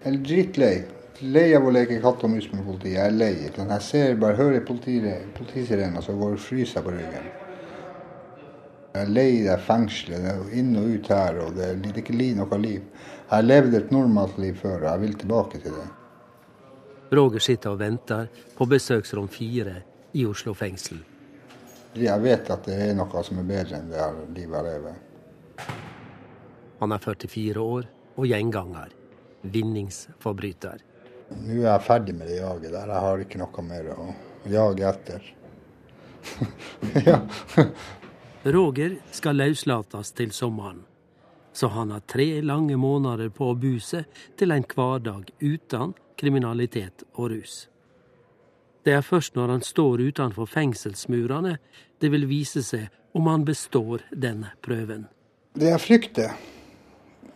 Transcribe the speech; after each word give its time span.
Jeg 0.00 0.14
er 0.14 0.20
drittlei. 0.24 0.76
Lei 1.20 1.50
av 1.52 1.66
å 1.68 1.70
leke 1.74 1.98
katt 2.00 2.22
og 2.24 2.30
mus 2.32 2.46
med 2.54 2.64
politiet. 2.64 2.94
Jeg 2.94 3.04
er 3.04 3.12
lei. 3.12 3.34
Jeg 3.44 3.84
ser 3.84 4.14
bare 4.16 4.38
hører 4.38 4.62
politisirena, 4.64 6.00
så 6.00 6.14
går 6.16 6.38
fryser 6.40 6.84
på 6.84 6.94
ryggen. 6.94 7.26
Jeg 8.94 9.02
er 9.02 9.10
lei 9.12 9.42
det 9.44 9.58
fengselet. 9.66 10.22
Det 10.24 10.30
er 10.32 10.54
inn 10.62 10.70
og 10.80 10.86
ut 10.88 11.10
her, 11.12 11.40
og 11.44 11.52
det 11.58 11.66
det 11.82 11.90
er 11.90 11.98
ikke 12.00 12.16
noe 12.38 12.58
liv. 12.62 12.80
Jeg 12.80 13.34
har 13.34 13.44
levd 13.44 13.76
et 13.76 13.92
normalt 13.92 14.38
liv 14.40 14.56
før, 14.56 14.78
og 14.78 14.88
jeg 14.88 15.00
vil 15.02 15.18
tilbake 15.20 15.60
til 15.60 15.76
det. 15.76 15.88
Roger 17.12 17.44
sitter 17.44 17.74
og 17.74 17.78
venter 17.82 18.30
på 18.56 18.66
besøksrom 18.70 19.28
fire 19.28 19.82
i 20.14 20.24
Oslo 20.24 20.54
fengsel. 20.54 21.02
Jeg 21.94 22.22
vet 22.22 22.48
at 22.50 22.64
det 22.64 22.78
er 22.86 22.94
noe 22.96 23.24
som 23.26 23.42
er 23.42 23.48
bedre 23.50 23.82
enn 23.82 23.92
det 23.92 24.08
livet 24.32 24.56
jeg 24.56 24.64
lever. 24.70 24.96
Han 26.80 26.96
er 26.96 27.04
44 27.04 27.60
år 27.60 27.90
og 28.16 28.26
gjenganger. 28.30 28.96
Vinningsforbryter. 29.42 30.82
Nå 31.30 31.60
er 31.60 31.66
jeg 31.68 31.86
ferdig 31.86 32.14
med 32.18 32.28
det 32.28 32.40
jaget 32.40 32.72
der. 32.72 32.90
Jeg 32.90 33.06
har 33.06 33.24
ikke 33.24 33.40
noe 33.40 33.64
mer 33.66 33.90
å 33.94 34.08
jage 34.50 34.86
etter. 34.88 35.32
ja. 37.08 37.20
Roger 38.44 38.96
skal 39.12 39.36
løslates 39.36 40.12
til 40.16 40.32
sommeren, 40.32 40.82
så 41.52 41.68
han 41.74 41.92
har 41.92 42.04
tre 42.08 42.40
lange 42.42 42.76
måneder 42.80 43.28
på 43.36 43.50
å 43.52 43.56
bu 43.58 43.78
seg 43.84 44.08
til 44.40 44.54
en 44.54 44.64
hverdag 44.64 45.28
uten 45.40 45.94
kriminalitet 46.20 47.04
og 47.14 47.30
rus. 47.34 47.66
Det 48.84 48.94
er 48.96 49.04
først 49.04 49.36
når 49.36 49.54
han 49.56 49.64
står 49.64 50.00
utenfor 50.08 50.48
fengselsmurene 50.48 51.58
det 52.00 52.08
vil 52.12 52.24
vise 52.28 52.62
seg 52.64 52.88
om 53.12 53.28
han 53.28 53.44
består 53.44 54.06
den 54.10 54.46
prøven. 54.64 55.04
Det 55.52 55.68
jeg 55.68 55.82
frykter, 55.84 56.32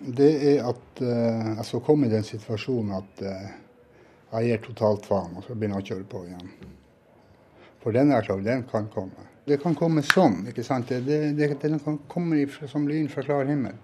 det 0.05 0.31
er 0.53 0.65
at 0.69 1.01
uh, 1.01 1.55
jeg 1.57 1.65
skal 1.69 1.85
komme 1.87 2.09
i 2.09 2.13
den 2.13 2.25
situasjonen 2.27 2.97
at 2.99 3.23
uh, 3.25 3.53
jeg 4.35 4.51
gir 4.51 4.63
totalt 4.67 5.07
faen, 5.09 5.37
og 5.39 5.47
så 5.47 5.55
begynner 5.55 5.81
jeg 5.81 5.87
å 5.87 5.91
kjøre 5.93 6.09
på 6.11 6.25
igjen. 6.27 6.51
For 7.85 7.95
den 7.95 8.13
er 8.13 8.25
klar, 8.27 8.43
den 8.45 8.65
kan 8.69 8.89
komme. 8.93 9.31
Det 9.45 9.61
kan 9.63 9.77
komme 9.77 10.03
sånn, 10.05 10.43
ikke 10.51 10.65
sant. 10.65 10.89
Det, 10.89 11.03
det, 11.05 11.35
det, 11.39 11.51
den 11.63 11.81
kan 11.85 11.99
komme 12.09 12.47
som 12.69 12.89
lyn 12.89 13.11
fra 13.13 13.25
klar 13.25 13.49
himmel. 13.49 13.77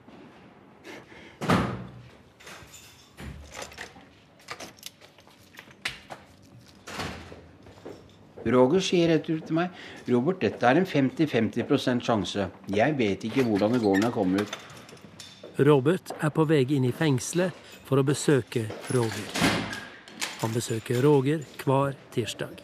Roger 8.50 8.80
sier 8.82 9.12
rett 9.12 9.28
ut 9.28 9.44
til 9.46 9.54
meg 9.54 10.08
Robert, 10.08 10.40
dette 10.40 10.66
er 10.66 10.80
en 10.80 10.88
50-50% 10.88 12.02
sjanse. 12.02 12.48
Jeg 12.72 12.96
vet 12.98 13.28
ikke 13.28 13.44
hvordan 13.46 13.76
det 13.76 13.82
går 13.84 14.00
når 14.00 14.08
jeg 14.08 14.16
kommer 14.16 14.44
ut. 14.48 14.58
Robert 15.58 16.12
er 16.22 16.30
på 16.30 16.44
vei 16.46 16.62
inn 16.70 16.86
i 16.86 16.92
fengselet 16.94 17.54
for 17.88 17.98
å 17.98 18.06
besøke 18.06 18.62
Roger. 18.94 19.48
Han 20.40 20.52
besøker 20.54 21.02
Roger 21.02 21.42
hver 21.64 21.96
tirsdag. 22.14 22.60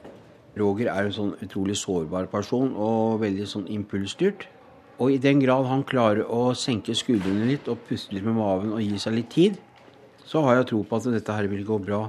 Roger 0.56 0.88
er 0.92 1.08
en 1.08 1.16
sånn 1.16 1.32
utrolig 1.44 1.76
sårbar 1.76 2.30
person 2.32 2.70
og 2.72 3.18
veldig 3.24 3.48
sånn 3.50 3.66
impulsstyrt. 3.74 4.46
Og 5.02 5.12
i 5.12 5.18
den 5.20 5.42
grad 5.42 5.66
han 5.68 5.82
klarer 5.84 6.24
å 6.30 6.54
senke 6.56 6.94
skuldrene 6.96 7.50
litt 7.50 7.66
og 7.68 7.82
puste 7.88 8.14
litt 8.16 8.24
med 8.24 8.38
maven 8.38 8.72
og 8.72 8.80
gi 8.80 9.02
seg 9.02 9.18
litt 9.18 9.34
tid, 9.34 9.58
så 10.24 10.46
har 10.46 10.60
jeg 10.60 10.70
tro 10.70 10.80
på 10.86 10.96
at 10.96 11.10
dette 11.12 11.36
her 11.36 11.50
vil 11.50 11.66
gå 11.66 11.76
bra. 11.82 12.06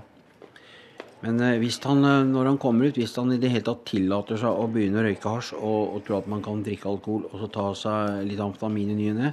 Men 1.26 1.42
eh, 1.42 1.58
hvis 1.60 1.82
han, 1.84 2.06
eh, 2.06 2.24
når 2.30 2.54
han 2.54 2.60
kommer 2.62 2.88
ut, 2.88 2.98
hvis 3.02 3.18
han 3.18 3.34
i 3.34 3.42
det 3.42 3.50
hele 3.50 3.66
tatt 3.66 3.84
tillater 3.90 4.40
seg 4.40 4.54
å 4.54 4.70
begynne 4.72 5.02
å 5.02 5.06
røyke 5.08 5.34
hasj 5.34 5.56
og, 5.58 5.98
og 5.98 6.04
tror 6.06 6.22
at 6.22 6.30
man 6.30 6.44
kan 6.46 6.62
drikke 6.64 6.92
alkohol 6.92 7.26
og 7.32 7.40
så 7.42 7.50
ta 7.52 7.70
seg 7.76 8.28
litt 8.30 8.44
amfetamin 8.44 8.94
i 8.94 8.98
ny 9.00 9.08
og 9.16 9.18
ne, 9.24 9.32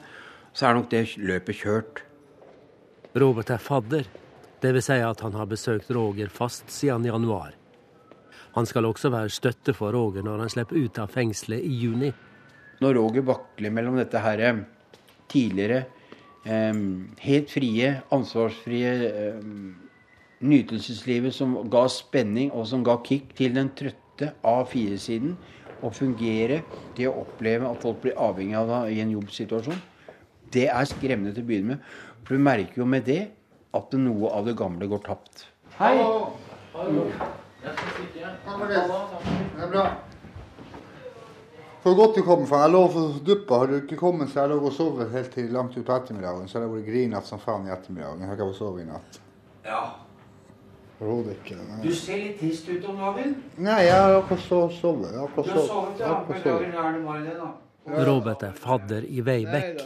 så 0.54 0.68
er 0.68 0.78
nok 0.78 0.90
det 0.92 1.06
løpet 1.18 1.60
kjørt. 1.60 2.04
Robert 3.14 3.50
er 3.50 3.62
fadder 3.62 4.06
det 4.64 4.70
vil 4.72 4.80
Si 4.80 4.94
at 4.96 5.20
han 5.20 5.34
har 5.36 5.44
besøkt 5.44 5.90
Roger 5.92 6.30
fast 6.32 6.70
siden 6.72 7.04
januar. 7.04 7.52
Han 8.54 8.64
skal 8.64 8.86
også 8.88 9.10
være 9.12 9.28
støtte 9.28 9.74
for 9.76 9.92
Roger 9.92 10.24
når 10.24 10.40
han 10.40 10.52
slipper 10.52 10.78
ut 10.80 11.00
av 11.02 11.10
fengselet 11.12 11.66
i 11.68 11.72
juni. 11.82 12.08
Når 12.80 12.96
Roger 12.96 13.26
vakler 13.28 13.74
mellom 13.74 13.98
dette 14.00 14.22
her 14.24 14.40
eh, 14.40 14.62
tidligere 15.28 15.82
eh, 16.48 16.80
helt 17.26 17.52
frie, 17.52 17.90
ansvarsfrie 18.14 18.94
eh, 19.10 19.44
nytelseslivet 20.40 21.36
som 21.36 21.58
ga 21.68 21.84
spenning 21.92 22.54
og 22.54 22.64
som 22.72 22.86
ga 22.86 22.96
kick 23.04 23.34
til 23.36 23.52
den 23.58 23.68
trøtte 23.76 24.32
A4-siden, 24.40 25.36
å 25.84 25.90
fungere, 25.92 26.62
det 26.96 27.10
å 27.10 27.18
oppleve 27.26 27.68
at 27.68 27.84
folk 27.84 28.00
blir 28.00 28.16
avhengig 28.16 28.56
av 28.56 28.70
deg 28.70 28.96
i 28.96 29.04
en 29.04 29.12
jobbsituasjon, 29.12 29.82
det 30.54 30.68
er 30.70 30.88
skremmende 30.88 31.34
til 31.34 31.44
å 31.44 31.48
begynne 31.48 31.74
med. 31.74 31.94
For 32.24 32.36
du 32.36 32.44
merker 32.46 32.80
jo 32.82 32.88
med 32.88 33.04
det 33.08 33.20
at 33.74 33.96
noe 33.98 34.30
av 34.32 34.46
det 34.48 34.56
gamle 34.58 34.88
går 34.88 35.02
tapt. 35.04 35.46
Hei! 35.78 35.96
Hallo. 36.74 37.06
Jeg 37.64 37.72
skal 37.76 37.94
stikke. 37.96 38.32
Det. 38.68 38.82
Det 39.54 39.64
er 39.64 39.72
bra. 39.72 39.84
For 41.84 41.96
godt 41.98 42.16
du 42.16 42.22
kom, 42.24 42.46
for 42.48 42.62
jeg 42.62 42.72
lå 42.72 42.80
for 42.94 43.18
duppa. 43.26 43.58
Har 43.60 43.68
du 43.68 43.74
ikke 43.76 43.98
kommet, 44.00 44.30
så 44.32 44.44
jeg 44.44 44.54
lå 44.54 44.60
og 44.62 44.72
sov 44.72 45.02
helt 45.12 45.34
til 45.36 45.50
langt 45.52 45.76
utpå 45.76 45.98
ettermiddagen. 45.98 46.48
Så 46.48 46.58
har 46.58 46.64
jeg 46.64 46.72
vært 46.78 46.88
grinete 46.88 47.28
som 47.28 47.42
faen 47.42 47.66
i 47.68 47.74
ettermiddagen. 47.74 48.22
Jeg 48.22 48.30
har 48.30 48.38
ikke 48.38 48.48
fått 48.52 48.60
sove 48.62 48.80
i 48.80 48.88
natt. 48.88 49.20
Ja. 49.66 49.82
Overhodet 51.00 51.34
ikke. 51.40 51.58
Nei. 51.58 51.82
Du 51.82 51.90
ser 51.98 52.22
litt 52.22 52.38
trist 52.40 52.70
ut 52.70 52.88
om 52.88 53.02
dagen. 53.02 53.36
Nei, 53.58 53.80
jeg 53.84 53.98
har 54.00 54.16
akkurat 54.22 54.46
sovet. 54.46 55.12
Du 55.12 55.20
har 55.20 55.68
sovet, 55.68 56.00
ja. 56.00 56.14
Beklager, 56.30 56.70
er 56.70 56.96
det 56.96 57.04
bare 57.04 57.22
det, 57.26 57.36
da. 57.42 57.52
Robert 57.84 58.42
er 58.46 58.54
fadder 58.56 59.04
i 59.04 59.20
Veibekk, 59.24 59.82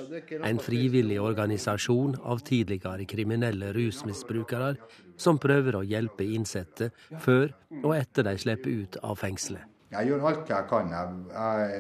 en 0.47 0.61
frivillig 0.63 1.19
organisasjon 1.21 2.15
av 2.23 2.45
tidligere 2.47 3.07
kriminelle 3.11 3.73
rusmisbrukere 3.75 4.77
som 5.19 5.41
prøver 5.43 5.81
å 5.81 5.83
hjelpe 5.83 6.27
innsatte 6.27 6.93
før 7.19 7.51
og 7.83 7.97
etter 7.97 8.29
de 8.29 8.37
slipper 8.39 8.85
ut 8.85 9.01
av 9.03 9.19
fengselet. 9.19 9.67
Jeg 9.89 10.11
gjør 10.11 10.27
alt 10.29 10.51
jeg 10.53 10.69
kan. 10.69 10.91
Jeg 10.93 11.79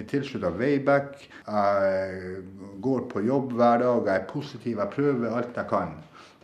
er 0.00 0.06
tilslutta 0.08 0.50
Veibekk. 0.56 1.18
Jeg 1.44 2.38
går 2.80 3.04
på 3.12 3.22
jobb 3.26 3.52
hver 3.58 3.82
dag. 3.84 4.08
Jeg 4.08 4.14
er 4.22 4.24
positiv. 4.30 4.80
Jeg 4.80 4.94
prøver 4.94 5.36
alt 5.36 5.60
jeg 5.60 5.68
kan. 5.68 5.92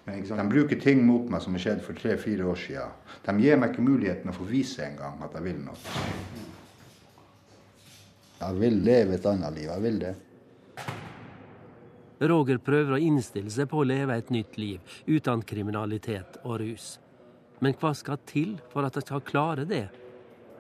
De 0.09 0.49
bruker 0.53 0.81
ting 0.81 1.01
mot 1.05 1.27
meg 1.33 1.43
som 1.45 1.57
har 1.57 1.65
skjedd 1.65 1.81
for 1.85 1.97
tre-fire 1.97 2.45
år 2.53 2.61
siden. 2.61 2.95
De 3.25 3.35
gir 3.41 3.57
meg 3.57 3.73
ikke 3.73 3.89
muligheten 3.89 4.31
å 4.31 4.37
få 4.37 4.47
vise 4.53 4.85
engang 4.85 5.17
at 5.25 5.35
jeg 5.37 5.49
vil 5.49 5.59
noe. 5.65 5.97
Jeg 8.39 8.59
vil 8.61 8.81
leve 8.87 9.17
et 9.19 9.27
annet 9.27 9.55
liv. 9.57 9.69
Jeg 9.69 9.83
vil 9.83 10.01
det. 10.03 10.15
Roger 12.19 12.59
prøver 12.59 12.97
å 12.97 13.03
innstille 13.03 13.51
seg 13.51 13.69
på 13.71 13.83
å 13.83 13.87
leve 13.87 14.17
et 14.19 14.31
nytt 14.35 14.57
liv 14.59 14.99
uten 15.07 15.43
kriminalitet 15.47 16.41
og 16.45 16.59
rus. 16.63 16.97
Men 17.63 17.75
hva 17.79 17.93
skal 17.95 18.19
til 18.27 18.57
for 18.73 18.87
at 18.87 18.99
han 18.99 19.07
skal 19.07 19.25
klare 19.27 19.67
det? 19.67 19.87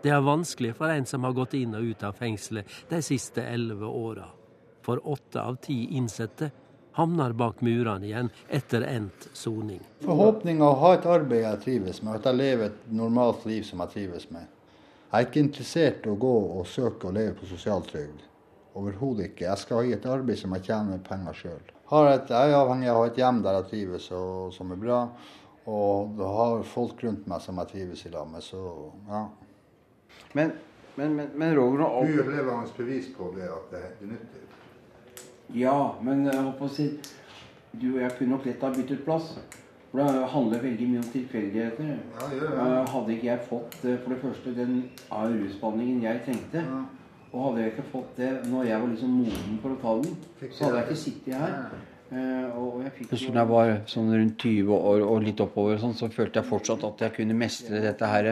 Det 0.02 0.10
er 0.14 0.22
vanskelig 0.22 0.76
for 0.78 0.90
en 0.90 1.06
som 1.06 1.26
har 1.26 1.34
gått 1.34 1.56
inn 1.58 1.74
og 1.74 1.86
ut 1.90 2.04
av 2.06 2.18
fengselet 2.18 2.66
de 2.90 3.00
siste 3.02 3.42
elleve 3.42 3.86
åra. 3.86 4.28
For 4.86 5.02
åtte 5.02 5.42
av 5.42 5.58
ti 5.62 5.80
innsatte 5.98 6.50
havner 6.98 7.34
bak 7.38 7.60
murene 7.62 8.06
igjen 8.06 8.30
etter 8.48 8.86
endt 8.86 9.28
soning. 9.36 9.82
Forhåpninga 10.02 10.66
å 10.66 10.78
ha 10.82 10.94
et 10.96 11.06
arbeid 11.06 11.44
jeg 11.44 11.62
trives 11.66 12.00
med, 12.02 12.18
at 12.18 12.30
jeg 12.30 12.38
lever 12.38 12.70
et 12.70 12.86
normalt 12.90 13.44
liv 13.46 13.66
som 13.66 13.82
jeg 13.84 13.94
trives 13.94 14.30
med. 14.34 14.46
Jeg 15.08 15.24
er 15.24 15.24
ikke 15.24 15.40
interessert 15.40 16.04
i 16.04 16.10
å 16.12 16.18
gå 16.20 16.34
og 16.60 16.66
søke 16.68 17.08
å 17.08 17.14
leve 17.16 17.32
på 17.38 17.46
sosialtrygd. 17.48 18.20
Overhodet 18.76 19.30
ikke. 19.30 19.46
Jeg 19.46 19.60
skal 19.62 19.80
ha 19.80 19.86
i 19.88 19.94
et 19.96 20.06
arbeid 20.06 20.36
som 20.36 20.52
jeg 20.52 20.66
tjener 20.66 21.00
penger 21.06 21.38
sjøl. 21.38 21.70
Jeg 21.88 22.26
er 22.36 22.52
avhengig 22.52 22.90
av 22.92 22.98
å 22.98 23.04
ha 23.06 23.08
et 23.08 23.20
hjem 23.22 23.38
der 23.46 23.56
jeg 23.56 23.68
trives 23.70 24.10
og 24.12 24.52
som 24.52 24.74
er 24.74 24.82
bra. 24.82 24.98
Og 25.68 26.20
har 26.20 26.60
folk 26.68 27.00
rundt 27.06 27.24
meg 27.28 27.40
som 27.40 27.56
jeg 27.62 27.72
trives 27.72 28.04
i 28.04 28.12
lag 28.12 28.28
med. 28.28 28.44
Så 28.44 28.60
ja. 29.08 29.22
Men, 30.36 30.52
men, 30.98 31.16
men, 31.16 31.32
men 31.40 31.56
Roger 31.56 31.86
Du 32.04 32.20
er 32.20 32.30
levende 32.34 32.76
bevis 32.76 33.08
på 33.16 33.30
det 33.36 33.48
at 33.48 33.72
det 33.72 33.82
er 33.86 34.12
nyttig. 34.12 34.44
Ja, 35.56 35.78
men 36.04 36.26
jeg 36.28 36.36
håper 36.36 36.68
å 36.68 36.74
si 36.74 36.90
Du 37.72 37.94
og 37.94 38.02
jeg 38.02 38.12
kunne 38.18 38.36
nok 38.36 38.44
lett 38.48 38.60
ha 38.64 38.74
byttet 38.76 39.06
plass. 39.08 39.38
For 39.90 40.04
det 40.04 40.24
handler 40.34 40.62
veldig 40.62 40.86
mye 40.90 41.00
om 41.00 41.10
tilfeldigheter. 41.14 41.92
Ja, 42.20 42.26
ja, 42.36 42.48
ja. 42.60 42.80
Hadde 42.92 43.14
ikke 43.14 43.28
jeg 43.30 43.44
fått 43.48 43.76
eh, 43.88 44.00
for 44.02 44.12
det 44.12 44.18
første 44.20 44.52
den 44.56 44.74
rusbehandlingen 45.08 46.02
jeg 46.04 46.24
trengte, 46.26 46.64
og 47.32 47.38
hadde 47.46 47.62
jeg 47.62 47.72
ikke 47.72 47.86
fått 47.92 48.18
det 48.20 48.32
når 48.48 48.68
jeg 48.68 48.82
var 48.82 48.90
liksom 48.92 49.14
moden 49.22 49.62
for 49.62 49.72
å 49.72 49.78
ta 49.84 49.94
den, 50.02 50.18
så 50.50 50.66
hadde 50.66 50.82
jeg 50.82 50.88
ikke 50.88 51.00
sittet 51.04 51.38
her. 51.40 51.56
Uh, 52.08 52.44
og 52.56 52.76
jeg 52.86 52.92
fikk 52.96 53.10
Husker 53.12 53.34
da 53.36 53.42
jeg 53.42 53.50
var 53.50 53.70
sånn 53.92 54.06
rundt 54.14 54.44
20 54.48 54.70
år 54.76 55.02
og 55.04 55.24
litt 55.26 55.40
oppover, 55.44 55.80
sånn, 55.80 55.96
så 55.96 56.08
følte 56.12 56.40
jeg 56.40 56.48
fortsatt 56.48 56.86
at 56.88 57.04
jeg 57.04 57.16
kunne 57.18 57.36
mestre 57.36 57.82
dette 57.84 58.12
her. 58.12 58.30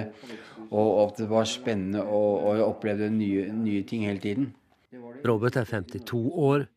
Og 0.67 0.93
at 1.07 1.21
det 1.21 1.29
var 1.31 1.49
spennende, 1.49 2.05
og, 2.05 2.31
og 2.49 2.61
jeg 2.61 2.69
opplevde 2.69 3.11
nye, 3.13 3.49
nye 3.55 3.85
ting 3.89 4.07
hele 4.09 4.21
tiden. 4.21 4.49
Robert 5.29 5.57
er 5.61 5.69
52 5.69 6.23
år, 6.49 6.69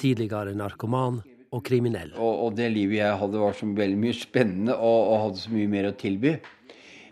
tidligere 0.00 0.54
narkoman 0.56 1.22
og 1.56 1.64
kriminell. 1.64 2.12
Og, 2.16 2.44
og, 2.44 2.52
det 2.58 2.68
livet 2.74 3.00
jeg 3.00 3.18
hadde, 3.22 3.40
var 3.40 3.56
så 3.56 3.68
veldig 3.78 3.98
mye 4.02 4.16
spennende 4.16 4.76
og, 4.76 5.00
og, 5.00 5.16
hadde 5.24 5.42
så 5.42 5.54
mye 5.54 5.72
mer 5.72 5.90
å 5.90 5.96
tilby. 5.96 6.36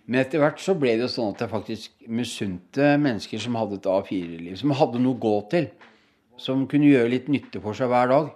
Men 0.05 0.21
etter 0.21 0.43
hvert 0.43 0.61
så 0.61 0.77
ble 0.77 0.99
det 0.99 1.07
jo 1.07 1.13
sånn 1.15 1.33
at 1.33 1.45
jeg 1.45 1.53
faktisk 1.53 2.09
misunte 2.13 2.95
mennesker 3.01 3.41
som 3.41 3.57
hadde 3.57 3.81
et 3.81 3.89
A4-liv. 3.89 4.57
Som 4.61 4.75
hadde 4.77 5.01
noe 5.01 5.17
å 5.17 5.23
gå 5.23 5.37
til. 5.55 5.69
Som 6.41 6.67
kunne 6.69 6.91
gjøre 6.91 7.13
litt 7.15 7.31
nytte 7.33 7.63
for 7.65 7.77
seg 7.79 7.89
hver 7.93 8.11
dag. 8.13 8.33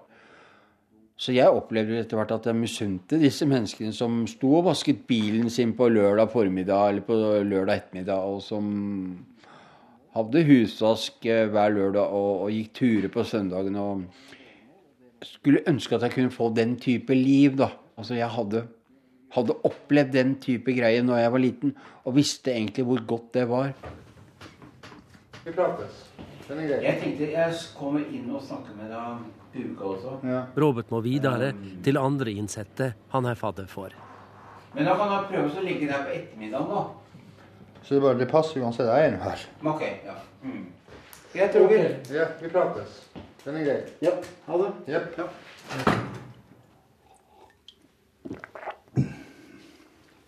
Så 1.19 1.35
jeg 1.35 1.51
opplevde 1.51 1.99
etter 1.99 2.17
hvert 2.17 2.31
at 2.37 2.47
jeg 2.47 2.57
misunte 2.57 3.19
disse 3.19 3.47
menneskene 3.51 3.91
som 3.93 4.21
sto 4.31 4.53
og 4.61 4.69
vasket 4.69 5.03
bilen 5.11 5.51
sin 5.51 5.73
på 5.77 5.89
lørdag 5.91 6.31
formiddag 6.31 6.93
eller 6.93 7.05
på 7.05 7.17
lørdag 7.19 7.73
ettermiddag, 7.75 8.23
og 8.23 8.39
som 8.47 8.69
hadde 10.15 10.45
husvask 10.47 11.27
eh, 11.27 11.49
hver 11.51 11.75
lørdag 11.75 12.15
og, 12.15 12.45
og 12.47 12.55
gikk 12.55 12.71
turer 12.79 13.11
på 13.11 13.27
søndagen. 13.27 13.77
og 13.83 14.38
skulle 15.23 15.63
ønske 15.67 15.97
at 15.97 16.07
jeg 16.07 16.15
kunne 16.15 16.35
få 16.35 16.51
den 16.55 16.77
type 16.81 17.15
liv, 17.15 17.57
da. 17.59 17.71
Altså 17.99 18.15
jeg 18.15 18.29
hadde, 18.31 18.65
hadde 19.35 19.57
opplevd 19.67 20.13
den 20.15 20.37
type 20.43 20.75
greier 20.77 21.03
når 21.07 21.23
jeg 21.23 21.33
var 21.33 21.43
liten, 21.43 21.75
og 22.05 22.17
visste 22.17 22.55
egentlig 22.55 22.85
hvor 22.85 23.03
godt 23.07 23.33
det 23.35 23.49
var. 23.51 23.73
Vi 25.45 25.53
prates. 25.53 26.05
Jeg 26.49 26.95
tenkte 27.03 27.27
jeg 27.29 27.57
kommer 27.77 28.05
inn 28.09 28.31
og 28.33 28.41
snakker 28.41 28.77
med 28.79 28.89
deg 28.93 29.67
uka 29.73 29.85
også. 29.85 30.15
Ja. 30.25 30.45
Robert 30.57 30.91
må 30.93 31.03
videre 31.05 31.51
til 31.85 32.01
andre 32.01 32.33
innsatte 32.33 32.95
han 33.13 33.29
er 33.29 33.37
fadder 33.37 33.69
for. 33.69 33.93
Men 34.75 34.89
da 34.89 34.95
kan 34.97 35.13
jeg 35.13 35.29
prøve 35.33 35.61
å 35.61 35.65
ligge 35.65 35.89
der 35.91 36.07
på 36.07 36.15
ettermiddagen, 36.15 36.73
da. 36.73 36.87
Så 37.83 37.95
det, 37.95 38.03
bare, 38.05 38.19
det 38.21 38.29
passer 38.31 38.61
uansett. 38.61 38.89
Jeg 38.89 39.09
er 39.09 39.15
nå 39.15 39.21
her. 39.23 39.45
Ok, 39.73 39.85
ja. 40.05 40.17
Mm. 40.45 40.67
Greit, 41.33 41.57
vi, 41.71 41.79
Ja, 42.17 42.27
vi 42.41 42.51
prates. 42.53 42.99
Den 43.49 43.57
er 43.57 43.65
grei. 43.65 43.83
Ja, 44.05 44.11
ha 44.45 44.57
det. 44.61 44.93
Yep. 44.93 45.15
Ja. 45.17 45.25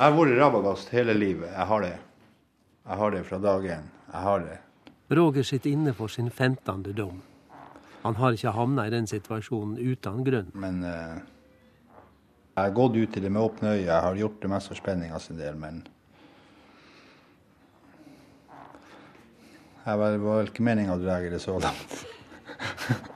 Jeg 0.00 0.06
har 0.06 0.14
vært 0.16 0.38
rabagast 0.38 0.92
hele 0.94 1.12
livet. 1.12 1.50
Jeg 1.52 1.66
har 1.68 1.84
det. 1.84 1.90
Jeg 2.86 2.96
har 3.02 3.12
det 3.12 3.20
fra 3.28 3.38
dag 3.44 3.66
én. 3.74 3.90
Jeg 4.06 4.22
har 4.24 4.46
det. 4.46 4.56
Roger 5.18 5.44
sitter 5.44 5.70
inne 5.70 5.92
for 5.92 6.08
sin 6.08 6.30
15. 6.30 6.86
dom. 6.96 7.18
Han 8.06 8.16
har 8.16 8.32
ikke 8.32 8.54
havna 8.56 8.86
i 8.88 8.94
den 8.94 9.06
situasjonen 9.10 9.76
uten 9.76 10.24
grunn. 10.24 10.48
Men 10.54 10.80
uh, 10.80 11.20
jeg 12.56 12.62
har 12.62 12.72
gått 12.80 12.96
ut 12.96 13.20
i 13.20 13.20
det 13.20 13.28
med 13.28 13.42
åpne 13.42 13.74
øyne. 13.74 13.84
Jeg 13.84 14.00
har 14.06 14.16
gjort 14.16 14.40
det 14.40 14.52
mest 14.54 14.72
for 14.72 14.80
spenninga 14.80 15.20
sin 15.20 15.36
del, 15.36 15.60
men 15.60 15.84
Det 19.84 19.98
var 20.00 20.16
vel 20.16 20.48
ikke 20.48 20.64
meninga 20.64 20.96
å 20.96 21.04
dra 21.04 21.20
det 21.20 21.44
så 21.44 21.58
langt. 21.60 22.00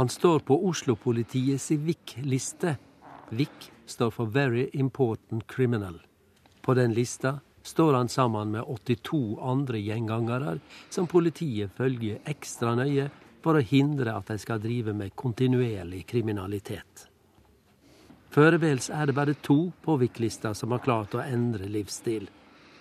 Han 0.00 0.08
står 0.08 0.38
på 0.38 0.66
Oslo-politiets 0.66 1.70
VIK-liste. 1.70 2.76
VIK 3.28 3.72
står 3.86 4.10
for 4.10 4.26
Very 4.26 4.70
Important 4.72 5.46
Criminal. 5.46 6.00
På 6.62 6.74
den 6.74 6.94
lista 6.94 7.40
står 7.62 7.94
han 7.94 8.08
sammen 8.08 8.50
med 8.50 8.62
82 8.62 9.38
andre 9.40 9.78
gjengangere 9.78 10.54
som 10.88 11.06
politiet 11.06 11.76
følger 11.76 12.22
ekstra 12.24 12.72
nøye 12.80 13.10
for 13.44 13.60
å 13.60 13.66
hindre 13.74 14.16
at 14.16 14.32
de 14.32 14.38
skal 14.40 14.64
drive 14.64 14.96
med 14.96 15.12
kontinuerlig 15.12 16.06
kriminalitet. 16.08 17.04
Foreløpig 18.32 18.88
er 18.88 19.04
det 19.04 19.18
bare 19.20 19.36
to 19.36 19.58
på 19.84 20.00
VIK-lista 20.00 20.54
som 20.56 20.72
har 20.72 20.80
klart 20.80 21.12
å 21.12 21.26
endre 21.26 21.68
livsstil. 21.68 22.24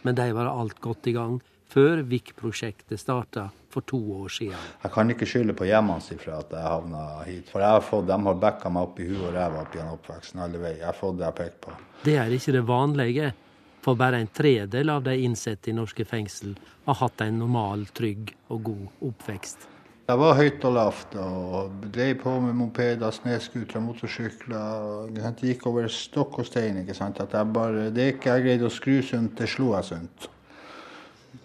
Men 0.08 0.16
de 0.16 0.32
var 0.40 0.54
alt 0.56 0.80
godt 0.80 1.12
i 1.12 1.18
gang 1.20 1.42
før 1.70 2.02
VIK-prosjektet 2.10 3.00
starta 3.00 3.50
for 3.70 3.86
to 3.86 4.00
år 4.24 4.32
siden. 4.34 4.64
Jeg 4.84 4.92
kan 4.94 5.14
ikke 5.14 5.28
skylde 5.30 5.54
på 5.58 5.68
hjemmene 5.70 6.18
for 6.24 6.34
at 6.40 6.56
jeg 6.56 6.66
havna 6.66 7.04
hit. 7.28 7.52
For 7.52 7.62
jeg 7.62 7.76
har 7.78 7.86
fått, 7.86 8.08
de 8.10 8.18
har 8.26 8.40
backa 8.42 8.72
meg 8.74 8.90
opp 8.90 9.00
i 9.00 9.10
huet 9.10 9.28
og 9.28 9.36
ræva 9.38 9.62
opp 9.64 9.78
gjennom 9.78 10.00
oppveksten 10.00 10.42
alle 10.46 10.62
veier. 10.62 10.82
Jeg 10.82 10.90
har 10.90 10.98
fått 10.98 11.20
det 11.20 11.28
jeg 11.28 11.38
pekte 11.44 11.62
på. 11.68 11.78
Det 12.06 12.18
er 12.18 12.34
ikke 12.34 12.56
det 12.58 12.66
vanlige. 12.66 13.34
For 13.80 13.96
bare 13.96 14.20
en 14.20 14.28
tredel 14.36 14.90
av 14.92 15.06
de 15.06 15.14
innsatte 15.24 15.72
i 15.72 15.74
norske 15.74 16.04
fengsel 16.06 16.58
har 16.86 16.98
hatt 17.00 17.22
en 17.24 17.38
normal, 17.40 17.86
trygg 17.96 18.34
og 18.52 18.64
god 18.66 19.06
oppvekst. 19.12 19.70
Jeg 20.10 20.18
var 20.18 20.34
høyt 20.40 20.64
og 20.66 20.74
lavt 20.74 21.16
og 21.22 21.84
drev 21.94 22.16
på 22.24 22.32
med 22.42 22.56
mopeder, 22.58 23.14
snøscootere, 23.14 23.80
motorsykler. 23.86 25.12
Jeg 25.14 25.36
gikk 25.52 25.68
over 25.70 25.86
stokk 25.94 26.40
og 26.42 26.48
stein. 26.50 26.82
ikke 26.82 26.98
sant? 26.98 27.22
At 27.22 27.34
jeg 27.38 27.54
bare, 27.54 27.92
Det 27.94 28.16
ikke 28.16 28.34
jeg 28.34 28.44
greide 28.48 28.66
å 28.66 28.74
skru 28.74 29.04
sunt, 29.06 29.38
det 29.38 29.48
slo 29.48 29.76
jeg 29.76 29.86
sunt. 29.86 30.30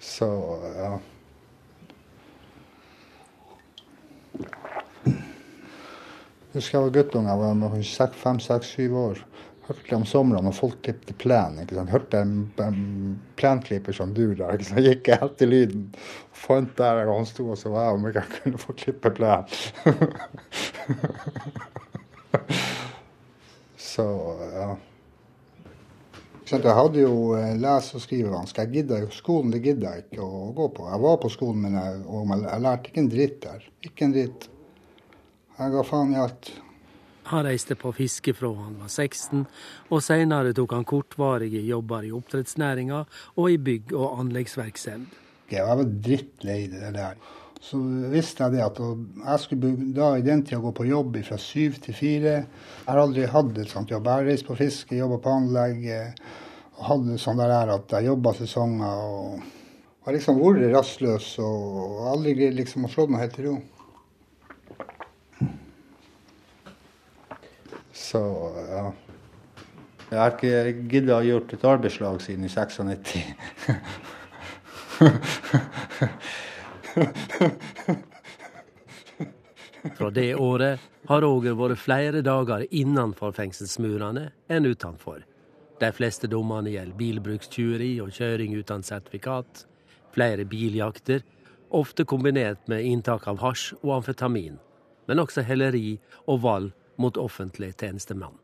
Så 0.00 0.28
ja. 0.76 0.92
Jeg 6.54 6.60
husker 6.60 6.78
jeg 6.78 6.86
var 6.86 6.94
guttunge, 6.94 7.31
jeg 7.31 7.40
var 7.40 7.54
fem-seks-syv 8.14 8.96
år 8.96 9.25
hørte 9.69 9.96
om 9.96 10.04
somrene 10.06 10.42
når 10.44 10.52
folk 10.56 10.82
klippet 10.84 11.16
plen. 11.20 11.58
ikke 11.62 11.76
sant? 11.78 11.92
Hørte 11.92 12.20
en, 12.20 12.52
en 12.60 13.20
plenklipper 13.38 13.92
som 13.96 14.14
dura. 14.16 14.52
ikke 14.54 14.66
sant? 14.69 14.84
Gikk 14.84 15.08
jeg 15.12 15.20
etter 15.28 15.46
lyden 15.50 15.84
og 15.94 15.98
fant 16.44 16.72
der 16.78 16.94
og 17.06 17.14
han 17.20 17.28
sto 17.28 17.42
og 17.52 17.58
så 17.60 17.69
var 17.72 17.82
jeg 17.88 17.94
om 17.98 18.06
jeg 18.08 18.14
kunne 18.38 18.58
få 18.60 18.70
klippe 18.84 19.08
plen. 19.16 19.42
så 23.90 24.06
ja. 24.56 24.70
Jeg 26.44 26.75
hadde 26.76 27.00
jo 27.00 27.14
eh, 27.38 27.55
lese- 27.56 27.96
og 27.96 28.02
skrivevansker. 28.05 28.67
Jeg 28.67 28.73
gidda 28.82 28.99
jo 29.00 29.08
skolen, 29.14 29.52
det 29.55 29.62
gidda 29.64 29.94
jeg 29.94 30.05
ikke 30.05 30.25
å 30.25 30.50
gå 30.56 30.69
på. 30.76 30.88
Jeg 30.91 31.00
var 31.00 31.17
på 31.23 31.31
skolen, 31.32 31.62
men 31.64 31.79
jeg, 31.79 32.02
jeg 32.44 32.64
lærte 32.67 32.91
ikke 32.91 33.00
en 33.00 33.08
dritt 33.14 33.38
der. 33.46 33.64
Ikke 33.88 34.05
en 34.05 34.12
dritt. 34.12 34.49
Jeg 35.58 35.73
ga 35.73 35.85
faen 35.88 36.12
i 36.12 36.20
alt. 36.20 36.50
Han 37.31 37.46
reiste 37.46 37.76
på 37.81 37.94
fiske 37.96 38.35
fra 38.37 38.50
han 38.58 38.75
var 38.82 38.91
16, 38.93 39.46
og 39.88 40.02
seinere 40.05 40.52
tok 40.56 40.75
han 40.76 40.85
kortvarige 40.85 41.62
jobber 41.64 42.05
i 42.05 42.12
oppdrettsnæringa 42.12 42.99
og 43.41 43.46
i 43.49 43.56
bygg- 43.56 43.94
og 43.96 44.19
anleggsvirksomhet. 44.20 45.20
Jeg 45.52 45.64
var 45.64 45.85
drittlei 46.05 46.67
det 46.73 46.93
der. 46.96 47.17
Så 47.64 47.78
visste 48.12 48.44
jeg 48.44 48.58
det 48.58 48.64
at 48.64 48.78
jeg 48.78 49.40
skulle 49.40 49.70
da 49.96 50.11
i 50.19 50.25
den 50.25 50.43
tida 50.44 50.61
gå 50.61 50.72
på 50.76 50.84
jobb 50.84 51.16
fra 51.25 51.38
syv 51.40 51.78
til 51.84 51.96
fire. 51.96 52.34
Jeg 52.44 52.88
har 52.90 53.00
aldri 53.00 53.25
hatt 53.31 53.56
et 53.56 53.70
sånt 53.72 53.93
jobb. 53.93 54.05
Jeg 54.05 54.20
har 54.20 54.28
reist 54.28 54.49
på 54.49 54.56
fiske, 54.58 54.99
jobba 54.99 55.16
på 55.25 55.32
anlegg. 55.32 55.87
og 56.76 56.88
hadde 56.90 57.16
sånn 57.22 57.40
der 57.40 57.70
at 57.72 57.94
jeg 57.96 58.08
jobba 58.11 58.34
sesonger. 58.37 58.90
og 58.90 59.40
Har 60.05 60.12
liksom 60.16 60.40
vært 60.43 60.75
rastløs 60.75 61.28
og 61.40 62.02
aldri 62.11 62.34
greid 62.37 62.58
liksom 62.58 62.84
å 62.84 62.93
slå 62.93 63.06
meg 63.08 63.25
helt 63.25 63.37
til 63.38 63.49
ro. 63.49 63.55
Så 67.94 68.20
ja. 68.69 68.87
Jeg 70.10 70.20
har 70.20 70.34
ikke 70.37 70.84
giddet 70.93 71.17
å 71.17 71.25
gjort 71.25 71.52
et 71.56 71.64
arbeidslag 71.67 72.20
siden 72.22 72.44
i 72.44 72.52
96. 72.52 73.32
Fra 79.94 80.11
det 80.11 80.35
året 80.35 80.81
har 81.08 81.20
Roger 81.20 81.55
vært 81.58 81.79
flere 81.82 82.23
dager 82.25 82.64
innenfor 82.70 83.32
fengselsmurene 83.37 84.31
enn 84.49 84.67
utenfor. 84.67 85.20
De 85.82 85.91
fleste 85.93 86.31
dommene 86.31 86.70
gjelder 86.72 86.96
bilbrukstyveri 86.98 88.01
og 88.01 88.15
kjøring 88.15 88.55
uten 88.56 88.82
sertifikat, 88.86 89.67
flere 90.15 90.44
biljakter, 90.48 91.20
ofte 91.74 92.05
kombinert 92.06 92.69
med 92.70 92.86
inntak 92.86 93.27
av 93.29 93.43
hasj 93.43 93.74
og 93.82 93.98
amfetamin, 93.98 94.58
men 95.08 95.20
også 95.20 95.43
helleri 95.44 95.98
og 96.24 96.43
vold 96.46 96.70
mot 96.96 97.17
offentlig 97.19 97.74
tjenestemann. 97.81 98.39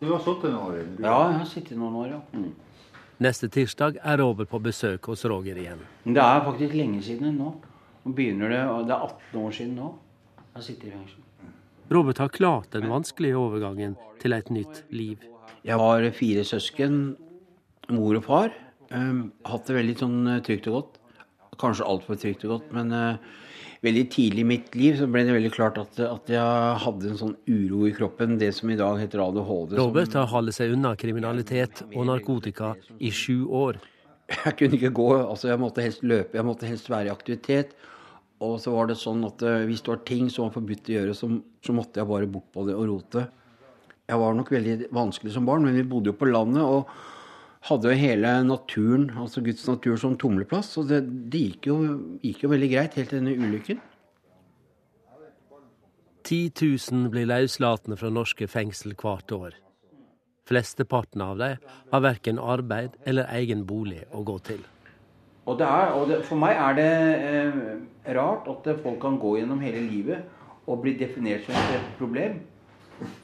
Du 0.00 0.08
har 0.10 0.20
sittet 0.24 0.50
noen 0.50 0.64
år? 0.64 0.76
Ja, 0.98 1.16
jeg 1.30 1.38
har 1.38 1.48
sittet 1.48 1.78
noen 1.78 1.96
år, 2.00 2.08
ja. 2.16 2.20
Mm. 2.34 2.69
Neste 3.20 3.50
tirsdag 3.52 3.98
er 4.00 4.16
Robert 4.16 4.48
på 4.48 4.58
besøk 4.64 5.10
hos 5.10 5.26
Roger 5.28 5.58
igjen. 5.60 5.80
Det 6.08 6.22
er 6.24 6.38
faktisk 6.46 6.72
lenge 6.72 7.02
siden 7.04 7.34
nå. 7.36 7.50
Nå 8.00 8.12
begynner 8.16 8.48
Det 8.48 8.60
det 8.88 8.94
er 8.94 9.02
18 9.04 9.40
år 9.42 9.50
siden 9.52 9.74
nå. 9.76 9.88
Jeg 10.54 10.62
sitter 10.64 10.88
i 10.88 10.92
fengsel. 10.94 11.18
Robert 11.92 12.18
har 12.18 12.32
klart 12.32 12.70
den 12.72 12.88
vanskelige 12.88 13.36
overgangen 13.36 13.98
til 14.22 14.32
et 14.32 14.48
nytt 14.48 14.84
liv. 14.88 15.18
Jeg 15.64 15.76
har 15.76 16.10
fire 16.16 16.44
søsken, 16.44 17.16
mor 17.90 18.16
og 18.16 18.24
far. 18.24 18.56
Um, 18.88 19.32
hatt 19.44 19.68
det 19.68 19.76
veldig 19.76 19.98
sånn 20.00 20.18
eh, 20.26 20.40
trygt 20.40 20.70
og 20.72 20.78
godt. 20.78 20.98
Kanskje 21.60 21.90
altfor 21.92 22.16
trygt 22.16 22.48
og 22.48 22.54
godt, 22.56 22.72
men 22.72 22.88
uh, 22.88 23.20
veldig 23.84 24.04
tidlig 24.12 24.42
i 24.44 24.48
mitt 24.48 24.74
liv 24.76 24.98
så 24.98 25.06
ble 25.10 25.22
det 25.26 25.34
veldig 25.36 25.52
klart 25.54 25.78
at, 25.80 26.00
at, 26.04 26.32
jeg 26.32 26.80
hadde 26.84 27.10
en 27.10 27.20
sånn 27.20 27.36
uro 27.48 27.86
i 27.88 27.94
kroppen, 27.96 28.36
det 28.40 28.52
som 28.56 28.72
i 28.72 28.78
dag 28.78 28.98
heter 29.00 29.22
ADHD. 29.24 29.76
Robert 29.80 30.16
har 30.18 30.28
holdt 30.32 30.56
seg 30.56 30.74
unna 30.76 30.92
kriminalitet 31.00 31.84
og 31.90 32.04
narkotika 32.10 32.74
i 32.98 33.12
sju 33.14 33.46
år. 33.48 33.80
Jeg 34.30 34.54
kunne 34.60 34.76
ikke 34.76 34.92
gå, 34.94 35.08
altså 35.24 35.48
jeg 35.50 35.58
måtte 35.58 35.82
helst 35.82 36.04
løpe, 36.06 36.36
jeg 36.38 36.46
måtte 36.46 36.68
helst 36.68 36.90
være 36.92 37.08
i 37.08 37.14
aktivitet. 37.14 37.72
Og 38.40 38.60
så 38.62 38.72
var 38.72 38.86
det 38.88 38.96
sånn 38.96 39.24
at 39.26 39.42
eh, 39.44 39.64
hvis 39.68 39.82
det 39.84 39.90
var 39.90 40.04
ting 40.08 40.28
som 40.32 40.46
var 40.46 40.54
forbudt 40.54 40.86
å 40.88 40.94
gjøre, 40.94 41.16
så, 41.18 41.28
så 41.66 41.74
måtte 41.76 42.00
jeg 42.00 42.08
bare 42.08 42.28
bort 42.30 42.46
på 42.54 42.62
det 42.68 42.76
og 42.78 42.86
rote. 42.88 43.24
Jeg 44.08 44.20
var 44.22 44.36
nok 44.38 44.52
veldig 44.54 44.76
vanskelig 44.96 45.34
som 45.34 45.48
barn, 45.48 45.66
men 45.66 45.76
vi 45.76 45.84
bodde 45.90 46.12
jo 46.12 46.16
på 46.20 46.30
landet. 46.30 46.62
og 46.62 46.88
hadde 47.68 47.92
jo 47.92 48.00
hele 48.00 48.32
naturen, 48.46 49.10
altså 49.20 49.42
Guds 49.44 49.66
natur, 49.68 49.96
som 50.00 50.16
tumleplass. 50.18 50.72
Og 50.80 50.88
det, 50.88 51.02
det 51.32 51.44
gikk, 51.46 51.70
jo, 51.70 51.78
gikk, 52.22 52.44
jo, 52.44 52.52
veldig 52.54 52.70
greit 52.72 52.96
helt 52.98 53.12
til 53.12 53.20
denne 53.20 53.36
ulykken. 53.36 53.80
10 56.24 56.52
000 56.92 57.10
blir 57.12 57.28
løslatne 57.28 57.96
fra 57.98 58.10
norske 58.12 58.46
fengsel 58.48 58.94
hvert 58.98 59.32
år. 59.34 59.56
Flesteparten 60.48 61.22
av 61.24 61.38
dem 61.40 61.70
har 61.92 62.04
verken 62.04 62.40
arbeid 62.42 62.96
eller 63.06 63.28
egen 63.38 63.64
bolig 63.66 64.02
å 64.12 64.22
gå 64.26 64.36
til. 64.46 64.60
Og, 65.46 65.56
det 65.58 65.66
er, 65.66 65.92
og 65.96 66.10
det, 66.10 66.20
For 66.28 66.38
meg 66.38 66.58
er 66.60 66.76
det 66.78 66.90
eh, 67.30 67.60
rart 68.16 68.48
at 68.50 68.68
folk 68.84 69.00
kan 69.02 69.16
gå 69.18 69.36
gjennom 69.40 69.62
hele 69.64 69.82
livet 69.86 70.68
og 70.70 70.82
bli 70.84 70.94
definert 70.98 71.46
som 71.46 71.56
et 71.74 71.94
problem. 71.98 72.40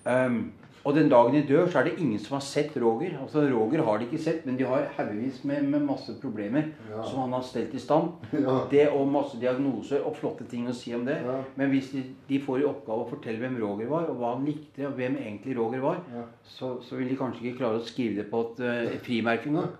Um, 0.06 0.38
og 0.86 0.94
den 0.94 1.08
dagen 1.10 1.34
de 1.34 1.40
dør, 1.42 1.66
så 1.66 1.80
er 1.80 1.88
det 1.88 1.96
ingen 1.98 2.20
som 2.22 2.36
har 2.36 2.44
sett 2.46 2.76
Roger. 2.78 3.16
Altså 3.18 3.42
Roger 3.50 3.82
har 3.82 3.98
de 3.98 4.06
ikke 4.06 4.20
sett, 4.22 4.44
men 4.46 4.54
de 4.58 4.66
har 4.68 4.84
haugevis 4.94 5.40
med, 5.44 5.64
med, 5.66 5.82
masse 5.82 6.14
problemer 6.22 6.68
ja. 6.86 7.02
som 7.08 7.24
han 7.24 7.34
har 7.34 7.42
stelt 7.46 7.74
i 7.74 7.82
stand. 7.82 8.12
Ja. 8.36 8.54
Det 8.70 8.84
Og 8.94 9.08
masse 9.10 9.40
diagnoser 9.42 10.04
og 10.06 10.14
flotte 10.20 10.46
ting 10.46 10.68
å 10.70 10.74
si 10.76 10.94
om 10.94 11.02
det. 11.08 11.18
Ja. 11.26 11.40
Men 11.58 11.72
hvis 11.74 11.90
de, 11.90 12.04
de, 12.28 12.38
får 12.42 12.62
i 12.62 12.68
oppgave 12.68 13.02
å 13.02 13.10
fortelle 13.10 13.42
hvem 13.42 13.58
Roger 13.64 13.90
var, 13.90 14.06
og 14.12 14.20
hva 14.20 14.36
han 14.36 14.46
likte, 14.46 14.86
og 14.86 14.94
hvem 15.00 15.18
egentlig 15.18 15.58
Roger 15.58 15.82
var, 15.82 15.98
så, 16.44 16.76
så, 16.86 17.00
vil 17.00 17.10
de 17.10 17.18
kanskje 17.18 17.42
ikke 17.42 17.64
klare 17.64 17.82
å 17.82 17.86
skrive 17.86 18.22
det 18.22 18.30
på 18.30 18.46
et, 18.46 18.62
uh, 18.62 18.86
et 18.94 19.02
frimerke 19.02 19.50
engang. 19.50 19.74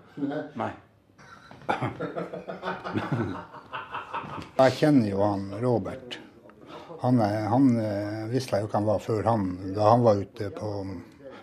Nei. 0.59 0.73
Jeg 4.57 4.79
kjenner 4.79 5.11
jo 5.11 5.23
han 5.23 5.51
Robert. 5.63 6.26
Han, 6.99 7.19
han 7.19 7.67
eh, 7.79 8.23
visste 8.31 8.57
jeg 8.57 8.65
jo 8.65 8.69
ikke 8.69 8.79
han 8.79 8.87
var 8.89 9.01
før 9.03 9.27
han, 9.29 9.49
da 9.75 9.91
han 9.91 10.05
var 10.05 10.21
ute 10.23 10.49
på, 10.55 10.69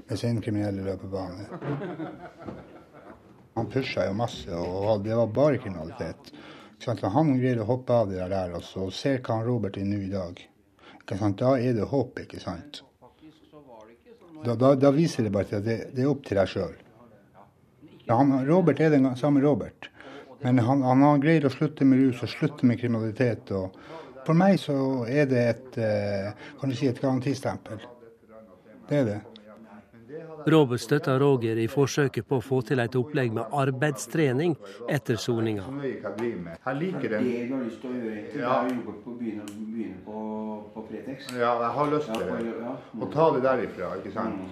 med 0.08 0.18
sin 0.18 0.40
kriminelle 0.42 0.82
løpebane. 0.82 1.46
Han 3.54 3.70
pusha 3.70 4.08
jo 4.08 4.16
masse, 4.18 4.50
og 4.50 5.04
det 5.04 5.14
var 5.14 5.30
bare 5.30 5.61
kriminalitet. 5.62 6.32
Han 6.84 7.37
greier 7.38 7.62
å 7.62 7.68
hoppe 7.68 8.00
av 8.02 8.11
det 8.11 8.25
der, 8.32 8.56
og 8.58 8.64
så 8.66 8.88
ser 8.92 9.23
hva 9.23 9.38
han 9.38 9.46
Robert 9.46 9.78
er 9.78 9.87
nå 9.87 10.00
i 10.02 10.11
dag. 10.11 10.42
Da 11.06 11.54
er 11.54 11.76
det 11.76 11.87
håp, 11.88 12.18
ikke 12.25 12.42
sant. 12.42 12.82
Da, 14.44 14.56
da, 14.58 14.75
da 14.75 14.90
viser 14.92 15.25
det 15.25 15.32
bare 15.32 15.61
at 15.61 15.64
det, 15.64 15.76
det 15.94 16.02
er 16.04 16.11
opp 16.11 16.25
til 16.26 16.40
deg 16.40 16.50
sjøl. 16.50 16.75
Robert 18.49 18.80
er 18.82 18.90
den 18.92 19.06
samme 19.16 19.40
Robert. 19.40 19.88
Men 20.42 20.58
han, 20.61 20.82
han 20.84 21.00
har 21.06 21.23
greid 21.23 21.46
å 21.46 21.52
slutte 21.52 21.87
med 21.88 22.02
rus 22.02 22.25
og 22.26 22.28
slutte 22.28 22.66
med 22.68 22.80
kriminalitet. 22.82 23.54
og 23.54 23.78
For 24.25 24.37
meg 24.38 24.59
så 24.61 24.76
er 25.09 25.28
det 25.31 25.45
et, 25.50 25.78
eh, 25.78 26.33
kan 26.61 26.71
du 26.71 26.76
si, 26.76 26.88
et 26.88 27.00
garantistempel. 27.00 27.81
Det 28.88 28.99
er 28.99 29.04
det. 29.04 29.21
Robert 30.47 30.81
støtter 30.81 31.19
Roger 31.19 31.57
i 31.57 31.66
forsøket 31.69 32.26
på 32.28 32.38
å 32.38 32.45
få 32.45 32.61
til 32.69 32.83
et 32.83 32.97
opplegg 32.99 33.33
med 33.33 33.54
arbeidstrening 33.57 34.57
etter 34.93 35.16
soninga. 35.16 35.64
Jeg 35.83 36.76
liker 36.81 37.14
det. 37.14 37.21
Det 37.25 37.47
du 37.49 37.54
har 37.54 37.62
lyst 37.64 37.81
til 37.81 37.90
å 37.90 38.00
gjøre, 38.00 38.25
ja. 38.40 38.59
er 38.61 38.83
å 38.93 39.14
begynne, 39.21 40.02
på, 40.04 40.25
på 40.75 40.85
Fretex. 40.90 41.31
Ja, 41.33 41.54
jeg 41.62 41.73
har 41.78 41.95
lyst 41.95 42.12
til 42.12 42.26
det. 42.28 42.75
Å 43.00 43.11
ta 43.14 43.31
det 43.37 43.45
derifra, 43.47 43.95
ikke 44.00 44.12
sant. 44.12 44.45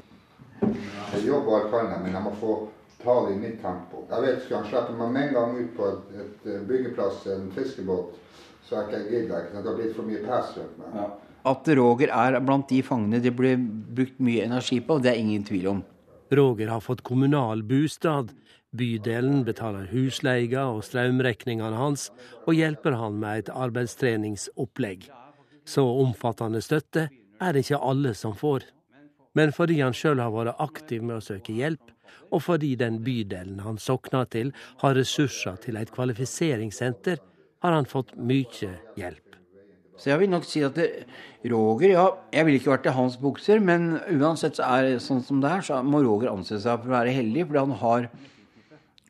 Mm. 0.63 0.79
Jeg 1.13 1.27
jobber 1.27 1.59
alt 1.59 1.71
kan 1.75 1.93
men 2.07 2.17
jeg 2.17 2.25
må 2.25 2.33
få 2.41 2.57
ta 3.03 3.15
det 3.27 3.37
i 3.37 3.41
mitt 3.43 3.61
tempo. 3.61 4.07
Jeg 4.11 4.25
vet, 4.25 4.43
ikke, 4.43 4.57
han 4.57 4.69
slipper 4.71 4.99
meg 4.99 5.15
med 5.15 5.29
en 5.29 5.35
gang 5.37 5.57
ut 5.59 5.73
på 5.77 5.89
et, 5.91 6.13
et 6.25 6.51
byggeplass, 6.69 7.27
en 7.35 7.49
fiskebåt, 7.57 8.17
så 8.73 8.81
er 8.81 8.89
ikke 8.89 8.99
jeg 8.99 9.09
gidder. 9.11 9.49
Det 9.53 9.69
har 9.69 9.79
blitt 9.79 9.97
for 9.97 10.09
mye 10.09 10.25
press 10.25 10.53
rundt 10.57 10.81
meg. 10.81 10.97
Ja. 10.97 11.09
At 11.53 11.69
Roger 11.77 12.13
er 12.15 12.39
blant 12.41 12.69
de 12.71 12.79
fangene 12.87 13.19
det 13.23 13.33
blir 13.37 13.59
brukt 13.59 14.21
mye 14.23 14.45
energi 14.47 14.79
på, 14.87 15.01
det 15.03 15.11
er 15.13 15.21
ingen 15.21 15.45
tvil 15.45 15.69
om. 15.73 15.81
Roger 16.33 16.71
har 16.73 16.81
fått 16.81 17.03
kommunal 17.05 17.65
bostad. 17.67 18.31
Bydelen 18.73 19.43
betaler 19.45 19.91
husleia 19.91 20.65
og 20.73 20.81
strømregningene 20.87 21.77
hans, 21.77 22.07
og 22.47 22.57
hjelper 22.57 22.97
han 22.97 23.19
med 23.21 23.43
et 23.43 23.51
arbeidstreningsopplegg. 23.53 25.11
Så 25.69 25.85
omfattende 25.85 26.63
støtte 26.65 27.11
er 27.13 27.53
det 27.53 27.67
ikke 27.67 27.83
alle 27.85 28.15
som 28.17 28.33
får. 28.39 28.65
Men 29.37 29.53
fordi 29.53 29.81
han 29.83 29.97
sjøl 29.97 30.23
har 30.23 30.33
vært 30.33 30.63
aktiv 30.63 31.05
med 31.05 31.19
å 31.19 31.25
søke 31.25 31.53
hjelp, 31.57 31.93
og 32.33 32.47
fordi 32.47 32.73
den 32.81 33.03
bydelen 33.05 33.61
han 33.61 33.77
sokner 33.81 34.25
til 34.33 34.55
har 34.81 34.97
ressurser 34.97 35.59
til 35.61 35.77
et 35.77 35.93
kvalifiseringssenter, 35.93 37.21
har 37.63 37.77
han 37.77 37.87
fått 37.89 38.17
mye 38.19 38.73
hjelp. 38.99 39.37
Så 39.99 40.11
jeg 40.11 40.23
vil 40.23 40.33
nok 40.33 40.47
si 40.49 40.63
at 40.67 40.75
det, 40.75 40.89
Roger 41.47 41.93
ja, 41.93 42.05
Jeg 42.33 42.47
vil 42.47 42.57
ikke 42.57 42.73
vært 42.73 42.89
i 42.91 42.95
hans 42.97 43.19
bukser, 43.21 43.61
men 43.63 44.01
uansett 44.11 44.59
så 44.59 44.67
er 44.67 44.89
det 44.89 45.03
sånn 45.05 45.23
som 45.23 45.43
det 45.43 45.51
er, 45.53 45.63
så 45.67 45.79
må 45.87 46.01
Roger 46.03 46.33
anse 46.33 46.59
seg 46.59 46.83
for 46.83 46.91
å 46.91 46.97
være 46.97 47.15
heldig, 47.15 47.45
fordi 47.47 47.63
han 47.63 47.77
har 47.83 48.09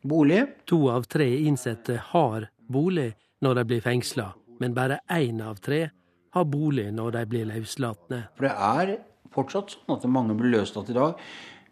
bolig. 0.03 0.43
To 0.69 0.83
av 0.93 1.09
tre 1.09 1.29
innsatte 1.47 1.97
har 2.11 2.51
bolig 2.73 3.13
når 3.43 3.61
de 3.61 3.67
blir 3.71 3.85
fengsla, 3.85 4.33
men 4.61 4.77
bare 4.77 5.01
én 5.13 5.41
av 5.45 5.63
tre 5.65 5.87
har 6.33 6.47
bolig 6.49 6.91
når 6.95 7.17
de 7.17 7.25
blir 7.31 7.49
løslatne. 7.49 8.27
For 8.37 8.49
det 8.49 8.53
er 8.53 8.95
fortsatt 9.33 9.77
sånn 9.77 9.97
at 9.97 10.09
mange 10.11 10.37
blir 10.37 10.59
løslatt 10.59 10.91
i 10.93 10.97
dag 10.97 11.17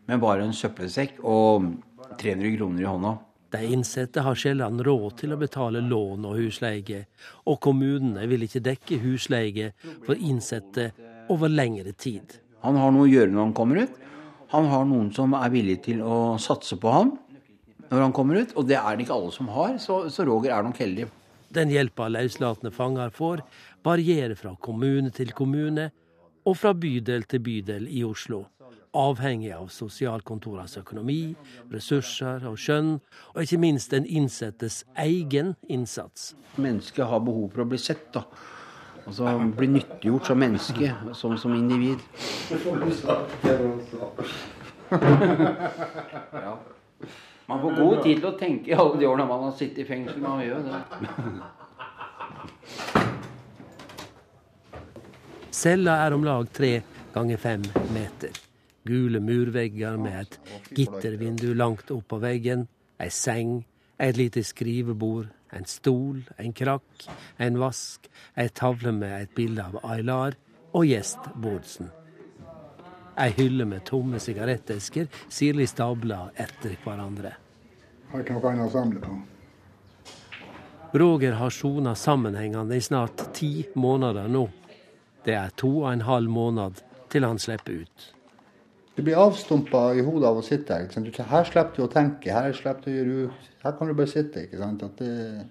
med 0.08 0.22
bare 0.22 0.46
en 0.46 0.56
søppelsekk 0.56 1.20
og 1.28 1.74
300 2.20 2.56
kroner 2.56 2.84
i 2.84 2.88
hånda. 2.88 3.18
De 3.50 3.64
innsatte 3.66 4.22
har 4.22 4.38
sjelden 4.38 4.78
råd 4.86 5.16
til 5.18 5.34
å 5.34 5.38
betale 5.40 5.82
lån 5.82 6.26
og 6.28 6.36
husleie, 6.38 7.00
og 7.50 7.58
kommunene 7.64 8.26
vil 8.30 8.46
ikke 8.46 8.62
dekke 8.62 9.00
husleie 9.02 9.72
for 10.04 10.14
innsatte 10.14 10.90
over 11.30 11.50
lengre 11.50 11.92
tid. 11.98 12.36
Han 12.62 12.78
har 12.78 12.94
noe 12.94 13.08
å 13.08 13.10
gjøre 13.10 13.32
når 13.32 13.48
han 13.48 13.56
kommer 13.56 13.82
ut. 13.82 13.96
Han 14.54 14.68
har 14.70 14.86
noen 14.86 15.10
som 15.14 15.34
er 15.38 15.50
villig 15.50 15.80
til 15.86 16.02
å 16.02 16.36
satse 16.42 16.78
på 16.78 16.94
ham 16.94 17.16
når 17.90 18.04
han 18.04 18.14
kommer 18.14 18.38
ut, 18.38 18.52
og 18.54 18.68
det 18.70 18.76
er 18.78 18.94
det 18.94 19.02
ikke 19.02 19.16
alle 19.16 19.32
som 19.34 19.48
har, 19.50 19.74
så, 19.82 20.04
så 20.14 20.22
Roger 20.26 20.52
er 20.54 20.62
nok 20.62 20.78
heldig. 20.78 21.08
Den 21.50 21.72
hjelpa 21.74 22.06
løslatne 22.06 22.70
fanger 22.70 23.10
får, 23.10 23.42
varierer 23.82 24.36
fra 24.38 24.54
kommune 24.62 25.10
til 25.14 25.34
kommune 25.34 25.88
og 26.46 26.54
fra 26.54 26.70
bydel 26.70 27.26
til 27.26 27.42
bydel 27.42 27.90
i 27.90 28.04
Oslo 28.06 28.44
avhengig 28.96 29.52
av 29.54 29.68
sosialkontorenes 29.72 30.76
økonomi, 30.80 31.34
ressurser 31.72 32.46
og 32.48 32.58
skjønn, 32.58 33.00
og 33.34 33.42
ikke 33.44 33.58
minst 33.62 33.90
den 33.94 34.06
innsettes 34.06 34.84
egen 34.98 35.54
innsats. 35.68 36.34
Mennesket 36.56 37.06
har 37.06 37.20
behov 37.24 37.50
for 37.54 37.62
å 37.64 37.68
bli 37.70 37.78
sett. 37.78 38.12
da. 38.14 38.24
Altså 39.06 39.38
bli 39.56 39.66
nyttiggjort 39.76 40.26
som 40.26 40.38
menneske, 40.38 40.94
som, 41.14 41.38
som 41.38 41.54
individ. 41.54 41.98
ja. 46.46 46.58
Man 47.46 47.60
får 47.62 47.70
god 47.76 48.02
tid 48.04 48.20
til 48.20 48.28
å 48.28 48.38
tenke 48.38 48.70
i 48.70 48.76
alle 48.76 48.98
de 49.00 49.06
årene 49.08 49.26
man 49.26 49.48
har 49.48 49.56
sittet 49.58 49.82
i 49.82 49.88
fengsel. 49.88 50.20
Man 50.22 50.44
gjør 50.44 50.62
det. 50.68 50.78
Cella 55.50 55.96
er 56.04 56.14
om 56.14 56.22
lag 56.24 56.46
tre 56.54 56.80
ganger 57.12 57.36
fem 57.42 57.62
meter. 57.94 58.49
Gule 58.86 59.20
murvegger 59.20 59.98
med 60.00 60.20
et 60.22 60.38
gittervindu 60.76 61.52
langt 61.54 61.90
opp 61.92 62.06
på 62.08 62.20
veggen, 62.22 62.66
ei 63.00 63.10
seng, 63.12 63.64
et 64.00 64.16
lite 64.16 64.42
skrivebord, 64.46 65.28
en 65.52 65.66
stol, 65.68 66.22
en 66.38 66.54
krakk, 66.56 67.08
en 67.38 67.58
vask, 67.60 68.08
ei 68.36 68.48
tavle 68.48 68.92
med 68.96 69.16
et 69.18 69.34
bilde 69.36 69.66
av 69.66 69.80
Aylar 69.84 70.38
og 70.72 70.86
gjest 70.88 71.32
Bårdsen. 71.36 71.90
Ei 73.20 73.34
hylle 73.36 73.66
med 73.68 73.84
tomme 73.84 74.20
sigarettesker 74.22 75.10
sirlig 75.28 75.68
stabla 75.68 76.30
etter 76.40 76.78
hverandre. 76.84 77.34
Har 78.10 78.22
ikke 78.22 78.38
noe 78.38 78.52
annet 78.52 78.70
å 78.70 78.72
samle 78.72 79.02
på. 79.04 79.18
Roger 81.00 81.36
har 81.38 81.52
sona 81.54 81.92
sammenhengende 81.94 82.78
i 82.78 82.82
snart 82.82 83.28
ti 83.36 83.66
måneder 83.78 84.30
nå. 84.32 84.46
Det 85.22 85.36
er 85.36 85.52
to 85.54 85.82
og 85.82 85.92
en 85.92 86.06
halv 86.08 86.32
måned 86.32 86.80
til 87.12 87.26
han 87.28 87.38
slipper 87.38 87.84
ut. 87.84 88.08
Du 89.00 89.04
blir 89.04 89.16
avstumpa 89.16 89.94
i 89.96 90.02
hodet 90.04 90.28
av 90.28 90.36
å 90.36 90.42
sitte 90.44 90.76
her. 90.76 91.22
Her 91.30 91.46
slipper 91.48 91.72
du 91.72 91.86
å 91.86 91.88
tenke. 91.88 92.34
Her 92.36 92.52
slipper 92.52 92.84
du 92.84 92.90
å 92.90 92.96
gjøre 92.98 93.54
Her 93.62 93.72
kan 93.78 93.88
du 93.88 93.94
bare 93.96 94.12
sitte. 94.12 94.42
ikke 94.44 94.58
sant? 94.60 94.84
Det... 94.98 95.46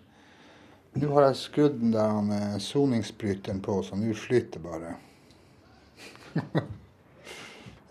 Nå 1.02 1.10
har 1.16 1.26
jeg 1.26 1.40
skrudd 1.40 1.80
den 1.82 1.96
der 1.96 2.30
eh, 2.36 2.60
soningsbryteren 2.62 3.64
på, 3.66 3.80
så 3.82 3.98
nå 3.98 4.14
flyter 4.14 4.62
bare. 4.62 4.94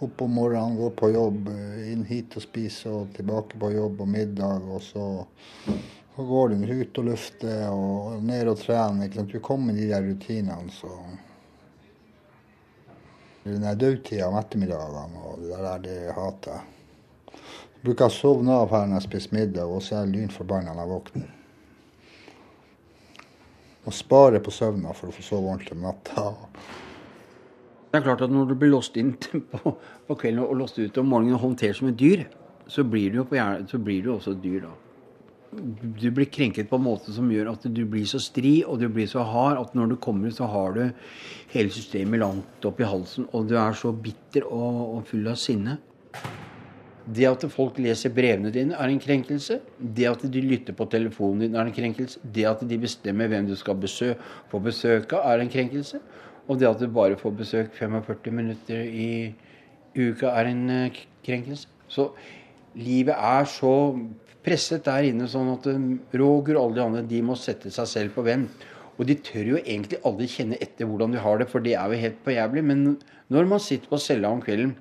Opp 0.07 0.23
om 0.23 0.38
morgenen, 0.38 0.79
gå 0.79 0.93
på 0.95 1.11
jobb, 1.17 1.50
eh, 1.50 1.91
inn 1.91 2.07
hit 2.07 2.38
og 2.38 2.47
spise, 2.47 2.95
og 2.95 3.11
tilbake 3.19 3.59
på 3.59 3.75
jobb 3.75 4.07
og 4.07 4.15
middag. 4.15 4.62
Og 4.62 4.85
så, 4.93 5.09
så 6.15 6.29
går 6.31 6.55
du 6.55 6.69
ut 6.71 7.03
og 7.03 7.11
lufter 7.11 7.67
og 7.73 8.23
ned 8.31 8.55
og 8.55 8.62
trener. 8.62 9.11
Ikke 9.11 9.25
sant? 9.25 9.35
Du 9.35 9.43
kommer 9.43 9.75
i 9.75 9.83
de 9.83 9.91
der 9.91 10.07
rutinene, 10.07 10.71
så 10.71 10.95
den 13.52 13.64
der 13.67 13.78
dødtida 13.78 14.28
om 14.28 14.38
ettermiddagene 14.38 15.23
og 15.28 15.43
det 15.43 15.59
der, 15.59 15.83
det 15.85 15.97
hater 16.17 16.57
jeg. 16.57 17.40
Bruker 17.85 18.09
å 18.09 18.14
sovne 18.14 18.57
av 18.64 18.73
her 18.75 18.88
når 18.88 18.99
jeg 18.99 19.07
spiser 19.07 19.37
middag, 19.37 19.71
og 19.71 19.85
så 19.85 19.95
er 19.95 20.07
jeg 20.07 20.14
lynforbanna 20.17 20.75
når 20.75 20.83
jeg 20.83 20.93
våkner. 20.95 21.28
Må 23.85 23.95
spare 23.95 24.43
på 24.45 24.52
søvna 24.52 24.97
for 24.97 25.11
å 25.11 25.14
få 25.14 25.25
sove 25.25 25.52
ordentlig 25.52 25.76
om 25.78 25.87
natta. 25.87 26.26
Det 27.88 28.00
er 28.00 28.05
klart 28.05 28.26
at 28.26 28.35
når 28.35 28.50
du 28.50 28.59
blir 28.59 28.75
låst 28.75 28.99
inn 29.00 29.14
på, 29.55 29.76
på 30.09 30.19
kvelden 30.19 30.43
og 30.45 30.59
låst 30.59 30.81
ut 30.81 30.99
om 31.00 31.09
morgenen 31.14 31.38
og 31.38 31.47
håndtert 31.47 31.78
som 31.78 31.88
et 31.93 32.00
dyr, 32.00 32.26
så 32.69 32.85
blir 32.85 33.14
du 33.14 33.23
jo 33.23 34.19
også 34.19 34.35
et 34.35 34.45
dyr 34.45 34.67
da 34.67 34.75
du 35.50 36.11
blir 36.12 36.28
krenket 36.28 36.69
på 36.69 36.76
en 36.76 36.85
måte 36.85 37.12
som 37.14 37.31
gjør 37.33 37.52
at 37.55 37.64
du 37.73 37.81
blir 37.88 38.05
så 38.09 38.21
stri 38.21 38.59
og 38.67 38.83
du 38.83 38.88
blir 38.93 39.09
så 39.09 39.23
hard 39.25 39.61
at 39.62 39.76
når 39.78 39.95
du 39.95 39.97
kommer 40.02 40.33
så 40.35 40.49
har 40.50 40.75
du 40.76 40.83
hele 41.55 41.73
systemet 41.73 42.21
langt 42.21 42.69
opp 42.69 42.81
i 42.83 42.88
halsen, 42.88 43.28
og 43.33 43.49
du 43.49 43.57
er 43.57 43.76
så 43.76 43.93
bitter 43.93 44.45
og, 44.45 44.99
og 44.99 45.07
full 45.09 45.31
av 45.31 45.38
sinne. 45.40 45.78
Det 47.09 47.25
at 47.25 47.47
folk 47.49 47.78
leser 47.81 48.12
brevene 48.12 48.52
dine, 48.52 48.76
er 48.76 48.93
en 48.93 49.00
krenkelse. 49.00 49.62
Det 49.81 50.05
at 50.11 50.25
de 50.28 50.43
lytter 50.45 50.76
på 50.76 50.85
telefonen 50.93 51.47
din, 51.47 51.57
er 51.57 51.64
en 51.64 51.73
krenkelse. 51.73 52.21
Det 52.21 52.45
at 52.45 52.64
de 52.69 52.78
bestemmer 52.83 53.31
hvem 53.33 53.49
du 53.49 53.55
skal 53.57 53.78
besøke, 53.81 54.21
få 54.50 54.61
besøk 54.61 55.14
av, 55.17 55.25
er 55.33 55.45
en 55.45 55.52
krenkelse. 55.52 56.02
Og 56.49 56.61
det 56.61 56.69
at 56.69 56.83
du 56.83 56.88
bare 56.93 57.17
får 57.17 57.33
besøk 57.38 57.73
45 57.78 58.35
minutter 58.37 58.85
i, 58.85 59.33
uka 59.97 60.35
er 60.37 60.50
en 60.50 60.62
uh, 60.69 61.00
krenkelse. 61.25 61.73
Så 61.88 62.11
livet 62.76 63.17
er 63.17 63.49
så 63.49 63.73
presset 64.45 64.87
der 64.87 65.09
inne 65.09 65.28
sånn 65.30 65.50
at 65.52 65.66
um, 65.73 65.88
Roger 66.14 66.57
og 66.57 66.62
alle 66.62 66.78
de 66.78 66.85
andre 66.85 67.07
de 67.11 67.23
må 67.25 67.37
sette 67.38 67.73
seg 67.75 67.88
selv 67.90 68.16
på 68.16 68.25
hvem. 68.26 68.47
Og 68.99 69.07
de 69.07 69.14
tør 69.23 69.52
jo 69.52 69.61
egentlig 69.61 70.00
aldri 70.07 70.26
kjenne 70.30 70.59
etter 70.62 70.88
hvordan 70.88 71.14
de 71.14 71.23
har 71.23 71.38
det, 71.38 71.47
for 71.50 71.62
det 71.62 71.76
er 71.78 71.92
jo 71.92 72.02
helt 72.02 72.23
på 72.25 72.35
jævlig. 72.35 72.64
Men 72.66 72.85
når 73.30 73.50
man 73.50 73.62
sitter 73.62 73.90
på 73.90 74.00
cella 74.02 74.33
om 74.35 74.42
kvelden, 74.42 74.75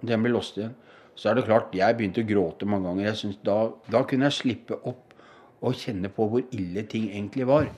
den 0.00 0.24
blir 0.24 0.32
låst 0.32 0.56
igjen, 0.56 0.72
så 1.20 1.28
er 1.28 1.36
det 1.36 1.44
klart 1.44 1.74
Jeg 1.76 1.96
begynte 1.98 2.22
å 2.22 2.28
gråte 2.28 2.68
mange 2.68 2.88
ganger. 2.88 3.10
Jeg 3.10 3.36
da, 3.44 3.58
da 3.92 4.04
kunne 4.08 4.30
jeg 4.30 4.38
slippe 4.38 4.80
opp 4.88 5.12
og 5.60 5.76
kjenne 5.76 6.08
på 6.08 6.24
hvor 6.30 6.44
ille 6.56 6.86
ting 6.88 7.10
egentlig 7.10 7.44
var. 7.50 7.68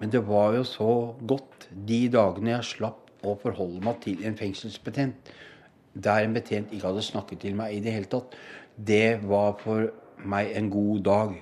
Men 0.00 0.12
det 0.12 0.24
var 0.24 0.56
jo 0.56 0.64
så 0.68 0.92
godt 1.20 1.68
de 1.88 2.06
dagene 2.12 2.54
jeg 2.56 2.70
slapp 2.70 3.24
å 3.24 3.36
forholde 3.40 3.84
meg 3.84 4.00
til 4.04 4.24
en 4.24 4.36
fengselsbetjent 4.36 5.32
der 5.94 6.26
en 6.26 6.34
betjent 6.34 6.72
ikke 6.72 6.90
hadde 6.90 7.02
snakket 7.06 7.44
til 7.44 7.56
meg 7.58 7.74
i 7.76 7.82
det 7.84 7.94
hele 7.94 8.10
tatt. 8.10 8.34
Det 8.74 9.20
var 9.22 9.54
for 9.60 9.90
meg 10.26 10.54
en 10.58 10.70
god 10.72 11.02
dag. 11.06 11.34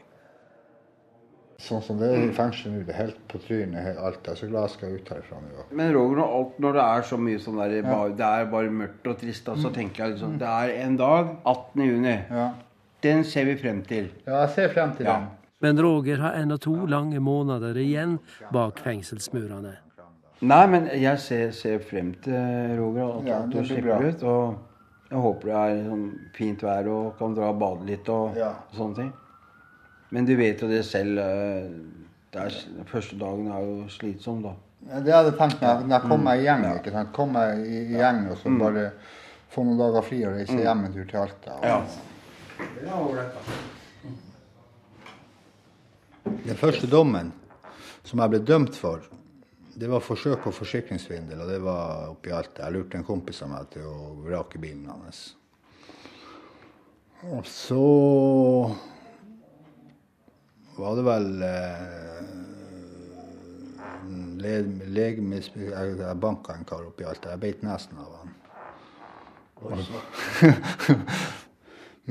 Sånn 1.62 1.82
som 1.84 1.98
det 2.00 2.08
er 2.10 2.24
i 2.24 2.32
fengselet 2.34 2.74
nå, 2.74 2.80
det 2.88 2.94
er 2.94 2.98
helt 3.04 3.18
på 3.30 3.38
trynet 3.44 3.98
alt. 4.02 4.24
Jeg 4.26 4.32
er 4.32 4.40
så 4.40 4.48
glad 4.50 4.66
jeg 4.66 4.74
skal 4.74 4.96
ut 4.96 5.12
herfra 5.14 5.38
nå. 5.38 5.66
Men 5.78 5.92
Roger, 5.94 6.18
når, 6.18 6.32
alt, 6.38 6.56
når 6.64 6.74
det 6.76 6.86
er 6.86 7.06
så 7.12 7.18
mye 7.22 7.42
sånn 7.44 7.60
der, 7.62 7.76
ja. 7.78 7.98
det 8.18 8.30
er 8.30 8.48
bare 8.50 8.72
mørkt 8.80 9.06
og 9.12 9.20
trist, 9.20 9.44
da, 9.46 9.54
så 9.54 9.70
mm. 9.70 9.76
tenker 9.76 10.04
jeg 10.04 10.14
liksom 10.16 10.34
Det 10.42 10.48
er 10.50 10.74
en 10.82 10.98
dag, 10.98 11.30
18. 11.44 11.84
juni. 11.86 12.16
Ja. 12.32 12.48
Den 13.06 13.22
ser 13.26 13.46
vi 13.46 13.54
frem 13.62 13.84
til. 13.86 14.10
Ja, 14.26 14.42
jeg 14.42 14.52
ser 14.56 14.74
frem 14.74 14.96
til 14.98 15.06
ja. 15.06 15.20
den. 15.20 15.30
Men 15.62 15.78
Roger 15.78 16.18
har 16.18 16.34
ennå 16.40 16.58
to 16.58 16.74
lange 16.90 17.22
måneder 17.22 17.78
igjen 17.78 18.18
bak 18.50 18.82
fengselsmurene. 18.82 19.76
Nei, 20.42 20.62
men 20.66 20.88
jeg 20.98 21.18
ser, 21.22 21.50
ser 21.54 21.82
frem 21.86 22.12
til 22.24 22.74
Roger, 22.80 23.18
at 23.20 23.28
ja, 23.30 23.38
du 23.46 23.60
slipper 23.62 24.08
ut. 24.08 24.24
Og 24.26 25.12
jeg 25.12 25.20
håper 25.22 25.50
det 25.50 25.58
er 25.60 25.82
sånn 25.86 26.06
fint 26.34 26.64
vær 26.66 26.88
og 26.90 27.12
kan 27.18 27.36
dra 27.36 27.50
og 27.52 27.60
bade 27.60 27.86
litt 27.86 28.08
og, 28.10 28.38
ja. 28.38 28.48
og 28.70 28.78
sånne 28.78 28.98
ting. 28.98 29.12
Men 30.12 30.26
du 30.28 30.34
vet 30.36 30.60
jo 30.60 30.68
det 30.68 30.82
selv. 30.88 31.20
Eh, 31.22 31.70
det 32.32 32.46
er, 32.48 32.58
første 32.88 33.16
dagen 33.20 33.50
er 33.52 33.64
jo 33.68 33.88
slitsom, 33.92 34.42
da. 34.44 34.56
Ja, 34.88 35.00
det 35.04 35.14
hadde 35.14 35.30
jeg 35.30 35.38
tenkt 35.38 35.60
meg. 35.62 35.84
Når 35.86 35.94
jeg 35.94 36.10
kom 36.10 36.24
meg 36.26 36.40
i 36.40 36.46
gjeng, 36.48 36.62
mm. 36.64 36.78
ikke 36.80 36.94
sant? 36.96 37.12
kom 37.14 37.36
jeg 37.38 37.62
i, 37.62 37.82
gjeng 37.92 38.24
og 38.32 38.36
så 38.40 38.50
mm. 38.50 38.58
bare 38.64 38.84
få 39.52 39.66
noen 39.68 39.78
dager 39.78 40.06
fri 40.08 40.18
og 40.26 40.34
reise 40.40 40.56
mm. 40.56 40.62
hjem 40.64 40.84
en 40.88 40.96
tur 40.96 41.06
til 41.12 41.20
Alta. 41.22 41.54
Og, 41.54 41.62
ja. 41.70 41.78
Det 42.62 42.88
var 42.88 42.98
ålreit, 43.06 43.32
Den 46.42 46.58
første 46.58 46.86
dommen 46.90 47.32
som 48.06 48.18
jeg 48.22 48.32
ble 48.32 48.40
dømt 48.46 48.74
for, 48.78 49.04
det 49.74 49.88
var 49.88 50.00
forsøk 50.04 50.42
på 50.44 50.52
forsikringssvindel, 50.52 51.40
og 51.40 51.48
det 51.48 51.58
var 51.64 52.10
oppi 52.12 52.30
alt. 52.34 52.58
Jeg 52.60 52.72
lurte 52.74 52.98
en 52.98 53.06
kompis 53.06 53.42
av 53.44 53.48
meg 53.54 53.70
til 53.72 53.82
å 53.88 53.94
vrake 54.26 54.58
bilen 54.60 54.90
hans. 54.92 55.20
Og 57.32 57.46
så 57.46 57.80
var 60.76 60.96
det 60.98 61.04
vel 61.06 61.42
eh, 61.46 62.22
legemisbruk 64.92 65.70
Jeg, 65.70 65.96
jeg 66.00 66.20
banka 66.20 66.52
en 66.56 66.68
kar 66.68 66.82
oppi 66.88 67.04
alt. 67.06 67.26
Jeg 67.30 67.42
beit 67.42 67.60
nesen 67.64 67.98
av 68.02 68.10
han. 68.20 68.30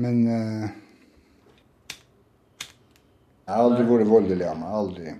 Men 0.00 0.16
eh, 0.24 0.68
Jeg 3.42 3.52
har 3.52 3.64
aldri 3.66 3.84
vært 3.84 4.08
voldelig 4.08 4.46
av 4.48 4.56
meg. 4.56 4.70
Aldri. 4.80 5.12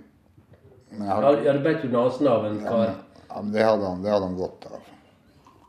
Har, 0.99 1.39
ja, 1.45 1.53
du 1.53 1.63
beit 1.63 1.83
jo 1.83 1.89
nesen 1.89 2.27
av 2.27 2.45
en 2.45 2.59
kar. 2.63 2.91
Ja, 3.29 3.41
men 3.41 3.51
det 3.51 3.63
hadde, 3.65 3.85
han, 3.85 4.03
det 4.03 4.11
hadde 4.13 4.25
han 4.25 4.37
godt 4.37 4.67
av. 4.69 4.91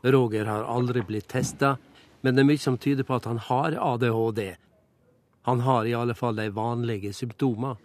Roger 0.05 0.45
har 0.45 0.67
aldri 0.69 1.01
blitt 1.01 1.27
testa, 1.27 1.77
men 2.21 2.35
det 2.35 2.43
er 2.43 2.49
mye 2.51 2.61
som 2.61 2.77
tyder 2.77 3.07
på 3.07 3.17
at 3.17 3.25
han 3.25 3.41
har 3.41 3.77
ADHD. 3.81 4.55
Han 5.49 5.59
har 5.65 5.85
i 5.85 5.93
alle 5.93 6.13
fall 6.13 6.37
de 6.37 6.49
vanlige 6.53 7.13
symptomene. 7.13 7.75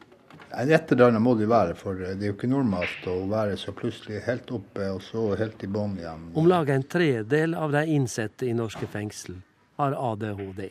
Et 0.51 0.93
eller 0.93 1.09
annet 1.09 1.23
må 1.23 1.35
det 1.39 1.47
være, 1.47 1.75
for 1.79 1.95
det 1.95 2.25
er 2.25 2.33
jo 2.33 2.35
ikke 2.35 2.51
normalt 2.51 3.05
å 3.07 3.15
være 3.31 3.55
så 3.61 3.73
plutselig 3.77 4.23
helt 4.27 4.51
oppe 4.51 4.89
og 4.91 4.99
så 5.05 5.29
helt 5.39 5.63
i 5.63 5.69
bånn 5.71 5.95
igjen. 6.01 6.25
Om 6.35 6.49
lag 6.51 6.73
en 6.75 6.85
tredel 6.91 7.55
av 7.55 7.71
de 7.73 7.85
innsatte 7.95 8.49
i 8.49 8.55
norske 8.57 8.89
fengsel 8.91 9.39
har 9.79 9.95
ADHD. 9.95 10.65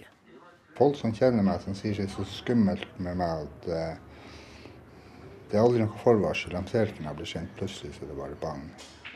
Folk 0.75 0.99
som 0.99 1.13
kjenner 1.15 1.45
meg, 1.45 1.63
som 1.63 1.77
sier 1.77 1.95
det 1.95 2.09
er 2.09 2.11
så 2.11 2.25
skummelt 2.27 2.99
med 2.99 3.17
meg 3.21 3.45
at 3.47 3.69
uh, 3.71 4.08
det 5.49 5.57
er 5.57 5.65
aldri 5.65 5.81
noe 5.81 6.01
forvarsel. 6.03 6.53
De 6.53 6.71
ser 6.71 6.89
ikke 6.89 7.03
når 7.03 7.09
jeg 7.09 7.19
blir 7.19 7.29
kjent. 7.33 7.53
Plutselig 7.57 7.95
så 7.95 8.07
det 8.09 8.17
bare 8.17 8.37
bang. 8.41 8.65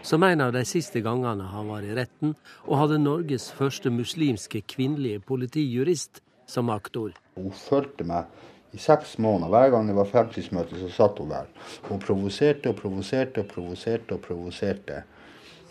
Som 0.04 0.24
en 0.28 0.41
av 0.43 0.52
de 0.52 0.63
siste 0.67 1.00
gangene 1.06 1.46
han 1.48 1.69
var 1.72 1.86
i 1.86 1.93
retten 1.96 2.34
og 2.65 2.80
hadde 2.82 2.98
Norges 3.00 3.52
første 3.56 3.91
muslimske 3.93 4.63
kvinnelige 4.67 5.22
politijurist 5.24 6.19
som 6.50 6.72
aktor. 6.74 7.13
Hun 7.38 7.54
fulgte 7.56 8.08
meg 8.10 8.74
i 8.74 8.82
seks 8.82 9.15
måneder. 9.22 9.54
Hver 9.54 9.72
gang 9.76 9.88
det 9.88 9.96
var 9.96 10.10
fremtidsmøte, 10.10 10.82
så 10.82 10.89
satt 10.91 11.22
hun 11.22 11.32
der. 11.32 11.48
Hun 11.88 12.02
provoserte 12.04 12.74
og 12.74 12.82
provoserte 12.82 13.46
og 13.46 13.50
provoserte 13.54 14.17
og 14.17 14.26
provoserte. 14.26 15.04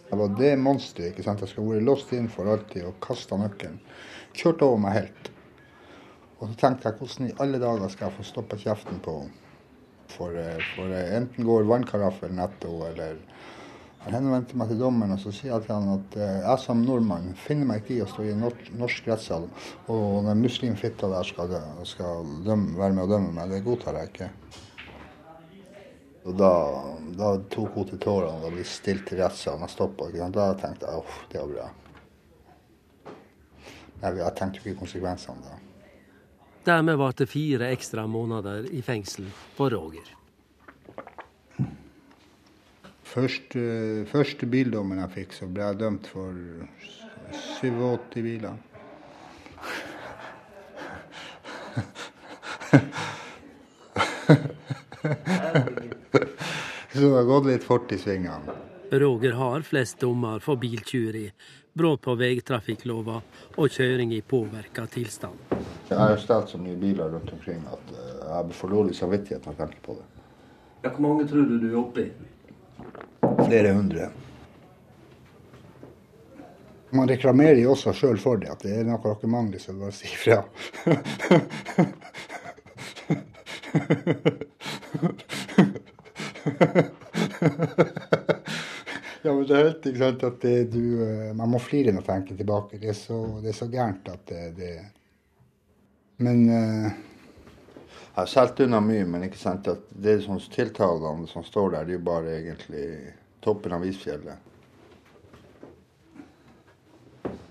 Jeg 0.09 0.21
var 0.21 0.35
det 0.39 0.55
monsteret. 0.61 1.11
ikke 1.11 1.27
sant? 1.27 1.41
Jeg 1.41 1.51
skulle 1.51 1.75
vært 1.75 1.89
låst 1.91 2.13
inn 2.17 2.31
for 2.31 2.49
alltid 2.53 2.87
og 2.87 2.99
kasta 3.03 3.37
nøkkelen. 3.41 3.81
Kjørte 4.37 4.69
over 4.69 4.83
meg 4.87 4.99
helt. 5.01 5.31
Og 6.39 6.49
så 6.49 6.59
tenkte 6.61 6.89
jeg 6.89 6.99
hvordan 6.99 7.29
i 7.29 7.37
alle 7.43 7.61
dager 7.63 7.93
skal 7.93 8.09
jeg 8.09 8.17
få 8.19 8.29
stoppa 8.31 8.59
kjeften 8.61 9.01
på 9.03 9.21
henne. 9.21 9.42
For, 10.17 10.37
eh, 10.39 10.63
for 10.75 10.93
eh, 10.93 11.15
enten 11.19 11.47
går 11.49 11.69
vannkaraffel 11.71 12.35
netto 12.37 12.75
eller 12.89 13.21
jeg 14.03 14.17
henvendte 14.17 14.57
meg 14.59 14.73
til 14.73 14.81
dommeren 14.81 15.15
og 15.15 15.21
så 15.23 15.31
sier 15.31 15.53
jeg 15.53 15.63
til 15.63 15.77
han 15.77 15.93
at 15.93 16.17
eh, 16.19 16.39
jeg 16.43 16.63
som 16.65 16.81
nordmann 16.83 17.37
finner 17.39 17.69
meg 17.69 17.85
ikke 17.85 17.95
i 17.95 18.03
å 18.03 18.09
stå 18.11 18.25
i 18.27 18.33
en 18.33 18.43
norsk 18.81 19.07
rettssal, 19.07 19.47
og 19.95 20.27
den 20.27 20.43
muslimfitta 20.43 21.11
der 21.13 21.29
skal, 21.29 21.55
skal 21.87 22.27
dømme, 22.43 22.75
være 22.81 22.97
med 22.99 23.05
å 23.07 23.13
dømme 23.13 23.31
meg. 23.37 23.55
Det 23.55 23.63
godtar 23.69 24.01
jeg 24.01 24.11
ikke. 24.11 24.31
Og 26.27 26.35
da, 26.39 26.53
da 27.19 27.33
tok 27.55 27.79
hun 27.79 27.89
til 27.93 28.03
tårene 28.03 28.51
og 28.51 28.57
ble 28.57 28.67
stilt 28.67 29.07
til 29.07 29.23
rettssalen 29.23 29.67
og 29.67 29.71
stoppa. 29.71 30.11
Da 30.35 30.51
tenkte 30.59 30.91
jeg 30.91 31.03
uff, 31.03 31.23
det 31.31 31.43
var 31.43 31.55
bra. 31.55 31.71
Jeg, 34.03 34.19
jeg 34.19 34.35
tenkte 34.39 34.65
ikke 34.65 34.81
konsekvensene 34.83 35.47
da. 35.47 35.61
Dermed 36.65 36.97
var 36.97 37.13
det 37.17 37.27
fire 37.27 37.69
ekstra 37.75 38.07
måneder 38.07 38.69
i 38.71 38.83
fengsel 38.83 39.27
for 39.57 39.71
Roger. 39.75 40.07
Første, 43.03 43.63
første 44.09 44.47
bildommen 44.47 45.01
jeg 45.03 45.11
fikk, 45.17 45.35
så 45.37 45.49
ble 45.51 45.67
jeg 45.67 45.81
dømt 45.83 46.07
for 46.09 46.33
87 47.59 48.23
biler. 48.23 48.55
så 56.93 57.01
det 57.01 57.11
har 57.11 57.29
gått 57.29 57.51
litt 57.51 57.67
fort 57.67 57.93
i 57.93 57.99
svingene. 57.99 58.57
Roger 58.93 59.33
har 59.33 59.67
flest 59.67 60.01
dommer 60.01 60.39
for 60.45 60.57
biltyveri, 60.61 61.27
brudd 61.73 62.01
på 62.05 62.15
veitrafikklova 62.21 63.21
og 63.57 63.69
kjøring 63.73 64.13
i 64.13 64.23
påvirka 64.23 64.87
tilstand. 64.87 65.62
Jeg 65.93 66.01
har 66.01 66.17
stelt 66.17 66.49
så 66.49 66.59
mye 66.59 66.77
biler 66.81 67.13
rundt 67.13 67.33
omkring 67.33 67.61
at 67.69 67.95
eh, 67.95 68.27
jeg 68.33 68.59
får 68.59 68.71
dårlig 68.73 68.95
samvittighet 68.97 69.47
når 69.47 69.53
jeg 69.53 69.61
tenker 69.63 69.81
på 69.87 69.97
det. 69.99 70.07
Ja, 70.83 70.91
hvor 70.91 71.03
mange 71.05 71.29
tror 71.29 71.45
du 71.47 71.59
du 71.61 71.69
er 71.69 71.79
oppe 71.79 72.01
i? 72.07 72.11
Flere 73.45 73.75
hundre. 73.77 74.09
Man 76.93 77.09
reklamerer 77.09 77.61
jo 77.61 77.71
også 77.73 77.93
sjøl 77.97 78.19
for 78.21 78.37
det, 78.41 78.51
at 78.53 78.65
det 78.65 78.73
er 78.81 78.85
noe 78.89 79.01
dere 79.05 79.29
mangler, 79.31 79.61
så 79.61 79.73
bare 79.77 79.93
si 79.97 80.09
ifra. 80.11 80.43
ja, 89.23 89.31
men 89.33 89.47
det 89.47 89.55
er 89.57 89.65
helt 89.69 89.87
ikke 89.89 90.03
sant 90.03 90.27
at 90.29 90.41
det, 90.43 90.57
du 90.73 90.85
eh, 91.05 91.31
Man 91.37 91.53
må 91.53 91.59
flire 91.63 91.93
når 91.93 92.01
man 92.01 92.09
tenker 92.09 92.37
tilbake. 92.41 92.81
Det 92.83 92.91
er 92.93 92.99
så, 92.99 93.19
det 93.45 93.53
er 93.53 93.59
så 93.61 93.69
gærent 93.73 94.09
at 94.13 94.27
det, 94.29 94.43
det 94.59 94.75
men 96.23 96.45
uh, 96.51 96.93
Jeg 98.13 98.21
har 98.21 98.31
solgt 98.31 98.61
unna 98.61 98.81
mye, 98.85 99.05
men 99.09 99.25
ikke 99.27 99.41
sant 99.41 99.69
at 99.73 99.85
det 100.05 100.19
som 100.25 100.41
tiltalene 100.53 101.27
som 101.31 101.45
står 101.47 101.71
der, 101.73 101.87
det 101.89 101.95
er 101.95 101.99
jo 101.99 102.07
bare 102.07 102.35
egentlig 102.39 102.87
toppen 103.43 103.73
av 103.73 103.87
isfjellet. 103.89 104.49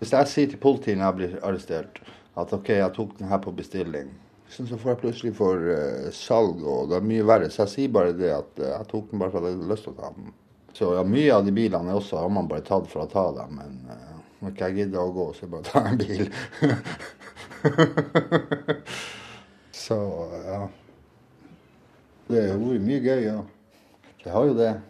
Hvis 0.02 0.14
jeg 0.14 0.30
sier 0.30 0.52
til 0.52 0.62
politiet 0.62 0.98
når 1.00 1.08
jeg 1.08 1.18
blir 1.18 1.34
arrestert 1.46 1.98
at 2.38 2.54
OK, 2.54 2.70
jeg 2.78 2.94
tok 2.96 3.18
den 3.18 3.30
her 3.30 3.42
på 3.42 3.54
bestilling, 3.58 4.12
så 4.52 4.66
får 4.68 4.92
jeg 4.92 5.00
plutselig 5.02 5.34
for 5.38 5.66
uh, 5.72 6.08
salg, 6.14 6.62
og 6.62 6.92
det 6.92 7.00
er 7.00 7.10
mye 7.10 7.26
verre. 7.28 7.50
Så 7.50 7.64
jeg 7.64 7.74
sier 7.74 7.96
bare 7.96 8.16
det 8.18 8.32
at 8.36 8.62
uh, 8.62 8.70
jeg 8.74 8.90
tok 8.92 9.12
den 9.12 9.22
bare 9.22 9.34
fordi 9.34 9.52
jeg 9.52 9.60
hadde 9.60 9.72
lyst 9.72 9.88
til 9.88 9.96
å 9.96 10.00
ta 10.02 10.14
den. 10.18 10.32
Så 10.78 10.94
ja, 10.96 11.04
mye 11.08 11.36
av 11.36 11.46
de 11.48 11.54
bilene 11.56 11.96
også 11.98 12.22
har 12.22 12.32
man 12.34 12.50
bare 12.52 12.66
tatt 12.68 12.88
for 12.92 13.06
å 13.06 13.10
ta 13.12 13.26
dem, 13.36 13.58
men 13.60 13.82
uh, 13.90 14.12
når 14.42 14.54
ikke 14.54 14.70
jeg 14.70 14.80
gidder 14.82 15.02
å 15.04 15.16
gå, 15.16 15.28
så 15.38 15.50
bare 15.52 15.68
ta 15.68 15.84
en 15.90 16.00
bil. 16.02 16.26
så 19.86 19.98
ja. 20.46 20.70
Det 22.32 22.42
har 22.48 22.58
vært 22.62 22.86
mye 22.86 23.02
gøy, 23.04 23.22
ja. 23.26 23.40
Det 24.24 24.32
har 24.32 24.46
jo 24.48 24.54
det. 24.56 24.82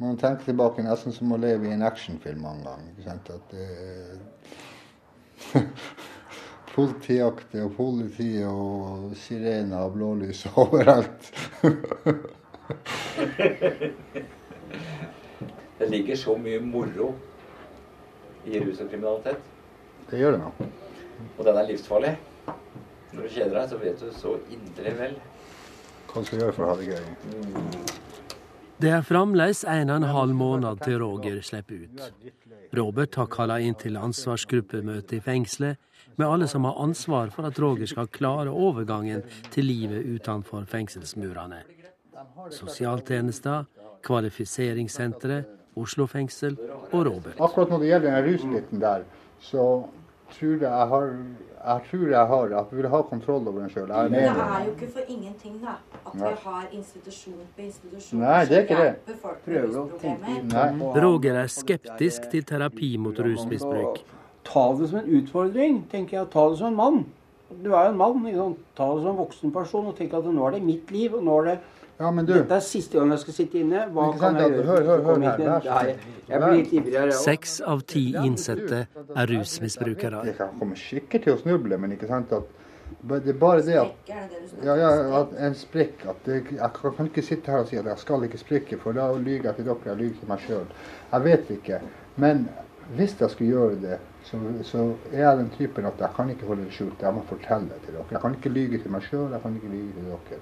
Man 0.00 0.16
tenker 0.20 0.44
tilbake 0.48 0.82
nesten 0.84 1.12
som 1.12 1.32
å 1.32 1.36
leve 1.40 1.68
i 1.68 1.72
en 1.74 1.82
actionfilm 1.84 2.40
mange 2.44 2.64
ganger. 2.64 2.86
ikke 2.92 3.08
sant? 3.08 3.30
At 3.30 3.44
det 3.52 3.66
er 3.84 5.50
politijakt 6.74 7.54
og 7.60 7.72
politi 7.76 8.42
og 8.48 9.16
sirener 9.18 9.80
og 9.84 9.92
blålys 9.96 10.46
overalt. 10.64 11.22
det 15.78 15.88
ligger 15.88 16.16
så 16.16 16.36
mye 16.36 16.60
moro 16.64 17.14
i 18.46 18.60
rus 18.60 18.80
og 18.80 18.88
kriminalitet. 18.88 19.38
Det 20.10 20.18
gjør 20.18 20.30
det 20.36 20.40
nå. 20.44 20.50
Og 21.38 21.44
den 21.46 21.56
er 21.56 21.68
livsfarlig. 21.68 22.14
Når 23.12 23.22
du 23.22 23.28
kjeder 23.28 23.56
deg, 23.56 23.68
så 23.70 23.78
vet 23.80 24.00
du 24.00 24.12
så 24.14 24.36
inderlig 24.52 24.94
vel. 24.98 25.16
Hva 26.10 26.22
skal 26.24 26.38
du 26.38 26.44
gjøre 26.44 26.56
for 26.56 26.66
å 26.66 26.70
ha 26.70 26.78
det 26.78 26.90
gøy? 26.90 27.98
Det 28.80 28.90
er 28.96 29.02
fremdeles 29.04 29.60
en 29.68 29.90
og 29.92 30.00
en 30.00 30.08
halv 30.08 30.34
måned 30.34 30.80
til 30.86 30.96
Roger 31.02 31.42
slipper 31.44 31.84
ut. 31.84 32.04
Robert 32.76 33.18
har 33.20 33.28
kalla 33.28 33.58
inn 33.60 33.76
til 33.76 33.98
ansvarsgruppemøte 34.00 35.18
i 35.18 35.24
fengselet 35.24 35.76
med 36.16 36.26
alle 36.26 36.48
som 36.48 36.64
har 36.64 36.78
ansvar 36.80 37.30
for 37.34 37.48
at 37.48 37.60
Roger 37.60 37.90
skal 37.90 38.08
klare 38.08 38.50
overgangen 38.50 39.22
til 39.52 39.68
livet 39.68 40.06
utenfor 40.16 40.64
fengselsmurene. 40.70 41.60
Sosialtjenester, 42.56 43.66
Kvalifiseringssenteret, 44.06 45.56
Oslo 45.76 46.06
fengsel 46.10 46.56
og 46.90 47.04
Robert. 47.06 47.36
Akkurat 47.40 47.70
når 47.70 47.82
det 47.82 47.90
gjelder 47.92 48.10
den 48.10 48.26
rusbiten 48.32 48.80
der, 48.82 49.04
så 49.40 49.66
tror 50.34 50.52
jeg 50.52 50.60
jeg 50.62 50.88
har 50.92 51.06
jeg 51.60 51.82
tror 51.90 52.06
jeg 52.08 52.26
har 52.32 52.52
jeg 52.54 52.66
vil 52.70 52.88
ha 52.88 53.00
kontroll 53.02 53.48
over 53.48 53.60
den 53.60 53.70
sjøl. 53.70 53.88
Men 53.88 54.12
det 54.12 54.22
er 54.28 54.64
jo 54.64 54.70
ikke 54.70 54.88
for 54.94 55.12
ingenting 55.12 55.58
da, 55.60 55.74
at 56.06 56.14
vi 56.14 56.32
har 56.44 56.68
institusjon 56.72 57.42
på 57.56 57.66
institusjon 57.66 58.22
Nei, 58.22 58.44
det 58.48 58.56
er 58.56 58.64
ikke 58.64 58.80
det. 58.80 59.18
Prøver 59.44 59.78
å 59.82 59.86
tenke 60.00 61.02
Roger 61.04 61.42
er 61.42 61.52
skeptisk 61.52 62.30
til 62.32 62.46
terapi 62.48 62.94
mot 62.98 63.18
rusmisbruk. 63.18 64.00
Ta 64.50 64.66
det 64.78 64.88
som 64.90 65.02
en 65.02 65.10
utfordring, 65.20 65.82
tenker 65.90 66.18
jeg. 66.18 66.30
Ta 66.32 66.46
det 66.48 66.58
som 66.62 66.72
en 66.72 66.78
mann. 66.78 67.02
Du 67.50 67.74
er 67.74 67.90
jo 67.90 67.92
en 67.92 68.00
mann. 68.00 68.24
Ikke 68.26 68.40
sant? 68.40 68.64
Ta 68.78 68.88
det 68.94 69.04
som 69.04 69.12
en 69.12 69.20
voksen 69.20 69.52
person 69.52 69.90
og 69.90 69.98
tenk 69.98 70.16
at 70.16 70.26
nå 70.30 70.46
er 70.46 70.56
det 70.56 70.62
mitt 70.64 70.90
liv. 70.94 71.14
og 71.14 71.26
nå 71.26 71.38
er 71.42 71.50
det 71.50 71.58
ja, 72.00 72.10
men 72.10 72.26
du, 72.28 72.32
Dette 72.32 72.56
er 72.56 72.64
siste 72.64 72.98
gang 72.98 73.10
jeg 73.14 73.22
skal 73.24 73.36
sitte 73.36 73.60
inne. 73.60 73.82
Hva 73.94 74.06
kan 74.20 74.38
jeg 74.40 74.54
gjøre? 74.54 74.66
Hør, 74.70 74.86
hør, 74.88 75.02
hør, 75.08 75.26
her, 75.26 75.66
Nei, 75.66 76.14
jeg 76.30 76.40
blir 76.44 76.56
litt 76.56 76.72
ivrigere. 76.78 77.18
Seks 77.20 77.58
av 77.74 77.84
ti 77.90 78.06
innsatte 78.22 78.86
er 78.88 79.34
rusmisbrukere. 79.34 80.24
Jeg 80.30 80.38
kommer 80.40 80.80
sikkert 80.80 81.28
til 81.28 81.36
å 81.36 81.42
snuble, 81.42 81.78
men 81.82 81.96
ikke 81.98 82.08
sant 82.10 82.32
at 82.36 82.56
det 82.90 83.28
er 83.28 83.36
bare 83.38 83.62
det 83.62 83.76
at, 83.78 84.08
ja, 84.64 84.74
ja, 84.76 84.88
at 85.20 85.34
en 85.38 85.54
sprekk 85.54 86.02
at 86.10 86.24
det, 86.26 86.40
Jeg 86.56 86.70
kan 86.74 87.06
ikke 87.06 87.22
sitte 87.22 87.52
her 87.52 87.62
og 87.62 87.68
si 87.70 87.78
at 87.78 87.86
jeg 87.86 88.02
skal 88.02 88.24
ikke 88.26 88.40
sprekke, 88.40 88.78
for 88.82 88.96
da 88.96 89.06
lyver 89.14 89.50
jeg 89.50 89.60
til 89.60 89.68
dere. 89.68 89.78
Jeg 89.86 89.96
lyver 90.00 90.16
til 90.18 90.28
meg 90.32 90.44
sjøl. 90.46 90.66
Jeg 91.12 91.24
vet 91.24 91.52
ikke. 91.56 91.80
Men 92.16 92.48
hvis 92.96 93.14
jeg 93.20 93.30
skulle 93.30 93.50
gjøre 93.50 93.80
det, 93.84 93.98
så, 94.24 94.40
så, 94.66 94.86
er 95.12 95.22
jeg 95.22 95.38
den 95.38 95.50
typen 95.56 95.86
at 95.86 96.00
jeg 96.00 96.16
kan 96.16 96.30
ikke 96.30 96.46
holde 96.46 96.64
det 96.64 96.74
skjult. 96.74 97.02
Jeg 97.02 97.14
må 97.14 97.22
fortelle 97.28 97.70
det 97.70 97.84
til 97.84 97.94
dere. 97.94 98.08
Jeg 98.10 98.24
kan 98.24 98.34
ikke 98.34 98.56
lyge 98.56 98.82
til 98.82 98.90
meg 98.90 99.06
sjøl, 99.06 99.30
jeg 99.30 99.42
kan 99.42 99.60
ikke 99.60 99.74
lyge 99.76 99.92
til 99.94 100.10
dere. 100.10 100.40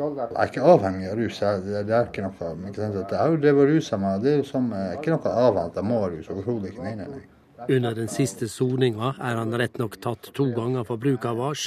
Jeg 0.00 0.30
er 0.30 0.48
ikke 0.48 0.64
avhengig 0.64 1.10
av 1.10 1.18
rus. 1.18 1.40
Det, 1.40 1.82
det 1.88 1.96
er 1.96 2.06
ikke 2.08 2.24
noe, 2.24 2.52
ikke 2.70 2.80
sant? 2.80 2.96
Det 3.10 3.18
er 3.18 3.34
jo 3.34 3.42
det 3.42 3.52
å 3.52 3.66
ruse 3.68 3.98
meg, 4.00 4.22
det 4.24 4.32
er 4.32 4.40
jo 4.40 4.46
som, 4.48 4.70
eh, 4.72 4.94
ikke 4.96 5.12
noe 5.16 5.34
avhengig 5.34 5.66
at 5.72 5.80
jeg 5.80 5.88
må 5.90 6.00
ha 6.04 6.10
rus. 6.14 6.30
Overhodet 6.32 6.72
ikke. 6.72 6.86
Nei, 6.86 6.94
nei, 7.00 7.08
nei. 7.10 7.26
Under 7.68 7.94
den 7.94 8.08
siste 8.08 8.48
soninga 8.48 9.14
er 9.20 9.36
han 9.36 9.52
rett 9.60 9.76
nok 9.78 9.98
tatt 10.00 10.30
to 10.36 10.46
ganger 10.56 10.86
for 10.88 11.00
bruk 11.00 11.26
av 11.28 11.36
vars, 11.36 11.66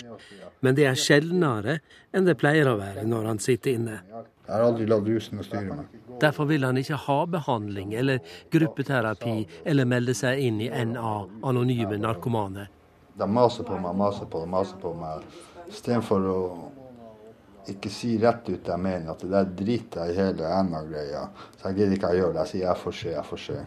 men 0.66 0.74
det 0.78 0.88
er 0.90 0.98
sjeldnere 0.98 1.80
enn 2.16 2.26
det 2.26 2.34
pleier 2.42 2.72
å 2.72 2.80
være 2.80 3.04
når 3.06 3.28
han 3.30 3.42
sitter 3.44 3.78
inne. 3.78 4.00
Jeg 4.44 4.52
har 4.52 4.66
aldri 4.66 4.88
latt 4.90 5.06
rusen 5.08 5.44
styre 5.46 5.78
meg. 5.78 6.00
Derfor 6.24 6.50
vil 6.50 6.66
han 6.66 6.80
ikke 6.82 6.98
ha 7.06 7.20
behandling 7.30 7.94
eller 8.00 8.24
gruppeterapi 8.52 9.36
eller 9.70 9.88
melde 9.88 10.16
seg 10.18 10.42
inn 10.42 10.60
i 10.66 10.70
NA, 10.70 11.14
anonyme 11.46 12.00
narkomane. 12.02 12.68
De 13.14 13.28
maser 13.30 13.68
på 13.68 13.78
meg, 13.78 13.94
maser 13.96 14.26
på 14.26 14.42
meg, 14.42 14.54
maser 14.58 14.82
på 14.82 14.94
meg. 14.98 15.28
Istedenfor 15.70 16.26
å 16.28 16.40
ikke 17.72 17.92
si 17.92 18.18
rett 18.20 18.50
ut 18.50 18.68
jeg 18.68 18.82
mener, 18.82 19.14
at 19.14 19.22
det 19.24 19.30
der 19.32 19.54
driter 19.64 20.10
jeg 20.10 20.16
i 20.16 20.20
hele 20.20 20.50
NA-greia. 20.68 21.24
Så 21.56 21.70
jeg 21.70 21.78
gidder 21.78 21.96
ikke 21.98 22.12
å 22.12 22.18
gjøre 22.18 22.34
det. 22.34 22.44
Jeg 22.44 22.52
sier 22.52 22.66
jeg 22.68 22.82
får 22.82 22.98
se, 23.00 23.14
jeg 23.14 23.26
får 23.30 23.42
se. 23.46 23.62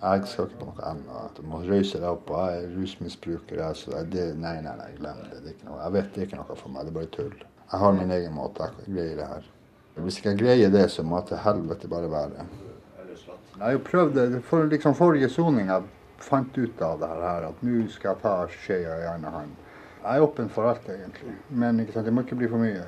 Jeg 0.00 0.26
skal 0.30 0.46
ikke 0.48 0.58
på 0.62 0.66
noe 0.70 0.94
NA. 0.96 1.22
Du 1.36 1.40
må 1.44 1.60
røyse 1.66 2.00
deg 2.00 2.08
opp. 2.08 2.32
Jeg 2.32 2.64
er 2.64 2.74
rusmisbruker. 2.78 3.60
Jeg, 3.60 3.78
så 3.82 4.02
det, 4.14 4.26
nei, 4.40 4.56
nei, 4.64 4.74
nei, 4.80 4.90
glem 4.96 5.22
det. 5.28 5.40
det. 5.44 5.54
Jeg 5.68 5.94
vet 5.96 6.10
det 6.14 6.22
er 6.22 6.28
ikke 6.28 6.40
noe 6.40 6.56
for 6.56 6.72
meg. 6.72 6.88
Det 6.88 6.94
er 6.94 6.98
bare 6.98 7.12
tull. 7.18 7.36
Jeg 7.60 7.82
har 7.84 7.96
min 7.98 8.14
egen 8.16 8.34
måte. 8.34 8.70
Jeg 8.86 8.96
greier 8.96 9.20
det 9.20 9.30
her. 9.34 9.48
Hvis 10.00 10.18
ikke 10.18 10.32
jeg 10.32 10.40
greier 10.40 10.72
det, 10.72 10.86
så 10.90 11.04
må 11.04 11.20
jeg 11.20 11.30
til 11.30 11.42
helvete 11.44 11.90
bare 11.92 12.10
være. 12.10 12.46
Jeg 13.06 13.66
har 13.66 13.74
jo 13.76 13.82
prøvd 13.90 14.14
det. 14.16 14.28
For, 14.48 14.70
liksom 14.72 14.96
forrige 14.96 15.28
soning 15.28 15.68
jeg 15.68 15.88
fant 16.24 16.56
ut 16.58 16.82
av 16.84 17.00
det 17.00 17.08
her, 17.12 17.48
at 17.50 17.64
nå 17.64 17.82
skal 17.92 18.14
jeg 18.14 18.22
ta 18.22 18.34
skjea 18.54 18.96
i 19.02 19.08
ene 19.14 19.32
hånd. 19.34 19.52
Jeg 20.00 20.16
er 20.16 20.24
åpen 20.24 20.48
for 20.48 20.70
alt, 20.70 20.86
egentlig. 20.88 21.34
Men 21.52 21.80
ikke 21.82 21.92
sant, 21.92 22.06
det 22.08 22.14
må 22.16 22.24
ikke 22.24 22.38
bli 22.40 22.48
for 22.48 22.62
mye. 22.62 22.86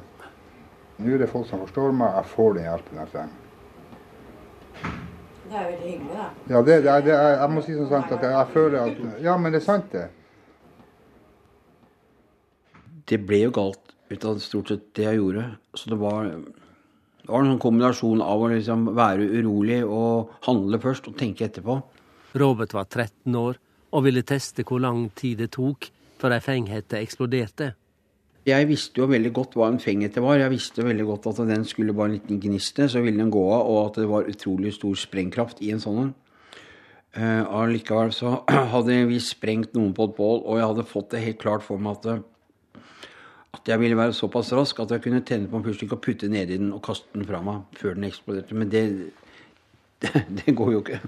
Nå 1.03 1.13
er 1.13 1.21
det 1.21 1.29
folk 1.29 1.49
som 1.49 1.61
forstår 1.61 1.93
meg, 1.97 2.15
jeg 2.17 2.31
får 2.33 2.57
den 2.57 2.69
hjelpen 2.69 3.01
jeg 3.03 3.13
trenger. 3.13 3.39
Det 5.53 5.59
er 5.61 5.67
veldig 5.69 5.91
hyggelig, 5.91 6.17
da. 6.17 6.27
Ja, 6.49 6.63
det, 6.65 6.77
det, 6.87 6.97
det, 7.05 7.17
jeg 7.19 7.53
må 7.53 7.63
si 7.65 7.77
sånn 7.77 7.91
sant 7.91 8.13
at 8.17 8.25
jeg, 8.25 8.33
jeg 8.33 8.53
føler 8.55 8.79
at 8.81 9.25
Ja, 9.27 9.37
men 9.37 9.53
det 9.53 9.61
er 9.61 9.67
sant, 9.67 9.93
det. 9.93 10.09
Det 13.13 13.19
ble 13.21 13.43
jo 13.43 13.55
galt 13.59 13.97
ut 14.13 14.27
av 14.29 14.41
stort 14.41 14.73
sett 14.73 14.87
det 14.97 15.05
jeg 15.05 15.21
gjorde. 15.21 15.45
Så 15.77 15.93
det 15.93 15.99
var, 16.01 16.31
det 16.33 17.29
var 17.29 17.43
en 17.43 17.53
sånn 17.53 17.65
kombinasjon 17.67 18.25
av 18.25 18.47
å 18.47 18.53
liksom 18.55 18.89
være 18.97 19.29
urolig 19.43 19.83
og 19.85 20.33
handle 20.49 20.81
først 20.81 21.13
og 21.13 21.19
tenke 21.21 21.45
etterpå. 21.51 21.83
Robert 22.41 22.73
var 22.73 22.89
13 22.89 23.37
år 23.37 23.61
og 23.93 24.07
ville 24.07 24.25
teste 24.25 24.65
hvor 24.65 24.81
lang 24.81 25.11
tid 25.19 25.43
det 25.45 25.53
tok 25.59 25.91
før 26.23 26.37
ei 26.37 26.43
fenghette 26.45 27.01
eksploderte. 27.03 27.73
Jeg 28.43 28.67
visste 28.67 28.99
jo 28.99 29.07
veldig 29.07 29.31
godt 29.35 29.53
hva 29.55 29.69
en 29.71 29.79
fenghette 29.83 30.23
var. 30.23 30.41
Jeg 30.41 30.51
visste 30.51 30.83
veldig 30.83 31.05
godt 31.07 31.29
at 31.31 31.45
den 31.47 31.63
skulle 31.67 31.95
bare 31.95 32.11
en 32.11 32.17
liten 32.17 32.41
gniste, 32.43 32.89
så 32.91 33.03
ville 33.05 33.23
den 33.23 33.31
gå 33.31 33.43
av, 33.55 33.69
og 33.71 33.79
at 33.85 34.01
det 34.01 34.09
var 34.11 34.27
utrolig 34.31 34.75
stor 34.75 34.99
sprengkraft 34.99 35.63
i 35.63 35.71
en 35.75 35.83
sånn 35.83 36.01
en. 36.09 36.13
Uh, 37.13 37.45
allikevel 37.61 38.11
så 38.17 38.39
hadde 38.73 38.97
vi 39.11 39.21
sprengt 39.23 39.77
noen 39.77 39.93
på 39.95 40.09
et 40.09 40.17
bål, 40.17 40.43
og 40.43 40.59
jeg 40.59 40.69
hadde 40.73 40.89
fått 40.91 41.11
det 41.15 41.23
helt 41.27 41.41
klart 41.43 41.63
for 41.63 41.79
meg 41.83 42.01
at, 42.01 42.83
at 43.53 43.69
jeg 43.69 43.83
ville 43.85 43.99
være 43.99 44.17
såpass 44.17 44.51
rask 44.57 44.81
at 44.81 44.97
jeg 44.97 45.05
kunne 45.05 45.23
tenne 45.29 45.51
på 45.53 45.61
en 45.61 45.67
fyrstikk 45.67 45.95
og 45.99 46.03
putte 46.03 46.31
nedi 46.33 46.57
den 46.57 46.73
og 46.75 46.83
kaste 46.83 47.13
den 47.15 47.29
fra 47.29 47.45
meg 47.47 47.79
før 47.79 47.99
den 47.99 48.09
eksploderte. 48.09 48.59
Men 48.59 48.73
det, 48.73 48.85
det, 50.03 50.27
det 50.41 50.57
går 50.59 50.75
jo 50.75 50.83
ikke. 50.83 51.03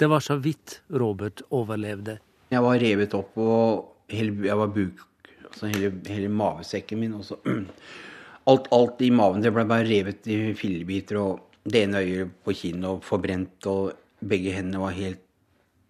Det 0.00 0.10
var 0.10 0.24
så 0.26 0.40
vidt 0.42 0.80
Robert 0.90 1.44
overlevde. 1.54 2.18
Jeg 2.50 2.64
var 2.64 2.80
revet 2.82 3.14
opp 3.14 3.38
og 3.38 3.93
hele, 4.12 4.34
jeg 4.46 4.56
var 4.60 4.72
buk, 4.74 5.04
altså 5.48 5.70
hele, 5.70 5.92
hele 6.10 6.30
mavesekken 6.32 7.00
min. 7.00 7.14
Også. 7.20 7.40
Alt, 8.44 8.66
alt 8.76 8.98
i 9.00 9.08
maven 9.08 9.40
det 9.40 9.54
ble 9.56 9.62
bare 9.64 9.86
revet 9.88 10.26
i 10.28 10.34
fillebiter. 10.52 11.16
Og 11.16 11.62
det 11.64 11.86
ene 11.86 12.02
øyet 12.04 12.34
på 12.44 12.52
kinnet 12.52 12.90
og 12.90 13.06
forbrent, 13.06 13.56
og 13.72 13.94
begge 14.20 14.52
hendene 14.52 14.82
var 14.82 14.92
helt 14.92 15.22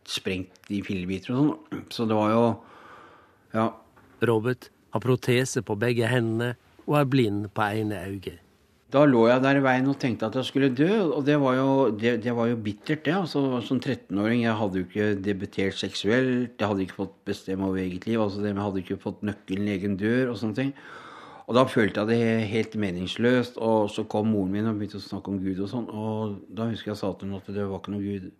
sprengt 0.06 0.70
i 0.70 0.78
fillebiter 0.86 1.34
og 1.34 1.40
sånn. 1.40 1.82
Så 1.94 2.06
det 2.06 2.18
var 2.18 2.30
jo 2.34 2.44
Ja. 3.54 3.66
Robert 4.22 4.70
har 4.94 5.02
protese 5.02 5.62
på 5.66 5.74
begge 5.78 6.06
hendene 6.06 6.54
og 6.86 7.00
er 7.00 7.10
blind 7.10 7.50
på 7.54 7.66
ene 7.74 7.98
øyet. 8.06 8.43
Da 8.94 9.00
lå 9.10 9.24
jeg 9.26 9.42
der 9.42 9.58
i 9.58 9.62
veien 9.64 9.88
og 9.90 9.96
tenkte 9.98 10.28
at 10.28 10.36
jeg 10.38 10.46
skulle 10.46 10.68
dø, 10.70 10.90
og 11.16 11.24
det 11.26 11.34
var 11.42 11.56
jo, 11.58 11.70
det, 11.98 12.12
det 12.22 12.34
var 12.36 12.46
jo 12.46 12.58
bittert, 12.62 13.02
det. 13.08 13.14
altså 13.16 13.58
Som 13.66 13.80
13-åring 13.80 14.44
jeg 14.44 14.54
hadde 14.60 14.78
jo 14.78 14.86
ikke 14.86 15.08
debutert 15.18 15.74
seksuelt, 15.80 16.54
jeg 16.60 16.68
hadde 16.68 16.84
ikke 16.84 17.00
fått 17.00 17.16
bestemme 17.26 17.66
over 17.66 17.82
eget 17.82 18.06
liv. 18.06 18.20
altså 18.22 18.44
Jeg 18.44 18.54
hadde 18.54 18.84
ikke 18.84 19.00
fått 19.02 19.24
nøkkelen 19.26 19.66
i 19.66 19.74
egen 19.74 19.96
dør 19.98 20.30
og 20.30 20.38
sånne 20.38 20.60
ting. 20.60 20.70
Og 21.44 21.58
da 21.58 21.64
følte 21.68 22.04
jeg 22.04 22.12
det 22.12 22.50
helt 22.52 22.76
meningsløst. 22.80 23.58
Og 23.58 23.90
så 23.92 24.06
kom 24.08 24.30
moren 24.30 24.54
min 24.54 24.70
og 24.70 24.78
begynte 24.78 25.00
å 25.00 25.04
snakke 25.04 25.32
om 25.32 25.40
Gud 25.42 25.64
og 25.66 25.72
sånn. 25.72 25.88
Og 25.90 26.38
da 26.54 26.68
husker 26.70 26.92
jeg 26.92 27.00
sa 27.02 27.10
til 27.12 27.28
henne 27.28 27.42
at 27.42 27.50
det 27.50 27.66
var 27.66 27.82
ikke 27.82 27.96
noe 27.96 28.04
Gud. 28.04 28.30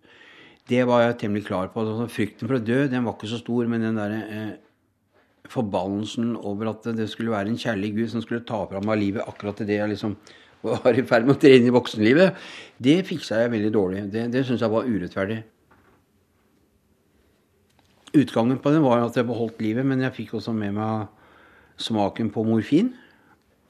Det 0.71 0.81
var 0.87 1.03
jeg 1.03 1.19
temmelig 1.25 1.49
klar 1.49 1.67
på. 1.73 1.83
Altså, 1.83 2.07
frykten 2.15 2.47
for 2.47 2.57
å 2.57 2.63
dø 2.63 2.79
den 2.89 3.03
var 3.05 3.17
ikke 3.17 3.29
så 3.29 3.41
stor, 3.43 3.67
men 3.69 3.83
den 3.85 3.99
derre 3.99 4.23
eh, 4.23 4.55
forbannelsen 5.51 6.33
over 6.39 6.71
at 6.71 6.89
det 6.97 7.11
skulle 7.11 7.35
være 7.35 7.51
en 7.51 7.59
kjærlig 7.59 7.91
Gud 7.99 8.15
som 8.15 8.23
skulle 8.23 8.47
ta 8.47 8.63
fra 8.71 8.81
meg 8.81 9.03
livet 9.03 9.27
akkurat 9.27 9.59
til 9.59 9.69
det 9.69 9.77
jeg 9.81 9.91
liksom 9.91 10.15
var 10.65 10.97
i 10.97 11.03
ferd 11.07 11.27
med 11.27 11.37
å 11.37 11.41
tre 11.41 11.55
inn 11.57 11.67
i 11.69 11.73
voksenlivet, 11.73 12.39
det 12.81 13.01
fiksa 13.07 13.43
jeg 13.43 13.53
veldig 13.53 13.71
dårlig. 13.73 14.05
Det, 14.13 14.25
det 14.33 14.43
syns 14.47 14.63
jeg 14.63 14.73
var 14.73 14.87
urettferdig. 14.89 15.41
Utgangen 18.15 18.59
på 18.63 18.71
det 18.71 18.81
var 18.83 19.03
at 19.03 19.17
jeg 19.19 19.27
beholdt 19.27 19.63
livet, 19.63 19.87
men 19.87 20.03
jeg 20.05 20.15
fikk 20.15 20.37
også 20.39 20.53
med 20.55 20.75
meg 20.77 21.07
smaken 21.81 22.31
på 22.31 22.45
morfin 22.47 22.93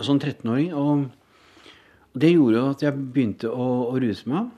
som 0.03 0.19
13-åring. 0.19 0.73
Og 0.77 2.19
det 2.19 2.36
gjorde 2.36 2.67
at 2.71 2.86
jeg 2.86 2.99
begynte 2.99 3.49
å, 3.51 3.69
å 3.91 3.95
ruse 4.01 4.29
meg. 4.29 4.51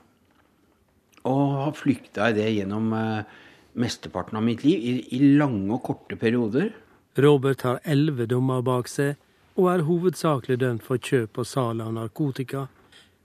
Og 1.28 1.54
har 1.62 1.76
flykta 1.76 2.28
i 2.30 2.36
det 2.36 2.48
gjennom 2.52 2.92
eh, 2.96 3.38
mesteparten 3.80 4.38
av 4.38 4.44
mitt 4.44 4.64
liv, 4.66 4.78
i, 4.78 4.92
i 5.16 5.32
lange 5.40 5.72
og 5.74 5.82
korte 5.88 6.18
perioder. 6.20 6.70
Robert 7.18 7.64
har 7.66 7.80
elleve 7.88 8.28
dommer 8.30 8.62
bak 8.64 8.90
seg 8.90 9.16
og 9.58 9.68
er 9.72 9.86
hovedsakelig 9.88 10.60
dømt 10.62 10.84
for 10.86 11.02
kjøp 11.02 11.40
og 11.42 11.46
salg 11.50 11.82
av 11.82 11.92
narkotika, 11.96 12.68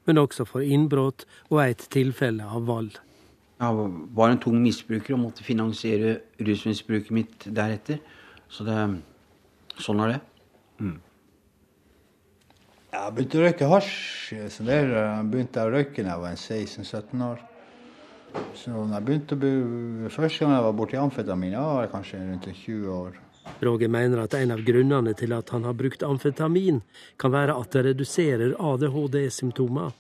men 0.08 0.20
også 0.20 0.48
for 0.50 0.66
innbrudd 0.66 1.28
og 1.52 1.62
et 1.64 1.86
tilfelle 1.94 2.44
av 2.44 2.66
vold. 2.68 2.98
Jeg 3.62 3.88
var 4.18 4.34
en 4.34 4.42
tung 4.42 4.58
misbruker 4.60 5.16
og 5.16 5.22
måtte 5.28 5.46
finansiere 5.46 6.18
rusmisbruket 6.42 7.14
mitt 7.16 7.46
deretter. 7.46 8.02
Så 8.52 8.66
det, 8.68 8.78
sånn 9.80 10.02
er 10.04 10.16
det. 10.16 10.20
Mm. 10.82 10.98
Jeg 12.94 13.14
begynte 13.16 13.40
å 13.40 13.46
røyke 13.46 13.70
hasj. 13.72 13.94
så 14.54 14.66
der 14.68 14.92
begynte 15.30 15.62
jeg 15.62 15.70
å 15.70 15.74
røyke 15.74 16.04
da 16.04 16.16
jeg 16.16 16.24
var 16.26 16.36
16-17 16.36 17.26
år. 17.30 17.46
Så 18.58 18.74
når 18.74 18.98
jeg 18.98 19.06
begynte 19.08 19.38
å 19.38 19.42
bli, 19.42 19.54
Første 20.10 20.44
gang 20.44 20.58
jeg 20.58 20.66
var 20.66 20.76
borti 20.78 20.98
amfetamin, 20.98 21.54
jeg 21.54 21.78
var 21.78 21.94
kanskje 21.94 22.22
rundt 22.26 22.50
20 22.50 22.90
år. 22.98 23.22
Roger 23.60 23.88
mener 23.88 24.18
at 24.24 24.34
en 24.34 24.52
av 24.52 24.64
grunnene 24.64 25.14
til 25.18 25.34
at 25.36 25.50
han 25.56 25.64
har 25.68 25.76
brukt 25.78 26.04
amfetamin, 26.04 26.82
kan 27.18 27.32
være 27.32 27.56
at 27.60 27.76
det 27.76 27.86
reduserer 27.90 28.56
ADHD-symptomer. 28.60 29.92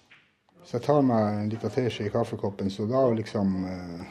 Så 0.63 0.77
jeg 0.77 0.85
tar 0.85 1.01
meg 1.03 1.39
en 1.39 1.49
liten 1.51 1.71
teskje 1.71 2.07
i 2.07 2.11
kaffekoppen, 2.11 2.71
så 2.71 2.85
da 2.87 3.07
liksom 3.11 3.55
eh, 3.67 4.03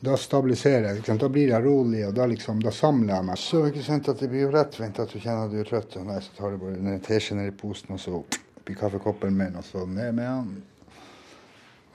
Da 0.00 0.14
stabiliserer 0.14 0.92
jeg. 0.94 1.18
Da 1.18 1.28
blir 1.28 1.48
jeg 1.50 1.64
rolig, 1.64 2.04
og 2.06 2.12
da 2.14 2.26
liksom, 2.30 2.60
da 2.62 2.70
samler 2.70 3.16
jeg 3.16 3.26
meg. 3.26 3.38
Så 3.42 3.64
ikke 3.66 3.82
sant 3.82 4.06
at 4.12 4.20
det 4.22 4.28
blir 4.30 4.44
jo 4.44 4.52
lettvint 4.54 5.00
at 5.02 5.10
du 5.10 5.18
kjenner 5.18 5.48
at 5.48 5.50
du 5.50 5.58
er 5.58 5.66
trøtt. 5.66 5.96
Og 5.98 6.06
nei, 6.06 6.20
så 6.22 6.36
tar 6.36 6.54
du 6.54 6.60
bare 6.62 6.78
en 6.78 7.00
teskje 7.02 7.34
ned 7.34 7.50
i 7.50 7.56
posen, 7.58 7.96
og 7.96 8.02
så 8.04 8.20
oppi 8.20 8.76
kaffekoppen 8.78 9.34
min, 9.34 9.58
og 9.58 9.66
så 9.66 9.82
ned 9.90 10.14
med 10.14 10.28
den. 10.28 10.52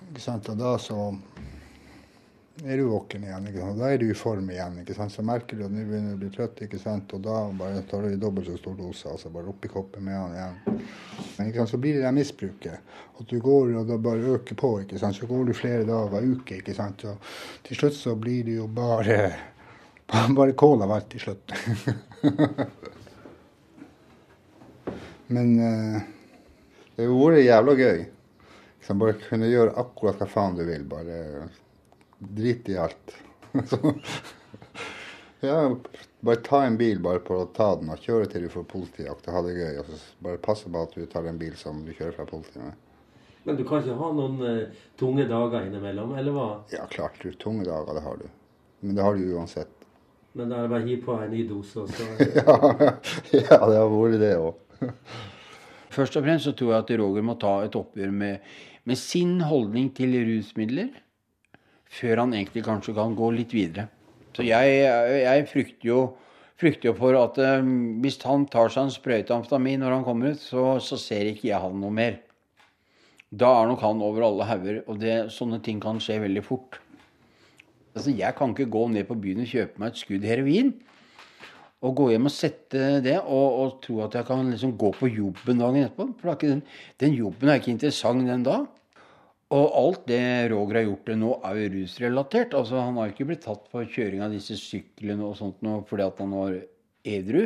Ikke 0.09 0.25
sant? 0.25 0.51
Og 0.51 0.59
da 0.59 0.73
så 0.83 0.97
er 2.61 2.77
du 2.77 2.83
våken 2.83 3.23
igjen. 3.23 3.47
ikke 3.49 3.59
sant? 3.59 3.79
Da 3.79 3.87
er 3.89 3.97
du 3.97 4.05
i 4.11 4.15
form 4.17 4.49
igjen. 4.53 4.75
ikke 4.83 4.93
sant? 4.93 5.11
Så 5.11 5.23
merker 5.25 5.57
du 5.57 5.63
at 5.65 5.73
du 5.73 5.79
begynner 5.79 6.13
å 6.13 6.19
bli 6.21 6.29
trøtt, 6.33 6.61
ikke 6.61 6.79
sant? 6.79 7.13
og 7.17 7.23
da 7.25 7.37
bare 7.57 7.81
tar 7.89 8.05
du 8.05 8.13
i 8.13 8.19
dobbelt 8.21 8.47
så 8.47 8.57
stor 8.59 8.75
dose. 8.77 9.09
altså 9.09 9.31
Bare 9.33 9.49
oppi 9.49 9.71
koppen 9.71 10.05
med 10.05 10.17
han 10.19 10.35
igjen. 10.37 10.55
Men 11.37 11.49
ikke 11.49 11.63
sant? 11.63 11.71
så 11.73 11.79
blir 11.81 11.97
det 11.97 12.05
det 12.05 12.13
misbruket. 12.13 12.77
At 13.17 13.25
du 13.29 13.39
går 13.41 13.73
og 13.79 13.89
da 13.89 13.97
bare 13.97 14.35
øker 14.37 14.55
på. 14.59 14.71
ikke 14.83 15.01
sant? 15.01 15.17
Så 15.17 15.29
går 15.29 15.49
du 15.49 15.53
flere 15.57 15.87
dager, 15.89 16.21
uker. 16.21 16.61
ikke 16.61 16.77
sant? 16.77 17.05
Og 17.09 17.15
til 17.65 17.81
slutt 17.81 17.97
så 17.97 18.15
blir 18.19 18.45
det 18.45 18.59
jo 18.59 18.69
bare 18.69 19.17
bare 20.37 20.53
kål 20.53 20.85
av 20.85 20.93
alt 20.93 21.09
til 21.09 21.21
slutt. 21.25 21.45
Men 25.33 25.47
uh, 25.57 25.97
det 26.93 27.07
har 27.09 27.17
vært 27.17 27.41
jævla 27.47 27.73
gøy. 27.81 28.05
Bare 28.93 29.15
kunne 29.17 29.47
gjøre 29.49 29.73
akkurat 29.79 30.19
hva 30.21 30.27
faen 30.29 30.57
du 30.59 30.65
vil. 30.67 30.83
Bare 30.85 31.47
drit 32.29 32.69
i 32.69 32.77
alt. 32.77 33.15
ja, 35.39 35.57
bare 36.19 36.35
ta 36.45 36.63
en 36.65 36.77
bil 36.79 37.01
bare 37.03 37.21
for 37.27 37.43
å 37.43 37.49
ta 37.55 37.73
den 37.79 37.91
og 37.93 38.01
kjøre 38.01 38.29
til 38.31 38.47
du 38.47 38.51
får 38.53 38.65
politijakt 38.71 39.27
og 39.27 39.37
ha 39.37 39.43
det 39.47 39.57
gøy. 39.57 39.81
Og 39.81 39.91
så 39.91 40.25
bare 40.25 40.41
passe 40.43 40.71
på 40.71 40.85
at 40.87 40.95
du 40.95 41.05
tar 41.11 41.27
en 41.29 41.39
bil 41.41 41.55
som 41.59 41.83
du 41.85 41.91
kjører 41.93 42.15
fra 42.17 42.27
politiet 42.29 42.63
med. 42.63 42.79
Men 43.43 43.59
du 43.59 43.65
kan 43.67 43.83
ikke 43.83 43.97
ha 43.99 44.09
noen 44.15 44.39
uh, 44.39 44.83
tunge 44.99 45.25
dager 45.27 45.65
innimellom, 45.67 46.13
eller 46.15 46.35
hva? 46.35 46.47
Ja, 46.71 46.85
klart. 46.87 47.19
Du, 47.19 47.33
tunge 47.35 47.67
dager, 47.67 47.91
det 47.97 48.03
har 48.05 48.21
du. 48.21 48.27
Men 48.83 48.95
det 48.95 49.03
har 49.03 49.19
du 49.19 49.33
uansett. 49.35 49.73
Men 50.33 50.49
da 50.49 50.61
er 50.61 50.65
det 50.65 50.71
bare 50.71 50.85
å 50.85 50.89
gi 50.89 50.97
på 51.03 51.15
en 51.19 51.33
ny 51.33 51.43
dose, 51.49 51.83
og 51.83 51.91
så 51.93 52.07
ja, 52.39 52.55
ja, 53.35 53.59
det 53.59 53.77
har 53.77 53.91
vært 53.91 54.21
det 54.23 54.33
òg. 54.39 54.93
Først 55.93 56.15
og 56.17 56.25
fremst 56.25 56.47
så 56.47 56.55
tror 56.57 56.71
jeg 56.71 56.85
at 56.85 56.93
Roger 57.03 57.25
må 57.25 57.35
ta 57.41 57.51
et 57.67 57.75
oppgjør 57.77 58.15
med, 58.15 58.53
med 58.89 58.97
sin 58.97 59.35
holdning 59.45 59.91
til 59.93 60.15
rusmidler 60.25 60.89
før 61.93 62.23
han 62.23 62.33
egentlig 62.35 62.65
kanskje 62.65 62.95
kan 62.97 63.15
gå 63.17 63.29
litt 63.35 63.53
videre. 63.53 63.87
Så 64.33 64.45
jeg, 64.47 64.77
jeg 65.21 65.47
frykter, 65.51 65.87
jo, 65.87 65.97
frykter, 66.59 66.89
jo, 66.89 66.93
for 66.97 67.17
at 67.19 67.37
um, 67.61 67.73
hvis 68.01 68.17
han 68.25 68.47
tar 68.49 68.71
seg 68.73 68.87
en 68.87 68.93
sprøyte 68.93 69.35
amfetamin 69.35 69.83
når 69.83 69.99
han 69.99 70.05
kommer 70.07 70.33
ut, 70.33 70.41
så, 70.41 70.79
så, 70.81 70.97
ser 70.97 71.29
ikke 71.29 71.51
jeg 71.51 71.61
han 71.61 71.77
noe 71.81 71.93
mer. 71.93 72.17
Da 73.33 73.49
er 73.59 73.69
nok 73.69 73.83
han 73.85 74.01
over 74.05 74.25
alle 74.25 74.47
hauger, 74.49 74.81
og 74.87 74.97
det, 75.01 75.17
sånne 75.33 75.61
ting 75.65 75.81
kan 75.81 76.01
skje 76.01 76.19
veldig 76.25 76.43
fort. 76.45 76.79
Altså, 77.93 78.09
Jeg 78.13 78.33
kan 78.37 78.53
ikke 78.53 78.71
gå 78.73 78.87
ned 78.89 79.05
på 79.09 79.17
byen 79.21 79.45
og 79.45 79.53
kjøpe 79.53 79.81
meg 79.81 79.93
et 79.93 80.01
skudd 80.01 80.25
heroin 80.25 80.73
og 81.83 81.97
gå 81.99 82.05
hjem 82.13 82.29
og 82.29 82.31
sette 82.31 82.83
det 83.03 83.17
og, 83.19 83.47
og 83.59 83.71
tro 83.83 83.97
at 84.05 84.15
jeg 84.15 84.25
kan 84.29 84.47
liksom 84.47 84.77
gå 84.79 84.93
på 84.95 85.09
jobben 85.11 85.59
dagen 85.59 85.83
etterpå. 85.83 86.05
For 86.21 86.39
den, 86.39 86.61
den 87.03 87.17
jobben 87.17 87.51
er 87.51 87.59
ikke 87.59 87.73
interessant 87.73 88.23
den 88.29 88.45
da. 88.47 88.61
Og 89.53 89.75
alt 89.77 90.05
det 90.09 90.49
Roger 90.49 90.79
har 90.79 90.87
gjort 90.87 91.11
nå, 91.19 91.31
er 91.45 91.59
jo 91.59 91.71
rusrelatert. 91.75 92.55
Altså, 92.57 92.79
han 92.81 92.97
har 92.97 93.11
ikke 93.11 93.27
blitt 93.29 93.43
tatt 93.45 93.67
for 93.69 93.85
kjøring 93.85 94.23
av 94.25 94.33
disse 94.33 94.57
syklene 94.57 95.27
og 95.27 95.35
sånt 95.37 95.61
nå 95.65 95.81
fordi 95.89 96.07
at 96.07 96.21
han 96.23 96.33
var 96.33 96.55
edru. 97.05 97.43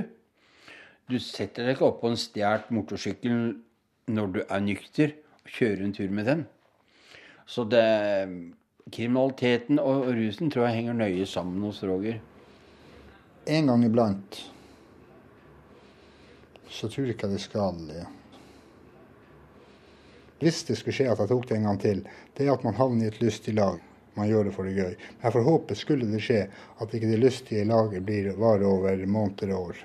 Du 1.07 1.17
setter 1.23 1.67
deg 1.67 1.75
ikke 1.75 1.87
opp 1.89 2.01
på 2.03 2.11
en 2.11 2.19
stjålet 2.19 2.71
motorsykkel 2.75 3.41
når 4.11 4.31
du 4.33 4.39
er 4.45 4.63
nykter, 4.63 5.17
og 5.43 5.51
kjører 5.51 5.83
en 5.83 5.95
tur 5.95 6.13
med 6.15 6.27
den. 6.27 6.45
Så 7.47 7.63
det, 7.67 7.83
kriminaliteten 8.91 9.79
og 9.79 10.07
rusen 10.15 10.51
tror 10.51 10.67
jeg 10.67 10.81
henger 10.81 10.99
nøye 10.99 11.27
sammen 11.27 11.63
hos 11.67 11.83
Roger. 11.87 12.21
En 13.47 13.71
gang 13.71 13.83
iblant 13.87 14.41
så 16.67 16.89
tror 16.91 17.07
jeg 17.07 17.15
ikke 17.15 17.29
det 17.31 17.39
er 17.39 17.43
skadelig. 17.47 18.01
Hvis 20.39 20.63
det 20.67 20.75
skulle 20.77 20.93
skje 20.93 21.11
at 21.11 21.19
jeg 21.23 21.29
tok 21.31 21.47
det 21.49 21.55
en 21.57 21.67
gang 21.69 21.79
til, 21.81 21.99
det 22.37 22.45
er 22.45 22.53
at 22.53 22.65
man 22.65 22.77
havner 22.77 23.03
i 23.07 23.11
et 23.11 23.21
lystig 23.21 23.53
lag. 23.57 23.77
Man 24.17 24.29
gjør 24.29 24.43
det 24.47 24.53
for 24.55 24.63
det 24.65 24.73
gøy. 24.77 24.93
Men 24.97 25.23
jeg 25.27 25.33
får 25.33 25.43
håpe, 25.45 25.75
skulle 25.77 26.05
det 26.09 26.21
skje, 26.25 26.41
at 26.81 26.93
ikke 26.93 27.09
det 27.11 27.19
lystige 27.21 27.65
laget 27.69 28.05
blir 28.05 28.31
varer 28.37 28.65
over 28.69 29.05
måneder 29.05 29.49
og 29.53 29.59
år. 29.69 29.77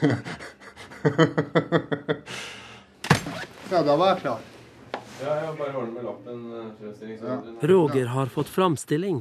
ja, 3.70 3.82
da 3.82 3.96
var 3.96 4.06
jeg 4.12 4.18
klar. 4.22 4.40
Ja, 5.20 5.30
jeg 5.44 5.56
bare 5.58 5.74
ordner 5.76 5.94
med 5.94 6.04
lappen. 6.06 6.38
Eh, 6.54 7.10
ja. 7.18 7.34
Roger 7.68 8.06
har 8.14 8.26
fått 8.26 8.48
framstilling. 8.48 9.18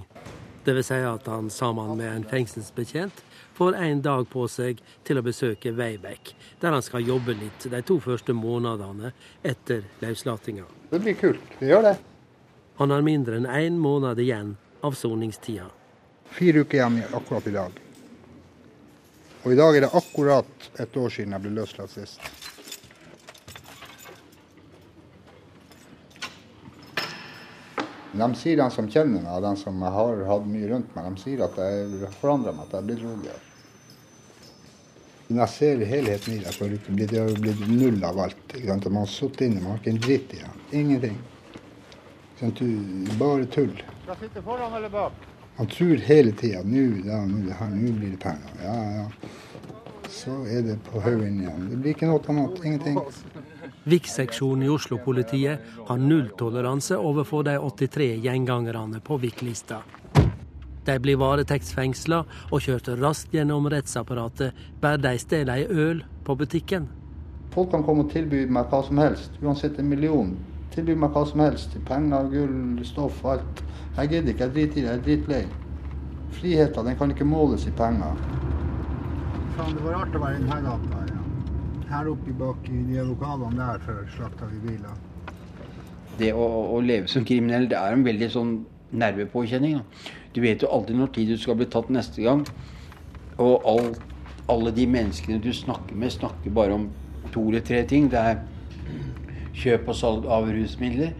Det 0.64 0.74
vil 0.78 0.86
si 0.86 1.00
at 1.06 1.28
han 1.28 1.50
sammen 1.50 1.98
med 1.98 2.10
en 2.14 2.24
fengselsbetjent 2.30 3.26
får 3.60 3.76
en 3.76 4.02
dag 4.02 4.30
på 4.30 4.46
seg 4.48 4.78
til 5.04 5.20
å 5.20 5.22
besøke 5.26 5.74
Veibekk, 5.76 6.30
der 6.62 6.72
han 6.72 6.84
skal 6.86 7.04
jobbe 7.04 7.34
litt 7.36 7.66
de 7.68 7.82
to 7.84 7.98
første 8.00 8.32
månedene 8.32 9.12
etter 9.44 9.82
løslatinga. 10.00 10.64
Det 10.94 11.00
blir 11.04 11.18
kult. 11.20 11.58
Vi 11.60 11.68
gjør 11.68 11.84
det. 11.90 11.98
Han 12.80 12.94
har 12.96 13.04
mindre 13.04 13.36
enn 13.36 13.50
én 13.52 13.66
en 13.74 13.82
måned 13.84 14.22
igjen 14.24 14.54
av 14.80 14.96
soningstida. 14.96 15.68
Fire 16.32 16.64
uker 16.64 16.80
igjen 16.80 17.02
akkurat 17.12 17.50
i 17.52 17.54
dag. 17.58 17.82
Og 19.44 19.52
i 19.52 19.60
dag 19.60 19.76
er 19.76 19.88
det 19.88 19.92
akkurat 20.00 20.70
et 20.80 20.96
år 21.04 21.12
siden 21.18 21.36
jeg 21.36 21.44
ble 21.50 21.54
løslatt 21.60 21.92
sist. 21.98 22.24
De 28.16 28.32
sier, 28.40 28.56
de 28.56 28.72
som 28.72 28.88
kjenner 28.88 29.20
meg, 29.28 29.44
de 29.44 29.54
som 29.60 29.84
har 29.84 30.26
hatt 30.32 30.48
mye 30.48 30.72
rundt 30.72 30.96
meg, 30.96 31.12
de 31.12 31.28
sier 31.28 31.44
at 31.44 31.60
jeg 31.60 32.04
har 32.08 32.20
forandra 32.24 32.56
meg, 32.56 32.66
at 32.70 32.80
jeg 32.80 32.86
er 32.86 32.92
blitt 32.94 33.08
roligere. 33.10 33.49
Men 35.30 35.44
jeg 35.44 35.50
ser 35.54 35.82
helheten 35.86 36.34
i 36.34 36.40
det. 36.42 36.52
For 36.58 36.72
det 36.98 37.10
har 37.14 37.36
blitt 37.38 37.60
null 37.70 38.00
av 38.04 38.18
alt. 38.24 38.40
Ikke 38.56 38.72
sant? 38.72 38.88
Man 38.90 39.04
har 39.06 39.12
sittet 39.14 39.44
inne, 39.46 39.62
man 39.62 39.76
har 39.76 39.82
ikke 39.84 39.94
en 39.94 40.00
dritt 40.06 40.34
igjen. 40.34 40.64
Ingenting. 40.72 41.20
Bare 43.20 43.46
tull. 43.54 43.76
Skal 43.76 44.16
jeg 44.16 44.22
sitte 44.24 44.42
foran 44.42 44.74
eller 44.74 44.90
bak? 44.90 45.28
Man 45.60 45.68
tror 45.68 46.02
hele 46.08 46.32
tida 46.40 46.64
nå, 46.64 46.84
ja, 47.04 47.20
nå 47.28 47.92
blir 48.00 48.14
det 48.16 48.20
penger. 48.24 48.54
Ja, 48.64 48.78
ja. 48.96 49.06
Så 50.10 50.38
er 50.50 50.64
det 50.66 50.80
på 50.88 51.04
haugen 51.04 51.42
igjen. 51.44 51.70
Det 51.70 51.78
blir 51.84 51.94
ikke 51.94 52.10
noe 52.10 52.24
annet. 52.32 52.64
Ingenting. 52.66 52.98
VIK-seksjonen 53.90 54.66
i 54.66 54.72
Oslo-politiet 54.74 55.70
har 55.86 56.02
nulltoleranse 56.02 56.98
overfor 56.98 57.46
de 57.46 57.60
83 57.62 58.16
gjengangerne 58.24 59.04
på 59.06 59.20
VIK-lista. 59.22 59.84
De 60.90 60.96
blir 60.98 61.20
varetektsfengsla 61.22 62.24
og 62.50 62.64
kjørt 62.66 62.88
raskt 62.98 63.36
gjennom 63.36 63.68
rettsapparatet 63.70 64.58
bare 64.82 64.98
de 65.04 65.12
stjeler 65.22 65.62
ei 65.62 65.68
øl 65.70 66.00
på 66.26 66.34
butikken. 66.40 66.88
Folk 67.54 67.70
kan 67.74 67.84
komme 67.86 68.08
og 68.08 68.14
tilby 68.14 68.48
meg 68.50 68.72
hva 68.72 68.80
som 68.88 68.98
helst, 69.02 69.38
uansett 69.44 69.78
en 69.78 69.90
million. 69.90 70.32
Tilby 70.74 70.96
meg 70.98 71.14
hva 71.14 71.26
som 71.30 71.44
helst. 71.44 71.76
Penger, 71.86 72.26
gull, 72.34 72.82
stoff, 72.86 73.22
alt. 73.26 73.62
Jeg 74.00 74.16
gidder 74.16 74.34
ikke, 74.34 74.48
jeg 74.48 74.56
driter 74.56 74.80
i 74.80 74.82
det, 74.82 74.88
jeg 74.88 74.98
er 74.98 75.06
dritlei. 75.06 75.44
Friheten 76.40 76.90
den 76.90 76.98
kan 76.98 77.14
ikke 77.14 77.30
måles 77.30 77.68
i 77.70 77.74
penger. 77.78 78.18
Faen, 79.58 79.78
det 79.78 79.86
var 79.86 79.98
rart 80.00 80.18
å 80.18 80.24
være 80.24 80.40
i 80.40 80.44
denne 80.44 80.60
gata. 80.66 81.06
Ja. 81.10 81.22
Her 81.90 82.10
oppe 82.14 82.34
bak 82.42 82.70
i 82.70 82.84
de 82.90 83.06
lokalene 83.06 83.62
der 83.62 83.86
før 83.86 84.02
slakta 84.16 84.50
vi 84.54 84.62
biler. 84.72 84.98
Det 86.18 86.34
å, 86.34 86.46
å, 86.74 86.82
leve 86.82 87.10
som 87.10 87.26
kriminell, 87.26 87.70
det 87.70 87.78
er 87.78 87.94
en 87.94 88.06
veldig 88.06 88.30
sånn 88.34 88.56
nervepåkjenning. 88.90 89.82
Da. 89.82 90.16
Du 90.36 90.42
vet 90.44 90.62
jo 90.62 90.70
aldri 90.74 90.98
når 90.98 91.14
tid 91.16 91.34
du 91.34 91.38
skal 91.42 91.58
bli 91.60 91.68
tatt 91.72 91.90
neste 91.94 92.24
gang. 92.26 92.46
Og 93.40 93.66
all, 93.68 93.94
alle 94.52 94.74
de 94.76 94.86
menneskene 94.90 95.40
du 95.42 95.52
snakker 95.56 95.98
med, 95.98 96.14
snakker 96.14 96.54
bare 96.54 96.76
om 96.78 96.90
to 97.34 97.48
eller 97.50 97.64
tre 97.66 97.84
ting. 97.90 98.10
Det 98.12 98.20
er 98.20 98.42
kjøp 99.60 99.90
og 99.90 99.98
salg 99.98 100.28
av 100.30 100.50
rusmidler. 100.54 101.16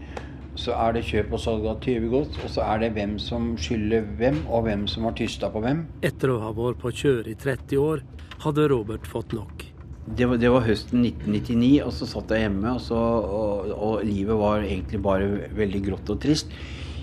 Så 0.60 0.74
er 0.76 0.96
det 0.96 1.06
kjøp 1.08 1.34
og 1.36 1.40
salg 1.40 1.66
av 1.70 1.78
tyvegods, 1.84 2.38
og 2.44 2.50
så 2.52 2.64
er 2.66 2.82
det 2.82 2.92
hvem 2.96 3.16
som 3.22 3.52
skylder 3.60 4.06
hvem, 4.18 4.42
og 4.50 4.66
hvem 4.66 4.86
som 4.90 5.06
har 5.08 5.14
tysta 5.16 5.48
på 5.52 5.62
hvem. 5.64 5.84
Etter 6.06 6.34
å 6.34 6.40
ha 6.42 6.50
vært 6.56 6.80
på 6.82 6.92
kjør 7.02 7.30
i 7.30 7.36
30 7.38 7.80
år 7.80 8.02
hadde 8.44 8.66
Robert 8.72 9.06
fått 9.08 9.34
nok. 9.36 9.66
Det 10.10 10.26
var, 10.26 10.40
det 10.42 10.50
var, 10.50 10.64
høsten 10.66 11.04
1999, 11.04 11.70
og 11.84 11.92
så 11.94 12.08
satt 12.08 12.32
jeg 12.34 12.46
hjemme, 12.46 12.74
og, 12.74 12.82
så, 12.82 12.98
og, 12.98 13.72
og, 13.76 13.94
livet 14.04 14.38
var 14.40 14.64
egentlig 14.64 15.00
bare 15.04 15.50
veldig 15.54 15.82
grått 15.86 16.10
og 16.10 16.18
trist. 16.24 16.50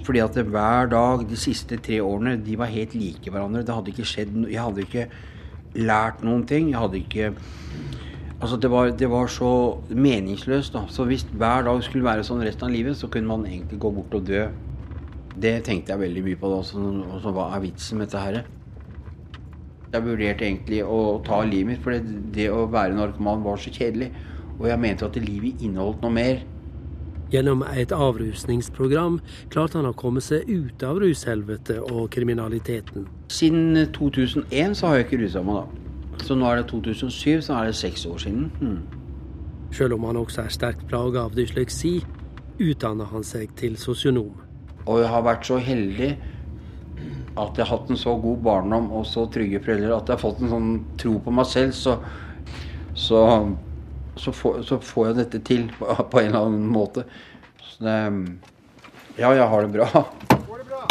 Fordi 0.08 0.24
at 0.24 0.38
hver 0.39 0.88
dag 0.91 1.26
de 1.28 1.38
siste 1.39 1.78
tre 1.84 2.00
årene, 2.00 2.38
de 2.39 2.56
var 2.60 2.72
helt 2.72 2.96
like 2.96 3.32
hverandre. 3.32 3.65
Det 3.67 3.76
hadde 3.76 3.91
ikke 3.91 4.08
skjedd 4.08 4.38
Jeg 4.48 4.63
hadde 4.63 4.86
ikke 4.86 5.08
lært 5.76 6.24
noen 6.24 6.46
ting. 6.48 6.72
Jeg 6.72 6.80
hadde 6.80 7.02
ikke 7.04 7.34
Altså, 8.38 8.58
det 8.62 8.70
var, 8.70 8.91
det 8.93 9.08
var 9.10 9.28
så 9.34 9.50
meningsløst, 9.89 10.76
da. 10.76 10.84
Så 10.93 11.08
hvis 11.10 11.24
hver 11.34 11.63
dag 11.65 11.80
skulle 11.82 12.06
være 12.06 12.26
sånn 12.26 12.43
resten 12.46 12.67
av 12.67 12.74
livet, 12.76 12.93
så 13.00 13.10
kunne 13.10 13.32
man 13.32 13.48
egentlig 13.50 13.80
gå 13.82 13.89
bort 13.96 14.13
og 14.13 14.28
dø. 14.28 14.43
Det 15.34 15.56
tenkte 15.65 15.96
jeg 15.96 16.04
veldig 16.04 16.24
mye 16.28 16.38
på 16.38 16.52
da. 16.52 16.60
Og 16.62 17.17
så 17.24 17.34
hva 17.34 17.48
er 17.56 17.63
vitsen 17.65 17.98
med 17.98 18.12
dette 18.12 18.22
her? 18.22 18.38
Jeg 19.89 20.06
vurderte 20.06 20.46
egentlig 20.46 20.84
å 20.86 21.17
ta 21.26 21.41
livet 21.48 21.72
mitt, 21.72 21.82
for 21.82 21.98
det, 21.98 22.22
det 22.36 22.46
å 22.54 22.67
være 22.70 22.93
narkoman 23.00 23.41
var 23.41 23.58
så 23.58 23.74
kjedelig. 23.74 24.12
Og 24.60 24.70
jeg 24.70 24.84
mente 24.86 25.10
at 25.10 25.17
livet 25.17 25.65
inneholdt 25.65 26.06
noe 26.06 26.13
mer. 26.13 26.46
Gjennom 27.34 27.63
et 27.68 27.92
avrusningsprogram 27.92 29.18
klarte 29.52 29.82
han 29.82 29.90
å 29.90 29.96
komme 29.98 30.22
seg 30.24 30.48
ut 30.48 30.84
av 30.88 31.02
rushelvetet 31.04 31.82
og 31.92 32.08
kriminaliteten. 32.13 33.08
Siden 33.34 33.76
2001 33.96 34.78
så 34.80 34.88
har 34.88 35.02
jeg 35.02 35.08
ikke 35.10 35.22
rusa 35.26 35.44
meg, 35.44 35.60
da. 35.60 36.24
Så 36.24 36.38
nå 36.40 36.48
er 36.50 36.62
det 36.62 36.70
2007, 36.72 37.42
så 37.46 37.60
er 37.60 37.70
det 37.70 37.76
seks 37.78 38.06
år 38.08 38.24
siden. 38.24 38.48
Hmm. 38.62 38.80
Selv 39.76 39.98
om 39.98 40.08
han 40.08 40.18
også 40.18 40.46
er 40.46 40.56
sterkt 40.56 40.88
plaga 40.88 41.26
av 41.28 41.36
dysleksi, 41.36 42.00
utdanner 42.63 43.12
han 43.12 43.28
seg 43.28 43.52
til 43.60 43.76
sosionom. 43.78 44.32
Og 44.88 45.02
jeg 45.04 45.12
har 45.12 45.28
vært 45.28 45.46
så 45.46 45.60
heldig 45.62 46.13
at 47.38 47.60
jeg 47.60 47.68
har 47.68 47.74
hatt 47.76 47.92
en 47.92 48.00
så 48.00 48.16
god 48.18 48.40
barndom 48.46 48.88
og 48.96 49.06
så 49.06 49.28
trygge 49.30 49.62
foreldre 49.62 49.94
at 49.94 50.10
jeg 50.10 50.16
har 50.16 50.24
fått 50.24 50.40
en 50.42 50.54
sånn 50.54 50.72
tro 50.98 51.18
på 51.22 51.34
meg 51.36 51.46
selv, 51.50 51.76
så, 51.78 51.98
så, 52.98 53.20
så, 54.20 54.34
får, 54.36 54.62
så 54.68 54.80
får, 54.84 55.08
jeg 55.10 55.18
dette 55.22 55.42
til 55.48 55.68
på, 55.80 56.20
en 56.22 56.30
eller 56.30 56.46
annen 56.46 56.68
måte. 56.72 57.08
Så 57.62 57.84
det 57.86 57.98
Ja, 59.18 59.32
jeg 59.34 59.48
har 59.50 59.66
det 59.66 59.74
bra. 59.74 59.88
Går 60.48 60.62
det 60.62 60.68
bra? 60.70 60.84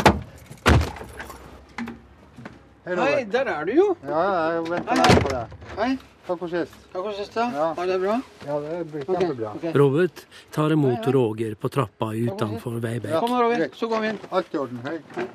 Hei, 2.87 2.97
Hei, 2.99 3.25
der 3.31 3.49
er 3.51 3.65
du 3.67 3.73
jo. 3.75 3.87
Ja, 4.07 4.27
jeg 4.57 4.69
venter 4.71 5.21
på 5.23 5.33
deg. 5.33 5.57
Hei. 5.79 5.91
Takk 6.27 6.41
for 6.43 6.51
sist. 6.51 6.75
Takk 6.93 7.05
for 7.05 7.15
sist, 7.15 7.37
ja. 7.39 7.47
ja. 7.55 7.67
Er 7.79 7.87
det 7.87 7.97
bra? 8.03 8.17
Ja, 8.47 8.59
det 8.65 8.79
blir 8.91 9.05
kjempebra. 9.07 9.51
Okay, 9.55 9.71
okay. 9.71 9.73
Robert 9.79 10.23
tar 10.55 10.75
imot 10.75 11.07
Roger 11.15 11.55
på 11.55 11.71
trappa 11.71 12.11
utenfor 12.15 12.81
Veibekk. 12.83 13.13
Ja. 13.15 13.21
Kom 13.23 13.35
Roger. 13.39 13.69
Så 13.75 13.87
går 13.91 14.03
vi 14.03 14.11
inn. 14.11 14.19
Alt 14.31 14.55
i 14.55 14.59
orden. 14.59 14.81
Hei. 14.87 15.27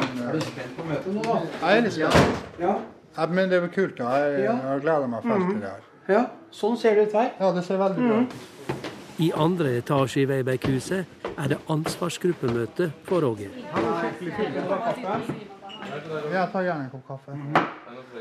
Er 0.00 0.32
du 0.32 0.40
spent 0.40 0.76
på 0.78 0.86
møtet 0.88 1.12
nå, 1.12 1.24
da? 1.28 1.40
Jeg 1.60 1.80
er 1.80 1.84
litt 1.84 1.96
spent. 1.98 2.46
Ja. 2.62 2.76
ja. 3.18 3.26
Men 3.36 3.52
det 3.52 3.60
var 3.66 3.74
kult. 3.76 3.98
da. 4.00 4.14
Jeg, 4.24 4.46
jeg 4.46 4.86
gleder 4.86 5.12
meg 5.12 5.28
fælt 5.28 5.50
til 5.50 5.60
det 5.60 5.74
her. 5.74 5.90
Ja, 6.08 6.26
Sånn 6.54 6.76
ser 6.78 6.94
det 6.94 7.08
ut 7.08 7.14
her. 7.18 7.32
Ja, 7.40 7.48
det 7.50 7.64
ser 7.66 7.80
veldig 7.80 8.04
bra 8.04 8.18
ut. 8.22 8.34
I 9.24 9.30
andre 9.34 9.72
etasje 9.80 10.22
i 10.22 10.26
Veibekkhuset 10.30 11.26
er 11.32 11.50
det 11.50 11.58
ansvarsgruppemøte 11.70 12.90
for 13.08 13.24
Roger. 13.26 13.50
Jeg 16.30 16.46
tar 16.52 16.66
gjerne 16.66 16.84
en 16.84 16.90
kopp 16.92 17.08
kaffe. 17.08 17.34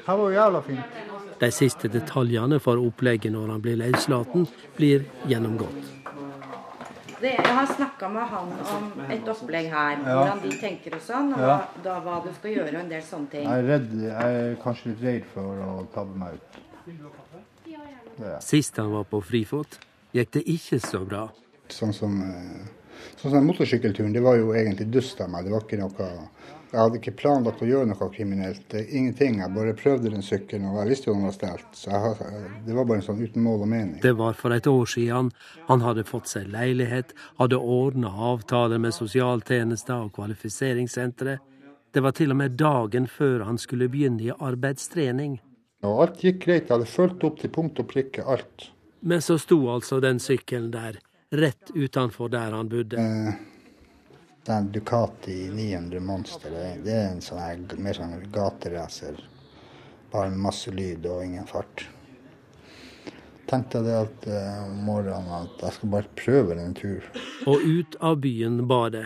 Her 0.07 0.17
var 0.17 0.23
jo 0.23 0.31
jævla 0.33 0.61
fint. 0.65 0.97
De 1.41 1.49
siste 1.53 1.89
detaljene 1.93 2.59
for 2.61 2.81
opplegget 2.81 3.33
når 3.33 3.53
han 3.53 3.61
blir 3.61 3.77
løslatt, 3.81 4.33
blir 4.77 5.05
gjennomgått. 5.29 5.91
Det, 7.23 7.35
jeg 7.37 7.55
har 7.55 7.69
snakka 7.69 8.09
med 8.11 8.25
han 8.33 8.49
om 8.75 8.87
et 9.13 9.29
opplegg 9.31 9.69
her, 9.71 9.93
ja. 10.01 10.15
hvordan 10.17 10.41
de 10.43 10.55
tenker 10.59 10.97
og 10.97 11.03
sånn, 11.05 11.29
og 11.37 11.45
ja. 11.45 11.53
da, 11.85 11.99
hva 12.03 12.17
du 12.25 12.33
skal 12.35 12.57
gjøre 12.57 12.73
og 12.73 12.81
en 12.81 12.89
del 12.91 13.05
sånne 13.07 13.31
ting. 13.31 13.45
Jeg 13.47 13.63
er 13.63 13.69
redd, 13.69 13.93
jeg 14.09 14.41
er 14.41 14.57
kanskje 14.65 14.91
litt 14.91 15.05
redd 15.07 15.29
for 15.35 15.61
å 15.63 15.75
tabbe 15.93 16.19
meg 16.19 16.41
ut. 16.41 17.22
Sist 18.43 18.77
han 18.77 18.91
var 18.93 19.07
på 19.09 19.21
frifot, 19.25 19.79
gikk 20.13 20.31
det 20.37 20.43
ikke 20.53 20.79
så 20.83 21.03
bra. 21.05 21.27
Sånn 21.71 21.93
som, 21.95 22.19
eh, 22.21 23.05
sånn 23.21 23.31
som 23.31 23.47
motorsykkelturen, 23.47 24.13
det 24.13 24.21
var 24.21 24.37
jo 24.37 24.53
egentlig 24.53 24.89
dust 24.91 25.21
av 25.21 25.31
meg. 25.33 25.45
Det 25.45 25.55
var 25.55 25.65
ikke 25.65 25.81
noe 25.81 26.11
jeg 26.73 26.81
hadde 26.81 26.97
ikke 26.97 27.11
planlagt 27.13 27.59
å 27.61 27.67
gjøre 27.69 27.85
noe 27.85 28.05
kriminelt. 28.09 28.73
Ingenting. 28.73 29.35
Jeg 29.43 29.53
bare 29.53 29.75
prøvde 29.77 30.09
den 30.09 30.25
sykkelen, 30.25 30.65
og 30.71 30.79
jeg 30.81 30.89
visste 30.89 31.11
jo 31.11 31.13
den 31.13 31.27
var 31.27 31.35
stjålet. 31.35 31.75
Så 31.77 31.91
jeg, 31.93 32.31
det 32.65 32.73
var 32.73 32.87
bare 32.89 32.97
en 32.97 33.05
sånn 33.05 33.21
uten 33.21 33.45
mål 33.45 33.67
og 33.67 33.69
mening. 33.69 33.99
Det 34.01 34.15
var 34.17 34.33
for 34.39 34.55
et 34.55 34.65
år 34.65 34.89
siden. 34.89 35.29
Han 35.67 35.85
hadde 35.85 36.07
fått 36.09 36.31
seg 36.31 36.49
leilighet, 36.49 37.13
hadde 37.37 37.61
ordna 37.61 38.09
avtaler 38.33 38.81
med 38.81 38.97
sosialtjenester 38.97 40.07
og 40.07 40.15
kvalifiseringssenteret. 40.17 41.45
Det 41.93 42.01
var 42.01 42.17
til 42.17 42.33
og 42.33 42.41
med 42.41 42.57
dagen 42.57 43.05
før 43.05 43.45
han 43.45 43.61
skulle 43.61 43.85
begynne 43.93 44.31
i 44.31 44.33
arbeidstrening. 44.33 45.37
Og 45.83 46.03
alt 46.05 46.21
gikk 46.23 46.45
greit. 46.45 46.67
Jeg 46.67 46.73
hadde 46.73 46.89
fulgt 46.89 47.23
opp 47.27 47.41
til 47.41 47.51
punkt 47.53 47.81
og 47.83 47.89
prikke 47.91 48.23
alt. 48.23 48.69
Men 49.03 49.21
så 49.21 49.35
sto 49.41 49.59
altså 49.69 49.99
den 50.03 50.21
sykkelen 50.23 50.71
der, 50.71 51.01
rett 51.35 51.73
utenfor 51.75 52.31
der 52.31 52.55
han 52.55 52.69
bodde. 52.71 53.01
Eh 53.01 53.49
den 54.45 54.71
Ducati 54.71 55.49
900 55.49 55.99
Monster, 55.99 56.51
det, 56.83 56.91
er 56.91 57.11
en 57.13 57.21
sånn 57.23 57.63
mer 57.79 57.95
sånn 57.95 58.15
gateracer. 58.31 59.19
Bare 60.11 60.31
med 60.33 60.43
masse 60.49 60.71
lyd 60.71 61.05
og 61.07 61.23
ingen 61.23 61.47
fart. 61.47 61.85
Tenkte 63.47 63.79
jeg 63.79 63.87
det 63.87 63.95
at 64.01 64.27
om 64.65 64.81
morgenen 64.83 65.31
at 65.37 65.63
jeg 65.63 65.77
skal 65.77 65.93
bare 65.95 66.11
prøve 66.19 66.57
en 66.59 66.75
tur. 66.75 67.07
Og 67.47 67.63
ut 67.63 67.95
av 68.03 68.19
byen 68.23 68.59
bar 68.67 68.91
det. 68.93 69.05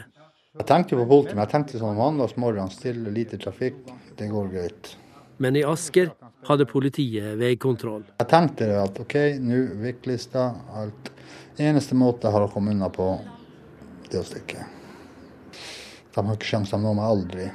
Jeg 0.57 0.65
tenkte 0.71 0.97
på 0.97 1.05
politiet, 1.05 1.35
men 1.35 1.45
jeg 1.45 1.53
tenkte 1.53 1.81
sånn 1.83 1.99
mandagsmorgen, 1.99 2.73
stille, 2.73 3.13
lite 3.13 3.37
trafikk, 3.41 3.77
det 4.17 4.31
går 4.33 4.49
greit. 4.55 4.95
Men 5.37 5.55
i 5.55 5.63
Asker 5.63 6.09
hadde 6.47 6.65
politiet 6.65 7.37
veikontroll. 7.37 8.07
Jeg 8.17 8.29
tenkte 8.31 8.71
at 8.81 8.97
OK, 9.03 9.15
nå 9.43 9.61
Vik-lista, 9.83 10.49
alt. 10.73 11.11
Eneste 11.57 11.97
måte 11.97 12.31
har 12.33 12.45
å 12.45 12.49
komme 12.53 12.73
unna 12.73 12.89
på, 12.93 13.11
det 14.09 14.21
å 14.21 14.25
stikke. 14.25 14.65
De 16.13 16.25
har 16.25 16.33
ikke 16.33 16.49
sjanse, 16.49 16.73
de 16.73 16.81
noe 16.81 16.97
meg 16.97 17.11
aldri. 17.11 17.47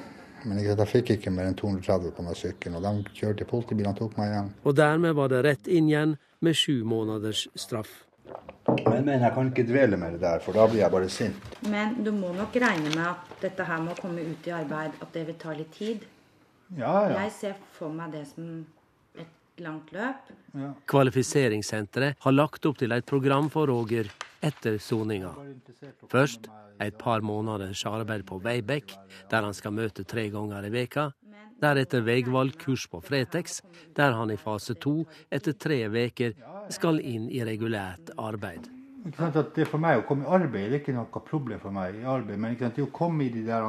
Men 0.46 0.58
jeg 0.58 0.88
fikk 0.90 1.12
ikke 1.16 1.30
mer 1.34 1.48
enn 1.50 1.58
230 1.58 2.14
på 2.16 2.24
meg 2.26 2.38
sykkelen, 2.38 2.78
og 2.78 2.86
de 2.86 3.18
kjørte 3.18 3.46
politibilen 3.46 3.92
og 3.92 4.00
tok 4.00 4.16
meg 4.18 4.32
igjen. 4.32 4.48
Og 4.66 4.78
dermed 4.78 5.18
var 5.18 5.30
det 5.30 5.42
rett 5.46 5.70
inn 5.70 5.90
igjen 5.90 6.16
med 6.42 6.58
sju 6.58 6.82
måneders 6.86 7.46
straff. 7.58 8.02
Men, 8.66 9.04
men, 9.04 9.18
jeg 9.18 9.34
kan 9.34 9.50
ikke 9.50 9.66
dvele 9.66 9.98
med 9.98 10.16
det 10.16 10.22
der, 10.22 10.42
for 10.42 10.54
da 10.56 10.68
blir 10.70 10.82
jeg 10.82 10.94
bare 10.94 11.10
sint. 11.10 11.46
Men 11.70 11.96
du 12.02 12.12
må 12.14 12.30
nok 12.34 12.54
regne 12.62 12.90
med 12.94 13.04
at 13.08 13.38
dette 13.42 13.66
her 13.66 13.82
med 13.82 13.94
å 13.96 14.02
komme 14.02 14.22
ut 14.22 14.46
i 14.46 14.54
arbeid, 14.54 14.98
at 15.02 15.14
det 15.14 15.24
vil 15.28 15.38
ta 15.42 15.54
litt 15.58 15.72
tid? 15.74 16.06
Ja, 16.76 16.94
ja. 17.10 17.18
Jeg 17.24 17.32
ser 17.36 17.56
for 17.76 17.92
meg 17.92 18.14
det 18.14 18.24
som 18.30 18.48
et 19.18 19.62
langt 19.62 19.92
løp. 19.92 20.32
Ja. 20.56 20.72
Kvalifiseringssenteret 20.88 22.20
har 22.24 22.34
lagt 22.34 22.66
opp 22.68 22.80
til 22.80 22.94
et 22.96 23.08
program 23.08 23.50
for 23.52 23.68
Roger 23.68 24.08
etter 24.42 24.78
soninga. 24.80 25.32
Først 26.10 26.48
et 26.82 26.96
par 26.98 27.22
måneders 27.22 27.84
arbeid 27.86 28.24
på 28.26 28.40
Veibekk, 28.42 28.94
der 29.30 29.44
han 29.46 29.54
skal 29.54 29.74
møte 29.76 30.04
tre 30.08 30.28
ganger 30.32 30.66
i 30.66 30.72
veka. 30.72 31.10
Deretter 31.62 32.02
veivalgkurs 32.02 32.88
på 32.90 32.98
Fretex, 33.04 33.60
der 33.94 34.16
han 34.18 34.32
i 34.34 34.38
fase 34.40 34.74
to 34.74 35.04
etter 35.30 35.54
tre 35.54 35.84
veker 35.92 36.34
skal 36.74 36.98
inn 36.98 37.28
i 37.30 37.44
regulært 37.46 38.10
arbeid. 38.18 38.66
det 39.54 39.68
For 39.68 39.78
meg 39.78 40.00
å 40.00 40.06
komme 40.08 40.24
i 40.24 40.32
arbeid 40.32 40.72
det 40.72 40.80
er 40.80 40.80
ikke 40.80 40.96
noe 40.96 41.22
problem 41.28 41.60
for 41.62 41.70
meg 41.70 42.00
i 42.00 42.08
arbeid, 42.08 42.38
men 42.38 42.58
det 42.58 42.82
å 42.82 42.90
komme 42.90 43.28
i 43.28 43.30
de 43.30 43.44
der 43.46 43.62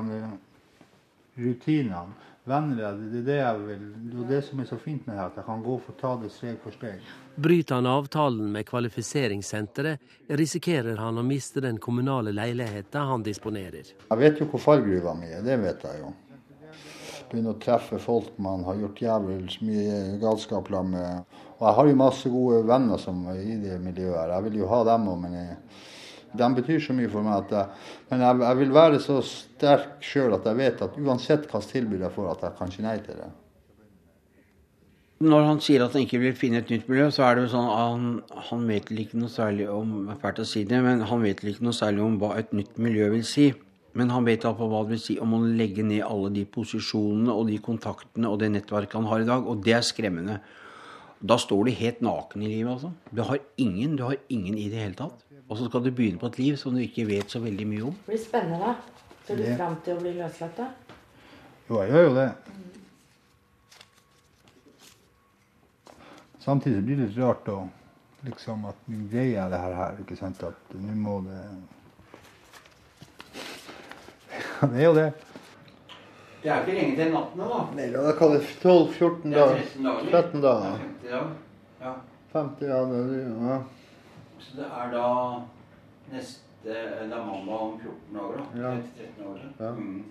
rutinene 1.36 2.06
venner 2.44 2.76
det 2.76 3.20
er 3.20 3.26
det 3.26 3.38
jeg 3.38 3.60
vil. 3.68 3.84
Det 4.12 4.24
er 4.24 4.32
det 4.34 4.40
som 4.48 4.60
er 4.60 4.68
så 4.68 4.78
fint 4.82 5.06
med 5.08 5.16
det, 5.16 5.28
at 5.30 5.38
jeg 5.40 5.48
kan 5.48 5.64
gå 5.64 5.78
for 5.86 5.96
å 5.96 6.00
ta 6.00 6.12
det 6.20 6.32
steg 6.34 6.58
for 6.64 6.76
steg. 6.76 7.06
Bryter 7.36 7.80
han 7.80 7.88
avtalen 7.90 8.52
med 8.52 8.68
kvalifiseringssenteret, 8.68 10.04
risikerer 10.28 11.00
han 11.00 11.22
å 11.22 11.24
miste 11.26 11.64
den 11.64 11.80
kommunale 11.82 12.34
leiligheten 12.36 13.10
han 13.14 13.24
disponerer. 13.24 13.94
Jeg 14.10 14.20
vet 14.20 14.44
jo 14.44 14.50
hvor 14.52 14.64
fallgruva 14.66 15.16
mi 15.18 15.32
er, 15.32 15.46
det 15.46 15.58
vet 15.64 15.88
jeg 15.88 16.04
jo. 16.04 16.12
Begynner 17.32 17.56
å 17.56 17.62
treffe 17.64 17.98
folk 17.98 18.36
man 18.44 18.66
har 18.68 18.78
gjort 18.78 19.00
jævlig 19.02 19.40
mye 19.66 20.02
galskap 20.22 20.70
med. 20.70 21.24
Og 21.58 21.64
jeg 21.66 21.78
har 21.80 21.90
jo 21.90 21.96
masse 21.98 22.30
gode 22.30 22.60
venner 22.68 23.00
som 23.02 23.24
er 23.32 23.40
i 23.42 23.56
det 23.62 23.80
miljøet. 23.82 24.36
Jeg 24.36 24.46
vil 24.50 24.60
jo 24.60 24.70
ha 24.70 24.84
dem 24.92 25.08
òg, 25.10 25.24
men 25.24 25.40
jeg 25.40 25.56
de 26.38 26.50
betyr 26.58 26.82
så 26.82 26.96
mye 26.98 27.12
for 27.12 27.26
meg. 27.26 27.46
at 27.46 27.52
jeg, 27.52 27.88
Men 28.10 28.26
jeg, 28.26 28.42
jeg 28.48 28.58
vil 28.58 28.74
være 28.74 29.00
så 29.00 29.22
sterk 29.28 30.04
sjøl 30.04 30.34
at 30.38 30.46
jeg 30.50 30.60
vet 30.60 30.82
at 30.82 31.00
uansett 31.00 31.48
hvilket 31.48 31.74
tilbud 31.76 32.06
jeg 32.06 32.16
får, 32.16 32.30
at 32.32 32.46
jeg 32.48 32.58
kan 32.60 32.72
si 32.74 32.86
nei 32.86 32.98
til 33.06 33.20
det. 33.22 33.32
Når 35.24 35.46
han 35.48 35.60
sier 35.64 35.86
at 35.86 35.94
han 35.96 36.04
ikke 36.04 36.20
vil 36.20 36.34
finne 36.36 36.60
et 36.60 36.72
nytt 36.74 36.90
miljø, 36.92 37.06
så 37.14 37.24
er 37.24 37.38
det 37.38 37.46
jo 37.46 37.52
sånn 37.54 37.68
at 37.70 37.84
han, 37.94 38.08
han 38.50 38.66
vet 38.68 38.90
ikke 38.92 39.22
noe 39.22 39.32
særlig 39.32 39.70
om 39.72 40.10
fælt 40.20 40.42
å 40.44 40.48
si 40.48 40.66
det, 40.68 40.82
men 40.84 41.06
han 41.08 41.22
vet 41.24 41.44
ikke 41.48 41.64
noe 41.64 41.78
særlig 41.78 42.04
om 42.04 42.18
hva 42.20 42.34
et 42.42 42.52
nytt 42.52 42.82
miljø 42.82 43.08
vil 43.14 43.24
si. 43.28 43.54
Men 43.96 44.10
han 44.10 44.26
vet 44.26 44.44
iallfall 44.44 44.72
hva 44.72 44.82
det 44.84 44.96
vil 44.96 45.04
si 45.04 45.16
om 45.22 45.36
å 45.38 45.40
legge 45.46 45.86
ned 45.86 46.02
alle 46.04 46.34
de 46.34 46.44
posisjonene 46.50 47.32
og 47.32 47.48
de 47.52 47.60
kontaktene 47.64 48.28
og 48.28 48.42
det 48.42 48.50
nettverket 48.56 48.98
han 48.98 49.08
har 49.12 49.24
i 49.24 49.30
dag, 49.30 49.48
og 49.48 49.64
det 49.64 49.78
er 49.78 49.86
skremmende. 49.86 50.40
Da 51.24 51.38
står 51.40 51.70
du 51.70 51.78
helt 51.78 52.02
naken 52.04 52.44
i 52.44 52.50
livet, 52.52 52.74
altså. 52.74 52.92
Du 53.14 53.24
har 53.24 53.40
ingen, 53.56 53.96
du 53.96 54.04
har 54.10 54.18
ingen 54.34 54.58
i 54.60 54.68
det 54.74 54.82
hele 54.82 54.98
tatt. 54.98 55.23
Og 55.50 55.58
så 55.60 55.68
skal 55.68 55.84
du 55.84 55.92
begynne 55.92 56.20
på 56.22 56.30
et 56.32 56.38
liv 56.40 56.56
som 56.58 56.74
du 56.76 56.82
ikke 56.84 57.06
vet 57.10 57.30
så 57.32 57.40
veldig 57.44 57.66
mye 57.68 57.84
om. 57.90 57.96
Det 58.06 58.14
blir 58.14 58.22
spennende. 58.24 58.76
Ser 59.28 59.40
du 59.40 59.44
fram 59.58 59.76
til 59.86 59.96
å 59.98 60.02
bli 60.02 60.14
løslatt, 60.18 60.58
da? 60.58 60.70
Jo, 61.70 61.80
jeg 61.84 61.92
gjør 61.94 62.08
jo 62.10 62.16
det. 62.18 62.30
Samtidig 66.44 66.82
blir 66.84 66.98
det 67.00 67.06
litt 67.08 67.20
rart 67.24 67.48
å 67.54 67.60
liksom 68.28 68.66
at 68.68 68.80
nå 68.92 69.06
greier 69.12 69.38
jeg 69.38 69.52
det 69.54 69.60
her, 69.64 69.76
her, 69.80 70.00
ikke 70.04 70.18
sant. 70.20 70.42
At 70.48 70.74
nå 70.76 70.96
må 71.00 71.20
det 71.28 71.38
Ja, 74.34 74.68
det 74.72 74.80
er 74.82 74.86
jo 74.90 74.96
det. 74.98 75.08
Det 76.44 76.52
er 76.52 76.60
ikke 76.66 76.76
lenge 76.76 76.96
til 77.00 77.14
natten 77.14 77.40
nå, 77.40 77.48
da. 77.48 77.62
Nei, 77.78 77.86
da 77.94 78.02
er 78.04 78.10
det 78.12 78.42
12-14 78.60 79.32
Det 79.32 79.38
er 79.38 79.40
dager. 79.40 79.64
13 79.64 79.86
dager. 79.88 80.10
13 80.12 80.44
dager. 80.44 80.84
Det 81.04 81.14
er 81.14 81.14
50 81.14 81.14
dager. 81.14 81.32
Ja. 81.84 81.94
50 82.34 82.68
dager, 82.74 83.00
er- 83.14 83.48
ja. 83.54 83.58
Så 84.44 84.58
det 84.60 84.70
er 84.70 84.92
da 84.94 85.10
neste 86.14 86.42
Det 86.64 86.76
er 86.76 87.10
mandag 87.12 87.60
om 87.60 87.74
14 87.80 88.20
år, 88.24 88.36
da. 88.38 88.44
Ja. 88.62 88.70
13 88.98 89.26
år 89.28 89.40
Ja. 89.60 89.72
Mm. 89.72 90.04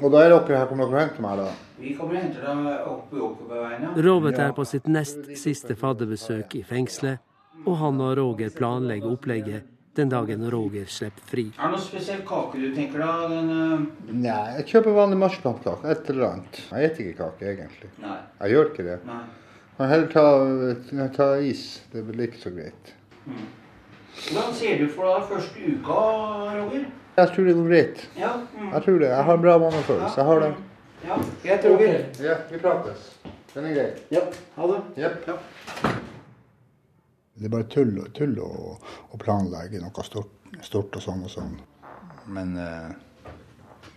Og 0.00 0.12
da 0.12 0.20
er 0.24 0.30
dere 0.30 0.58
her, 0.58 0.66
kommer 0.68 0.86
dere 0.86 0.96
og 0.96 1.00
henter 1.00 1.24
meg 1.24 1.40
da? 1.40 1.48
Vi 1.80 1.94
kommer 1.96 2.16
og 2.16 2.22
henter 2.22 2.44
deg 2.46 2.86
opp 2.88 3.10
på 3.10 3.24
Åkerbergveien, 3.26 3.82
ja. 3.82 4.04
Robert 4.06 4.38
er 4.38 4.52
på 4.56 4.64
sitt 4.68 4.86
nest 4.88 5.32
siste 5.40 5.76
fadderbesøk 5.76 6.54
i 6.60 6.62
fengselet, 6.68 7.20
og 7.66 7.76
han 7.80 8.00
og 8.00 8.14
Roger 8.20 8.52
planlegger 8.56 9.10
opplegget 9.10 9.66
den 9.98 10.08
dagen 10.08 10.50
Roger 10.50 10.86
slipper 10.86 11.26
fri. 11.26 11.46
Er 11.58 11.66
det 11.66 11.74
noe 11.74 11.82
spesiell 11.82 12.22
kake 12.28 12.60
du 12.60 12.68
tenker 12.76 13.02
da? 13.02 13.10
Den, 13.32 13.50
uh... 13.50 14.14
Nei, 14.14 14.38
jeg 14.60 14.68
kjøper 14.70 14.96
vanlig 14.96 15.18
marsipankake. 15.20 15.90
Et 15.90 16.10
eller 16.12 16.28
annet. 16.28 16.62
Jeg 16.70 16.92
spiser 16.94 17.10
ikke 17.10 17.26
kake, 17.26 17.50
egentlig. 17.56 17.90
Nei. 18.04 18.16
Jeg 18.38 18.54
gjør 18.54 18.70
ikke 18.70 18.86
det. 18.86 18.96
Nei. 19.08 19.20
Jeg 19.66 19.76
kan 19.80 19.92
heller 19.94 20.08
ta, 20.14 21.10
ta 21.16 21.28
is. 21.42 21.66
Det 21.92 22.04
blir 22.06 22.28
ikke 22.28 22.42
så 22.44 22.54
greit. 22.54 22.94
Hvordan 23.24 24.54
ser 24.54 24.78
du 24.80 24.88
for 24.92 25.08
deg 25.08 25.28
første 25.30 25.74
uka, 25.74 26.00
Roger? 26.56 26.84
Jeg 27.16 27.32
tror 27.34 27.44
det 27.44 27.54
går 27.54 27.68
greit. 27.68 28.02
Ja. 28.16 28.32
Mm. 28.56 28.72
Jeg 28.72 28.82
tror 28.82 28.98
det. 28.98 29.08
Jeg 29.08 29.24
har 29.24 29.34
en 29.34 29.42
bra 29.42 29.58
mannefølelse. 29.58 30.20
Jeg 30.20 30.24
har 30.24 30.40
det. 30.44 30.50
Ja, 31.04 31.16
greit, 31.44 31.64
Roger. 31.64 31.98
Ja, 32.24 32.36
vi 32.50 32.58
prates. 32.58 33.10
Den 33.54 33.66
er 33.70 33.74
grei. 33.74 33.90
Ja, 34.10 34.20
ha 34.56 34.70
det. 34.72 34.80
Jepp. 35.02 35.30
Det 37.40 37.48
er 37.48 37.52
bare 37.54 37.68
tull, 37.72 37.94
tull 38.14 38.36
å, 38.44 38.50
å 39.10 39.20
planlegge 39.20 39.80
noe 39.80 40.04
stort, 40.04 40.32
stort 40.62 40.96
og 40.98 41.04
sånn 41.04 41.22
og 41.24 41.32
sånn. 41.32 41.54
Men 42.30 42.52
eh, 42.60 42.90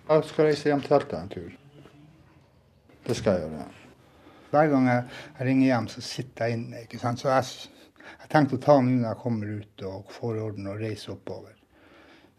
jeg 0.08 0.28
skal 0.30 0.48
reise 0.48 0.70
hjem 0.72 0.84
til 0.84 0.96
Alta 0.98 1.20
en 1.20 1.32
tur. 1.32 1.52
Det 3.04 3.18
skal 3.20 3.38
jeg 3.40 3.50
gjøre. 3.50 3.68
Hver 4.54 4.70
gang 4.72 4.88
jeg 4.88 5.48
ringer 5.48 5.68
hjem, 5.68 5.90
så 5.92 6.04
sitter 6.06 6.46
jeg 6.48 6.60
inne. 6.60 6.84
ikke 6.86 7.02
sant? 7.02 7.20
Så 7.20 7.30
jeg, 7.34 7.73
jeg 8.34 8.40
tenkte 8.40 8.58
å 8.58 8.62
ta 8.66 8.80
nå 8.82 8.96
når 8.98 9.12
jeg 9.12 9.22
kommer 9.22 9.50
ut 9.60 9.82
og 9.86 10.08
får 10.10 10.38
orden 10.42 10.70
og 10.72 10.80
reise 10.82 11.12
oppover. 11.14 11.54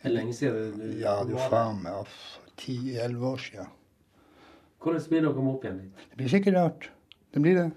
Hvor 0.02 0.10
lenge 0.10 0.32
siden 0.34 0.72
du 0.80 0.88
Ja, 0.98 1.20
det 1.22 1.36
er 1.36 1.36
jo 1.36 1.44
faen 1.52 1.78
meg 1.84 2.16
ti-elleve 2.58 3.28
år 3.28 3.44
siden. 3.44 3.68
Hvordan 4.82 5.06
blir 5.12 5.22
det 5.22 5.30
å 5.30 5.36
komme 5.36 5.54
opp 5.54 5.68
igjen 5.68 5.78
dit? 5.84 6.02
Det 6.10 6.18
blir 6.18 6.32
sikkert 6.34 6.58
rart. 6.58 6.90
Det 7.30 7.44
blir 7.46 7.60
det. 7.60 7.68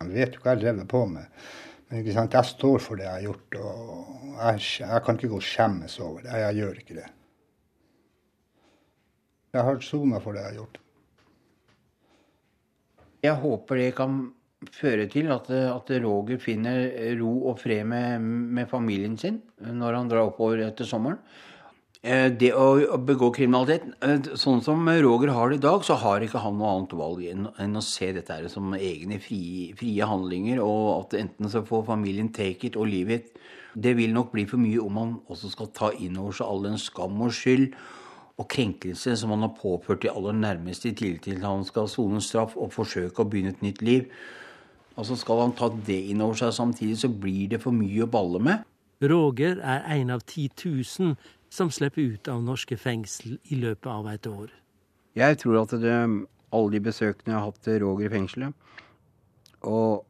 Jeg 0.00 0.14
vet 0.16 0.34
jo 0.34 0.42
hva 0.46 0.56
jeg 0.56 0.64
drev 0.64 0.82
på 0.88 1.04
med. 1.12 1.44
Men 1.90 2.00
ikke 2.00 2.16
sant? 2.16 2.40
jeg 2.40 2.54
står 2.54 2.80
for 2.88 2.96
det 2.96 3.10
jeg 3.10 3.18
har 3.18 3.28
gjort. 3.28 3.60
og 3.60 4.34
Jeg, 4.40 4.66
jeg 4.88 5.04
kan 5.04 5.20
ikke 5.20 5.34
gå 5.36 5.40
og 5.44 5.48
skjemmes 5.52 6.00
over 6.00 6.24
det. 6.24 6.42
Jeg 6.46 6.60
gjør 6.62 6.84
ikke 6.86 7.00
det. 7.02 7.08
Jeg 9.52 9.68
har 9.68 9.84
sona 9.84 10.24
for 10.24 10.32
det 10.32 10.46
jeg 10.46 10.54
har 10.54 10.62
gjort. 10.62 10.84
Jeg 13.22 13.42
håper 13.44 13.84
det 13.84 13.90
kan 14.00 14.22
føre 14.70 15.08
til 15.10 15.30
at, 15.34 15.48
at 15.50 15.94
Roger 16.04 16.38
finner 16.42 16.84
ro 17.18 17.32
og 17.50 17.58
fred 17.62 17.86
med, 17.88 18.20
med 18.22 18.68
familien 18.70 19.16
sin 19.18 19.40
når 19.58 19.98
han 19.98 20.12
drar 20.12 20.28
oppover 20.28 20.62
etter 20.68 20.88
sommeren. 20.88 21.18
Eh, 22.02 22.28
Det 22.34 22.50
å 22.58 22.98
begå 22.98 23.28
kriminalitet 23.30 23.84
eh, 24.02 24.32
Sånn 24.34 24.58
som 24.64 24.88
Roger 24.90 25.30
har 25.36 25.52
det 25.52 25.60
i 25.60 25.62
dag, 25.62 25.84
så 25.86 25.94
har 26.02 26.24
ikke 26.24 26.42
han 26.42 26.58
noe 26.58 26.72
annet 26.74 26.94
valg 26.98 27.22
enn, 27.30 27.46
å 27.78 27.84
se 27.86 28.10
dette 28.16 28.34
her 28.34 28.48
som 28.50 28.74
egne 28.74 29.20
frie, 29.22 29.70
frie 29.78 30.08
handlinger, 30.10 30.58
og 30.66 30.88
at 30.96 31.18
enten 31.20 31.50
så 31.52 31.62
får 31.66 31.86
familien 31.92 32.32
take 32.34 32.66
it 32.66 32.78
og 32.78 32.90
leave 32.90 33.20
it. 33.20 33.30
Det 33.78 33.94
vil 33.96 34.12
nok 34.12 34.34
bli 34.34 34.44
for 34.50 34.60
mye 34.60 34.82
om 34.82 34.98
han 34.98 35.14
også 35.30 35.52
skal 35.54 35.70
ta 35.72 35.92
inn 35.94 36.18
over 36.18 36.34
seg 36.36 36.50
all 36.50 36.66
den 36.66 36.80
skam 36.80 37.22
og 37.22 37.32
skyld 37.32 37.70
og 38.40 38.48
krenkelse 38.50 39.14
som 39.16 39.30
han 39.32 39.46
har 39.46 39.54
påført 39.54 40.02
de 40.02 40.10
aller 40.10 40.34
nærmeste 40.36 40.90
i 40.90 40.96
tillegg 40.98 41.22
til 41.24 41.38
at 41.38 41.46
han 41.46 41.64
skal 41.68 41.88
sone 41.88 42.20
straff 42.24 42.56
og 42.58 42.72
forsøke 42.74 43.22
å 43.22 43.28
begynne 43.28 43.54
et 43.54 43.62
nytt 43.64 43.82
liv. 43.84 44.08
Og 44.96 45.06
så 45.08 45.16
skal 45.16 45.46
han 45.46 45.54
ta 45.56 45.70
det 45.86 45.98
inn 46.12 46.20
over 46.24 46.38
seg 46.38 46.52
samtidig, 46.56 46.98
så 47.00 47.08
blir 47.08 47.54
det 47.54 47.62
for 47.62 47.74
mye 47.74 48.04
å 48.04 48.10
balle 48.10 48.42
med. 48.42 48.66
Roger 49.02 49.58
er 49.64 49.86
en 49.96 50.12
av 50.14 50.22
10 50.22 50.52
000 50.62 51.16
som 51.52 51.70
slipper 51.74 52.14
ut 52.14 52.28
av 52.30 52.42
norske 52.44 52.76
fengsel 52.78 53.38
i 53.50 53.58
løpet 53.60 53.90
av 53.90 54.06
et 54.12 54.28
år. 54.30 54.52
Jeg 55.18 55.40
tror 55.42 55.62
at 55.64 55.74
det, 55.82 55.96
alle 56.52 56.72
de 56.72 56.80
besøkene 56.80 57.34
jeg 57.34 57.38
har 57.38 57.48
hatt 57.50 57.60
til 57.64 57.82
Roger 57.82 58.08
i 58.08 58.12
fengselet, 58.12 58.54
og 59.68 60.04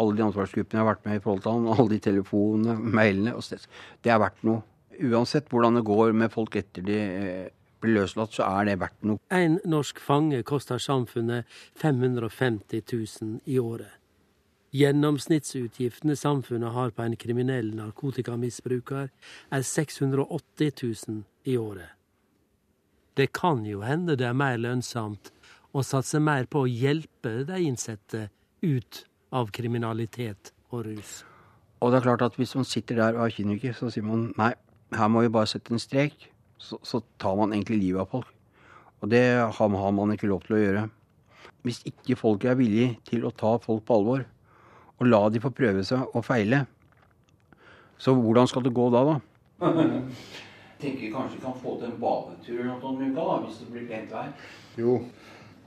alle 0.00 0.16
de 0.16 0.24
ansvarsgruppene 0.26 0.78
jeg 0.78 0.82
har 0.82 0.90
vært 0.94 1.06
med 1.06 1.18
i 1.18 1.22
forhold 1.22 1.44
til 1.44 1.56
han, 1.56 1.70
alle 1.74 1.92
de 1.92 2.02
telefonene, 2.02 2.76
mailene 2.98 3.34
og 3.36 3.44
sted, 3.46 3.66
det 4.02 4.12
er 4.14 4.22
verdt 4.22 4.46
noe. 4.48 4.64
Uansett 5.02 5.50
hvordan 5.52 5.78
det 5.78 5.86
går 5.88 6.12
med 6.16 6.32
folk 6.32 6.56
etter 6.58 6.84
de 6.86 6.98
eh, 6.98 7.48
blir 7.82 7.98
løslatt, 8.00 8.34
så 8.34 8.46
er 8.48 8.70
det 8.70 8.78
verdt 8.80 9.06
noe. 9.08 9.20
En 9.34 9.58
norsk 9.68 10.00
fange 10.02 10.42
koster 10.48 10.80
samfunnet 10.82 11.48
550 11.80 12.84
000 12.86 13.40
i 13.50 13.58
året. 13.62 14.01
Gjennomsnittsutgiftene 14.72 16.14
samfunnet 16.16 16.72
har 16.72 16.94
på 16.96 17.04
en 17.04 17.16
kriminell 17.20 17.74
narkotikamisbruker, 17.76 19.10
er 19.52 19.66
680 19.68 20.72
000 21.08 21.18
i 21.44 21.58
året. 21.60 21.92
Det 23.12 23.28
kan 23.36 23.66
jo 23.68 23.82
hende 23.84 24.16
det 24.16 24.30
er 24.30 24.38
mer 24.38 24.56
lønnsomt 24.56 25.28
å 25.76 25.84
satse 25.84 26.20
mer 26.20 26.48
på 26.48 26.64
å 26.64 26.70
hjelpe 26.70 27.42
de 27.48 27.60
innsatte 27.66 28.30
ut 28.64 29.04
av 29.32 29.52
kriminalitet 29.52 30.54
og 30.72 30.86
rus. 30.88 31.20
Og 31.82 31.92
det 31.92 32.00
er 32.00 32.06
klart 32.08 32.24
at 32.24 32.40
hvis 32.40 32.54
man 32.56 32.68
sitter 32.68 32.96
der 32.96 33.18
og 33.18 33.26
er 33.26 33.36
kyniker, 33.36 33.76
så 33.76 33.90
sier 33.92 34.06
man 34.06 34.30
nei, 34.40 34.52
her 34.96 35.08
må 35.12 35.24
vi 35.24 35.32
bare 35.32 35.50
sette 35.50 35.74
en 35.74 35.82
strek. 35.82 36.30
Så, 36.56 36.78
så 36.86 37.02
tar 37.20 37.36
man 37.36 37.52
egentlig 37.52 37.80
livet 37.80 38.04
av 38.04 38.12
folk. 38.12 38.28
Og 39.02 39.10
det 39.10 39.24
har, 39.36 39.50
har 39.52 39.96
man 39.96 40.12
ikke 40.14 40.30
lov 40.30 40.44
til 40.46 40.56
å 40.56 40.60
gjøre. 40.62 40.84
Hvis 41.66 41.82
ikke 41.90 42.16
folk 42.16 42.44
er 42.46 42.56
villige 42.56 42.94
til 43.08 43.26
å 43.26 43.34
ta 43.34 43.56
folk 43.60 43.82
på 43.88 43.98
alvor, 43.98 44.24
og 45.00 45.08
la 45.08 45.22
de 45.32 45.42
få 45.42 45.50
prøve 45.54 45.84
seg 45.86 46.16
og 46.16 46.24
feile, 46.26 46.64
så 48.02 48.14
hvordan 48.18 48.48
skal 48.50 48.64
det 48.66 48.74
gå 48.74 48.88
da, 48.92 49.02
da? 49.12 49.18
Tenker 50.82 51.12
kanskje 51.14 51.36
vi 51.38 51.44
kan 51.44 51.54
få 51.62 51.76
til 51.78 51.92
en 51.92 51.98
badetur 52.02 52.56
eller 52.56 52.72
noe 52.72 52.88
om 52.90 53.02
uka, 53.04 53.22
da, 53.28 53.36
hvis 53.44 53.60
det 53.62 53.68
blir 53.70 53.86
pent 53.90 54.10
vær. 54.10 54.32
Jo. 54.80 54.96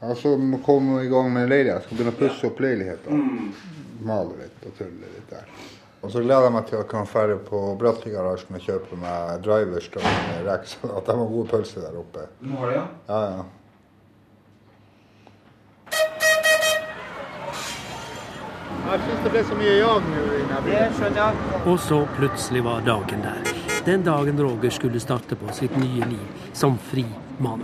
Altså, 0.04 0.34
må 0.38 0.60
komme 0.66 1.06
i 1.06 1.08
gang 1.08 1.32
med 1.32 1.48
leilighet. 1.48 1.86
Skal 1.86 1.98
begynne 2.02 2.12
å 2.12 2.20
pusse 2.20 2.50
opp 2.50 2.60
leiligheten. 2.60 3.24
Male 4.04 4.36
litt 4.42 4.68
og 4.68 4.76
tulle 4.76 5.12
litt 5.14 5.32
der. 5.32 5.48
Og 6.04 6.12
så 6.14 6.22
gleder 6.22 6.50
jeg 6.50 6.54
meg 6.54 6.66
til 6.70 6.82
å 6.82 6.88
kan 6.90 7.08
dra 7.10 7.38
på 7.48 7.60
Bratteligarasjen 7.82 8.58
og 8.60 8.66
kjøpe 8.68 8.98
meg 9.02 9.40
driverstol 9.46 10.04
med 10.04 10.50
Rex. 10.50 10.76
At 10.98 11.08
de 11.08 11.16
har 11.16 11.32
gode 11.32 11.48
pølser 11.54 11.88
der 11.88 11.96
oppe. 12.02 12.28
Nå 12.44 12.60
har 12.60 12.74
de, 12.74 12.76
ja? 12.76 12.84
Ja, 13.08 13.22
ja. 13.32 13.65
Jeg 18.86 19.02
syns 19.06 19.24
det 19.24 19.32
ble 19.34 19.42
så 19.48 19.56
mye 19.58 19.78
jag 19.80 20.10
nå. 20.12 20.26
Og 21.72 21.80
så 21.82 21.98
plutselig 22.18 22.62
var 22.64 22.84
dagen 22.86 23.24
der. 23.26 23.56
Den 23.86 24.04
dagen 24.06 24.40
Roger 24.42 24.70
skulle 24.74 25.00
starte 25.02 25.36
på 25.36 25.54
sitt 25.54 25.74
nye 25.78 26.06
liv 26.10 26.52
som 26.54 26.78
fri 26.92 27.06
mann. 27.38 27.64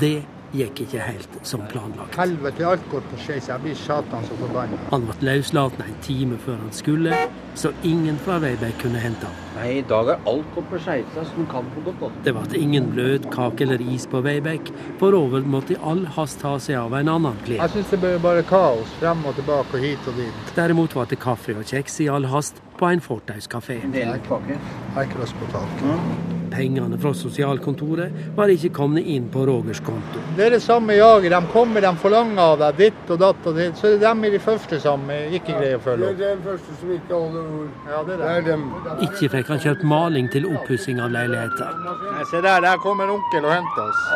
Det 0.00 0.22
gikk 0.56 0.80
ikke 0.84 1.02
helt 1.04 1.36
som 1.46 1.62
planlagt. 1.70 2.16
Helvete, 2.18 2.64
alt 2.66 2.84
går 2.92 3.04
på 3.10 3.18
skeis. 3.20 3.48
Jeg 3.50 3.62
blir 3.64 3.76
satan 3.78 4.24
så 4.28 4.36
forbanna. 4.40 4.78
Han 4.92 5.04
ble 5.08 5.18
løslatt 5.28 5.76
en 5.84 5.98
time 6.04 6.38
før 6.44 6.58
han 6.62 6.72
skulle, 6.72 7.16
så 7.58 7.72
ingen 7.86 8.18
fra 8.24 8.38
Veibeck 8.42 8.78
kunne 8.82 9.02
hente 9.02 9.28
ham. 9.28 9.44
Nei, 9.58 9.80
i 9.80 9.84
dag 9.90 10.12
er 10.14 10.28
alt 10.30 10.48
gått 10.54 10.68
på 10.70 10.80
skeisa 10.84 11.24
som 11.32 11.48
kan 11.50 11.66
få 11.74 11.82
gått 11.88 12.00
godt. 12.04 12.20
Det 12.24 12.34
ble 12.36 12.62
ingen 12.62 12.88
bløtkake 12.94 13.66
eller 13.66 13.82
is 13.94 14.06
på 14.10 14.22
Veibeck, 14.24 14.72
for 15.00 15.14
Rover 15.16 15.44
måtte 15.44 15.74
i 15.74 15.80
all 15.82 16.04
hast 16.16 16.40
ta 16.44 16.56
seg 16.62 16.78
av 16.80 16.96
en 17.00 17.12
annen 17.16 17.36
klient. 17.44 17.64
Jeg 17.66 17.76
syns 17.76 17.92
det 17.94 18.00
ble 18.04 18.14
bare 18.22 18.46
kaos. 18.48 18.96
Frem 19.02 19.26
og 19.28 19.36
tilbake 19.38 19.76
og 19.78 19.84
hit 19.84 20.10
og 20.10 20.18
dit. 20.22 20.56
Derimot 20.56 20.96
var 20.96 21.10
det 21.10 21.20
kaffe 21.22 21.58
og 21.58 21.68
kjeks 21.68 22.00
i 22.06 22.10
all 22.12 22.30
hast 22.32 22.62
på 22.78 22.88
en 22.88 23.04
fortauskafé. 23.04 23.82
En 23.84 23.94
del 23.94 24.16
kake. 24.30 24.58
Ei 24.96 25.06
kross 25.12 25.36
på 25.36 25.52
taket. 25.52 25.86
tak. 25.86 26.37
Pengene 26.52 26.98
fra 27.00 27.12
sosialkontoret 27.14 28.34
var 28.36 28.52
ikke 28.52 28.70
kommet 28.76 29.06
inn 29.06 29.28
på 29.32 29.44
Rogers 29.48 29.80
konto. 29.84 30.22
Det 30.36 30.46
er 30.46 30.56
det 30.56 30.62
samme 30.64 30.96
jaget. 30.96 31.30
De 31.32 31.40
kommer, 31.52 31.84
de 31.84 31.92
forlanger 32.02 32.42
av 32.42 32.58
deg 32.62 32.80
ditt 32.82 33.12
og 33.14 33.20
datt 33.22 33.48
og 33.48 33.58
ditt. 33.58 33.76
Så 33.78 33.92
det 33.92 33.98
er 34.00 34.04
dem 34.08 34.24
i 34.24 34.32
de 34.34 34.40
første 34.42 34.80
som 34.82 35.04
ikke 35.10 35.54
greier 35.54 35.78
å 35.78 35.84
følge 35.84 36.10
opp. 36.10 36.18
Det 36.18 36.28
er 36.28 36.36
den 36.36 36.44
første 36.46 36.76
som 36.80 36.92
ikke 36.96 37.14
holder 37.14 37.48
ord. 37.60 37.72
Ja, 37.88 38.02
det 38.08 38.14
er 38.14 38.22
Det 38.24 38.30
er 38.36 38.46
dem. 38.50 38.66
Ikke 39.08 39.32
fikk 39.36 39.52
han 39.54 39.64
kjøpt 39.64 39.84
maling 39.94 40.30
til 40.32 40.48
oppussing 40.50 41.00
av 41.00 41.12
leiligheten. 41.14 41.88
Se 42.30 42.42
der, 42.44 42.62
der 42.66 42.80
kommer 42.84 43.10
onkel 43.14 43.44
og 43.48 43.52
henter 43.56 43.88
oss. 43.88 44.06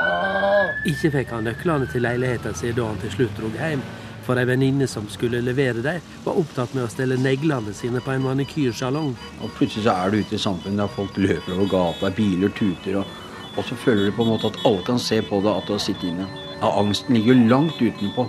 Ikke 0.92 1.12
fikk 1.18 1.34
han 1.36 1.44
nøklene 1.48 1.90
til 1.92 2.02
leiligheten 2.06 2.54
sin 2.54 2.74
da 2.76 2.88
han 2.90 3.02
til 3.02 3.10
slutt 3.16 3.36
dro 3.38 3.52
hjem. 3.58 3.82
For 4.26 4.38
ei 4.38 4.46
venninne 4.46 4.86
som 4.90 5.08
skulle 5.10 5.40
levere 5.42 5.82
dem, 5.82 6.04
var 6.24 6.38
opptatt 6.38 6.74
med 6.76 6.86
å 6.86 6.90
stelle 6.92 7.18
neglene 7.18 7.74
sine 7.74 8.02
på 8.04 8.14
en 8.14 8.22
manikyrsalong. 8.26 9.16
Og 9.42 9.56
plutselig 9.58 9.88
så 9.88 9.96
er 9.96 10.12
du 10.12 10.20
ute 10.22 10.38
i 10.38 10.44
samfunnet 10.44 10.84
der 10.84 10.94
folk 10.94 11.18
løper 11.18 11.56
over 11.56 11.70
gata, 11.72 12.12
biler 12.14 12.52
tuter, 12.58 13.00
og, 13.02 13.18
og 13.56 13.66
så 13.66 13.78
føler 13.82 14.06
du 14.08 14.14
på 14.16 14.26
en 14.26 14.32
måte 14.34 14.52
at 14.52 14.60
alle 14.68 14.84
kan 14.86 15.02
se 15.02 15.18
på 15.26 15.42
deg 15.42 15.52
at 15.56 15.66
du 15.66 15.74
har 15.74 15.82
sittet 15.82 16.12
inne. 16.12 16.28
Ja, 16.60 16.70
angsten 16.78 17.18
ligger 17.18 17.34
jo 17.34 17.50
langt 17.50 17.82
utenpå. 17.82 18.28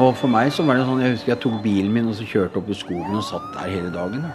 Og 0.00 0.14
for 0.16 0.30
meg 0.30 0.52
så 0.54 0.64
var 0.64 0.78
det 0.78 0.86
sånn, 0.86 1.02
jeg 1.02 1.16
husker 1.16 1.34
jeg 1.34 1.42
tok 1.42 1.56
bilen 1.64 1.90
min 1.92 2.08
og 2.08 2.14
så 2.16 2.24
kjørte 2.28 2.60
opp 2.60 2.70
i 2.70 2.78
skogen 2.78 3.18
og 3.18 3.26
satt 3.26 3.50
der 3.56 3.72
hele 3.74 3.90
dagen. 3.92 4.28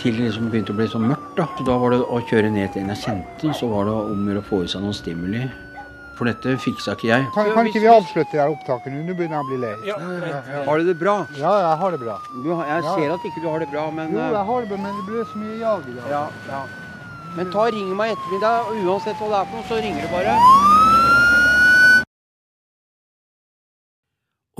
Til 0.00 0.16
det 0.18 0.26
liksom 0.26 0.48
begynte 0.50 0.74
å 0.74 0.78
bli 0.80 0.88
så 0.90 0.98
mørkt. 0.98 1.36
Da 1.38 1.46
Så 1.56 1.64
da 1.68 1.76
var 1.78 1.94
det 1.94 2.00
å 2.02 2.18
kjøre 2.26 2.50
ned 2.50 2.72
til 2.74 2.82
en 2.82 2.90
jeg 2.90 3.04
kjente, 3.04 3.54
så 3.54 3.68
var 3.70 3.86
det 3.86 3.94
om 3.94 4.26
å 4.34 4.42
få 4.48 4.64
i 4.64 4.72
seg 4.72 4.82
noen 4.82 4.96
stimuli. 4.98 5.46
For 6.18 6.28
dette 6.28 6.54
fiksa 6.60 6.92
ikke 6.96 7.08
jeg. 7.08 7.26
Kan, 7.34 7.48
kan 7.56 7.66
ikke 7.70 7.80
vi 7.82 7.88
avslutte 7.90 8.36
det 8.36 8.44
opptaket 8.44 8.92
nå? 8.92 9.00
Nå 9.08 9.14
begynner 9.16 9.38
jeg 9.38 9.44
å 9.44 9.48
bli 9.48 9.58
lei. 9.62 9.72
Ja, 9.88 9.96
Har 10.66 10.78
du 10.78 10.84
det 10.90 10.96
bra? 11.00 11.14
Ja, 11.40 11.52
jeg 11.64 11.78
har 11.82 11.94
det 11.96 12.00
bra. 12.02 12.16
Du, 12.44 12.50
jeg 12.52 12.84
ser 12.86 13.14
at 13.16 13.26
ikke 13.30 13.40
du 13.42 13.48
har 13.48 13.64
det 13.64 13.70
bra, 13.72 13.86
men 13.96 14.12
Jo, 14.12 14.20
eh, 14.20 14.34
jeg 14.36 14.44
har 14.50 14.60
det 14.66 14.68
bra, 14.74 14.78
men 14.84 14.98
det 15.00 15.04
blir 15.08 15.24
så 15.32 15.40
mye 15.40 15.56
jag 15.62 15.88
i 15.88 15.96
dag. 15.98 16.10
ja, 16.12 16.24
ja. 16.52 16.62
Men 17.32 17.48
ta 17.48 17.62
og 17.64 17.72
ring 17.72 17.94
meg 17.96 18.10
i 18.10 18.12
ettermiddag, 18.12 18.68
og 18.68 18.90
uansett 18.92 19.16
hva 19.16 19.28
det 19.32 19.38
er 19.40 19.46
for 19.48 19.56
noe, 19.56 19.68
så 19.70 19.80
ringer 19.80 20.02
du 20.04 20.08
bare. 20.12 20.34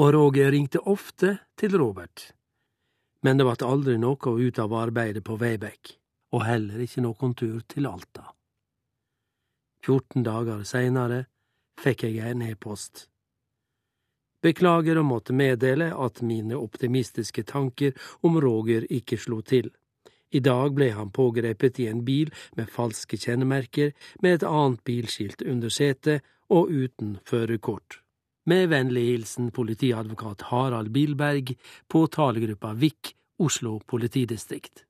Og 0.01 0.13
Roger 0.17 0.51
ringte 0.55 0.81
ofte 0.89 1.35
til 1.61 1.77
Robert. 1.77 2.31
Men 3.23 3.37
det 3.39 3.45
ble 3.47 3.67
aldri 3.69 3.99
noe 4.01 4.17
ut 4.41 4.59
av 4.59 4.73
arbeidet 4.73 5.23
på 5.27 5.37
Veibekk, 5.39 5.99
og 6.33 6.47
heller 6.49 6.81
ikke 6.81 7.05
noen 7.05 7.37
tur 7.37 7.61
til 7.69 7.87
Alta. 7.87 8.33
14 9.85 10.25
dager 10.25 10.65
seinere 10.65 11.27
fikk 11.81 12.05
jeg 12.09 12.19
en 12.33 12.43
e-post. 12.43 13.09
Beklager 14.43 14.99
å 14.99 15.07
måtte 15.07 15.35
meddele 15.37 15.93
at 15.95 16.19
mine 16.27 16.59
optimistiske 16.59 17.45
tanker 17.47 17.95
om 18.27 18.41
Roger 18.43 18.89
ikke 18.91 19.19
slo 19.21 19.41
til. 19.47 19.71
I 20.35 20.41
dag 20.41 20.73
ble 20.75 20.89
han 20.97 21.13
pågrepet 21.15 21.79
i 21.85 21.89
en 21.91 22.03
bil 22.05 22.33
med 22.57 22.71
falske 22.73 23.19
kjennemerker, 23.21 23.93
med 24.21 24.41
et 24.41 24.47
annet 24.49 24.83
bilskilt 24.85 25.45
under 25.47 25.71
setet 25.71 26.25
og 26.51 26.73
uten 26.73 27.19
førerkort. 27.29 28.01
Med 28.51 28.73
vennlig 28.73 29.05
hilsen 29.13 29.53
politiadvokat 29.55 30.49
Harald 30.51 30.91
Bilberg, 30.91 31.55
påtalegruppa 31.89 32.73
VIK, 32.75 33.15
Oslo 33.39 33.79
politidistrikt. 33.87 34.85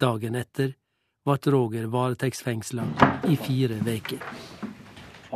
Dagen 0.00 0.34
etter 0.34 0.74
ble 1.26 1.52
Roger 1.52 1.86
varetektsfengsla 1.90 2.84
i 3.30 3.38
fire 3.38 3.78
veker. 3.86 4.45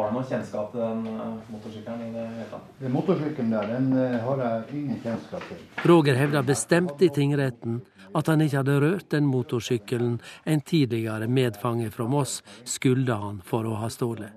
Har 0.01 0.09
du 0.09 0.17
noe 0.17 0.25
kjennskap 0.25 0.71
til 0.73 0.81
den 0.81 1.01
eh, 1.13 1.33
motorsykkelen 1.53 2.05
i 2.07 2.13
det 2.15 2.23
hele 2.25 2.45
tatt? 2.49 2.69
Den 2.81 2.93
motorsykkelen 2.95 3.51
der, 3.53 3.67
den 3.69 3.91
eh, 4.01 4.15
har 4.25 4.43
jeg 4.47 4.79
ingen 4.79 5.01
kjennskap 5.05 5.45
til. 5.45 5.59
Roger 5.91 6.17
hevder 6.17 6.47
bestemt 6.49 7.03
i 7.05 7.11
tingretten 7.13 7.83
at 8.17 8.31
han 8.33 8.41
ikke 8.41 8.63
hadde 8.63 8.79
rørt 8.81 9.11
den 9.13 9.29
motorsykkelen 9.29 10.17
en 10.49 10.65
tidligere 10.65 11.29
medfange 11.29 11.91
fra 11.93 12.09
Moss 12.09 12.39
skylda 12.65 13.21
han 13.27 13.43
for 13.45 13.69
å 13.69 13.77
ha 13.83 13.93
stjålet. 13.93 14.33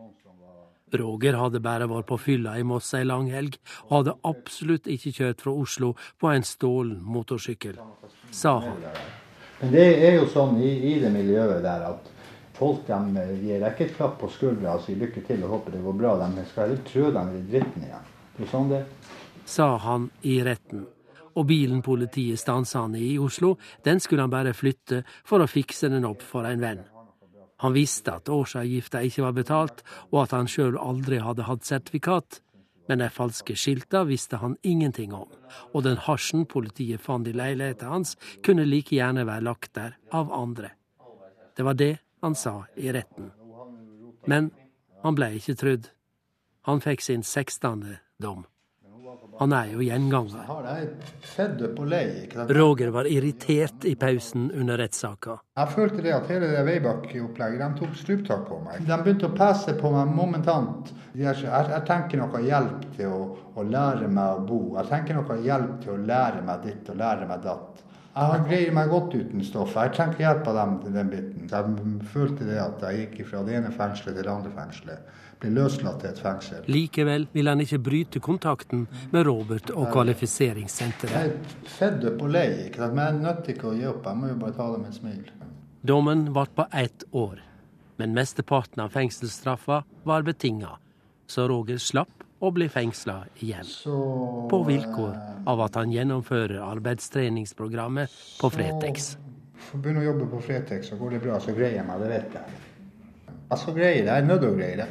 Roger 1.00 1.40
hadde 1.40 1.64
bare 1.64 1.88
vært 1.90 2.12
på 2.12 2.20
fylla 2.22 2.58
i 2.60 2.68
Moss 2.68 2.92
ei 2.94 3.06
langhelg, 3.08 3.56
og 3.88 3.96
hadde 4.02 4.20
absolutt 4.30 4.92
ikke 4.92 5.16
kjørt 5.16 5.48
fra 5.48 5.56
Oslo 5.64 5.94
på 6.22 6.30
en 6.30 6.44
stålen 6.46 7.00
motorsykkel, 7.02 7.80
sa 8.36 8.60
han. 8.68 8.84
Men 9.62 9.72
det 9.74 9.88
er 10.04 10.20
jo 10.20 10.28
sånn 10.28 10.60
i, 10.60 10.76
i 10.92 10.98
det 11.00 11.10
miljøet 11.14 11.64
der 11.64 11.88
at 11.88 12.13
folk 12.58 12.88
de, 12.88 13.26
gir 13.42 13.68
ikke 13.68 13.88
et 13.88 13.98
klapp 13.98 14.20
på 14.22 14.30
skuldra 14.32 14.78
og 14.78 14.86
sier 14.86 15.02
lykke 15.02 15.26
til 15.28 15.44
og 15.44 15.58
håper 15.58 15.78
det 15.78 15.84
går 15.84 16.00
bra. 16.00 16.16
De 16.22 16.48
skal 16.52 16.68
heller 16.68 16.88
trø 16.88 17.12
dem 17.18 17.36
i 17.38 17.44
dritten 17.52 17.86
igjen. 17.90 18.10
Det 18.38 18.48
er 18.48 18.52
sånn 18.54 18.72
det 18.72 18.86
sa 19.46 19.78
han 19.78 20.10
i 20.22 20.44
retten. 20.44 20.88
Og 21.34 21.48
bilen 21.50 21.82
politiet 21.82 22.40
stansa 22.40 22.86
han 22.86 22.96
i 22.96 23.14
i 23.14 23.20
Oslo, 23.20 23.56
den 23.84 24.00
skulle 24.00 24.22
han 24.22 24.34
bare 24.34 24.54
flytte 24.54 25.04
for 25.26 25.42
å 25.42 25.50
fikse 25.50 25.90
den 25.90 26.06
opp 26.06 26.22
for 26.22 26.46
en 26.46 26.62
venn. 26.62 26.84
Han 27.64 27.74
visste 27.74 28.18
at 28.20 28.30
årsavgifta 28.30 29.02
ikke 29.08 29.24
var 29.24 29.36
betalt, 29.38 29.84
og 30.12 30.26
at 30.26 30.34
han 30.36 30.50
sjøl 30.52 30.78
aldri 30.78 31.22
hadde 31.24 31.48
hatt 31.48 31.66
sertifikat. 31.66 32.42
Men 32.90 33.00
de 33.00 33.08
falske 33.08 33.56
skilta 33.56 34.04
visste 34.04 34.42
han 34.42 34.58
ingenting 34.62 35.14
om, 35.16 35.30
og 35.72 35.86
den 35.86 36.02
hasjen 36.04 36.44
politiet 36.46 37.02
fant 37.02 37.28
i 37.28 37.34
leiligheta 37.34 37.88
hans, 37.88 38.18
kunne 38.44 38.68
like 38.68 38.92
gjerne 38.92 39.24
være 39.26 39.48
lagt 39.48 39.72
der 39.80 39.96
av 40.12 40.34
andre. 40.36 40.74
Det 41.56 41.64
var 41.64 41.80
det 41.80 41.96
han 42.24 42.36
sa 42.36 42.66
i 42.76 42.92
retten. 42.92 43.32
Men 44.26 44.52
han 45.04 45.16
ble 45.16 45.34
ikke 45.36 45.58
trudd. 45.60 45.90
Han 46.64 46.80
fikk 46.80 47.02
sin 47.04 47.24
sekstende 47.28 47.98
dom. 48.24 48.46
Han 49.42 49.52
er 49.52 49.74
jo 49.74 49.84
gjenganger. 49.84 50.48
Roger 52.56 52.94
var 52.96 53.10
irritert 53.12 53.86
i 53.86 53.96
pausen 54.00 54.48
under 54.56 54.80
rettssaka. 54.80 55.36
Jeg 55.60 55.76
følte 55.76 56.00
det 56.06 56.16
at 56.16 56.32
hele 56.32 56.54
det 56.54 56.64
Veibakk-opplegget 56.70 57.60
de 57.60 57.70
tok 57.82 58.00
struptak 58.00 58.48
på 58.48 58.64
meg. 58.64 58.88
De 58.88 59.04
begynte 59.04 59.28
å 59.28 59.36
pese 59.36 59.76
på 59.84 59.92
meg 59.92 60.16
momentant. 60.16 60.96
Jeg, 61.20 61.44
jeg 61.44 61.86
tenker 61.90 62.24
noe 62.24 62.46
hjelp 62.48 62.88
til 62.96 63.12
å, 63.12 63.24
å 63.60 63.68
lære 63.68 64.08
meg 64.08 64.38
å 64.38 64.46
bo. 64.48 64.62
Jeg 64.80 64.94
tenker 64.96 65.20
noe 65.20 65.42
hjelp 65.44 65.82
til 65.84 65.98
å 65.98 66.04
lære 66.08 66.46
meg 66.48 66.64
ditt 66.70 66.94
og 66.94 67.04
lære 67.04 67.28
meg 67.28 67.44
datt. 67.52 67.84
Jeg 68.14 68.42
greier 68.46 68.74
meg 68.76 68.92
godt 68.94 69.16
uten 69.18 69.42
stoff. 69.42 69.74
Jeg 69.74 69.96
trenger 69.96 70.14
ikke 70.14 70.22
hjelp 70.22 70.48
av 70.52 70.58
dem 70.60 70.74
til 70.84 70.94
den 70.94 71.08
biten. 71.10 71.48
Jeg 71.50 72.10
følte 72.12 72.46
det 72.46 72.60
at 72.62 72.84
jeg 72.86 73.08
gikk 73.08 73.30
fra 73.32 73.42
det 73.48 73.56
ene 73.58 73.72
fengselet 73.74 74.20
til 74.20 74.28
det 74.28 74.34
andre 74.34 74.52
fengselet. 74.54 75.08
Ble 75.42 75.54
løslatt 75.56 75.98
til 76.04 76.12
et 76.12 76.22
fengsel. 76.22 76.68
Likevel 76.70 77.26
vil 77.34 77.50
han 77.50 77.64
ikke 77.64 77.80
bryte 77.84 78.22
kontakten 78.24 78.86
med 79.12 79.26
Robert 79.26 79.74
og 79.74 79.90
kvalifiseringssenteret. 79.96 81.16
Jeg 81.18 81.34
er 81.34 81.74
fedd 81.80 82.06
opp 82.12 82.22
og 82.22 82.36
lei, 82.36 82.46
ikke 82.68 82.84
sant? 82.84 82.94
men 82.94 83.04
jeg 83.04 83.16
er 83.16 83.24
nødt 83.26 83.42
til 83.48 83.58
ikke 83.58 83.72
å 83.72 83.74
gi 83.80 83.90
opp. 83.90 84.06
Jeg 84.06 84.22
må 84.22 84.30
jo 84.30 84.38
bare 84.46 84.58
ta 84.60 84.70
det 84.76 84.84
med 84.84 84.94
et 84.94 85.00
smil. 85.02 85.26
Dommen 85.84 86.26
ble 86.38 86.46
på 86.56 86.68
ett 86.86 87.08
år, 87.12 87.42
men 87.98 88.14
mesteparten 88.16 88.86
av 88.86 88.94
fengselsstraffa 88.94 89.82
var 90.06 90.30
betinga, 90.30 90.78
så 91.28 91.50
Roger 91.50 91.82
slapp 91.82 92.23
å 92.44 92.52
blir 92.52 92.72
fengsla 92.72 93.22
igjen. 93.40 93.70
På 94.52 94.60
vilkår 94.68 95.16
av 95.48 95.62
at 95.64 95.80
han 95.80 95.94
gjennomfører 95.94 96.60
arbeidstreningsprogrammet 96.66 98.12
på 98.42 98.52
Fretex. 98.52 99.14
Så 99.70 99.80
begynne 99.80 100.04
å 100.04 100.10
jobbe 100.10 100.28
på 100.34 100.42
Fretex, 100.44 100.92
så 100.92 101.00
går 101.00 101.16
det 101.16 101.24
bra. 101.24 101.40
Så 101.40 101.56
greier 101.56 101.80
jeg 101.80 101.88
meg, 101.88 102.04
det 102.04 102.12
vet 102.12 102.36
jeg. 102.36 102.62
Altså 103.54 103.74
greier 103.76 104.04
det. 104.04 104.12
Jeg 104.12 104.24
er 104.26 104.28
nødt 104.28 104.44
til 104.44 104.52
å 104.52 104.58
greie 104.58 104.78
det. 104.82 104.90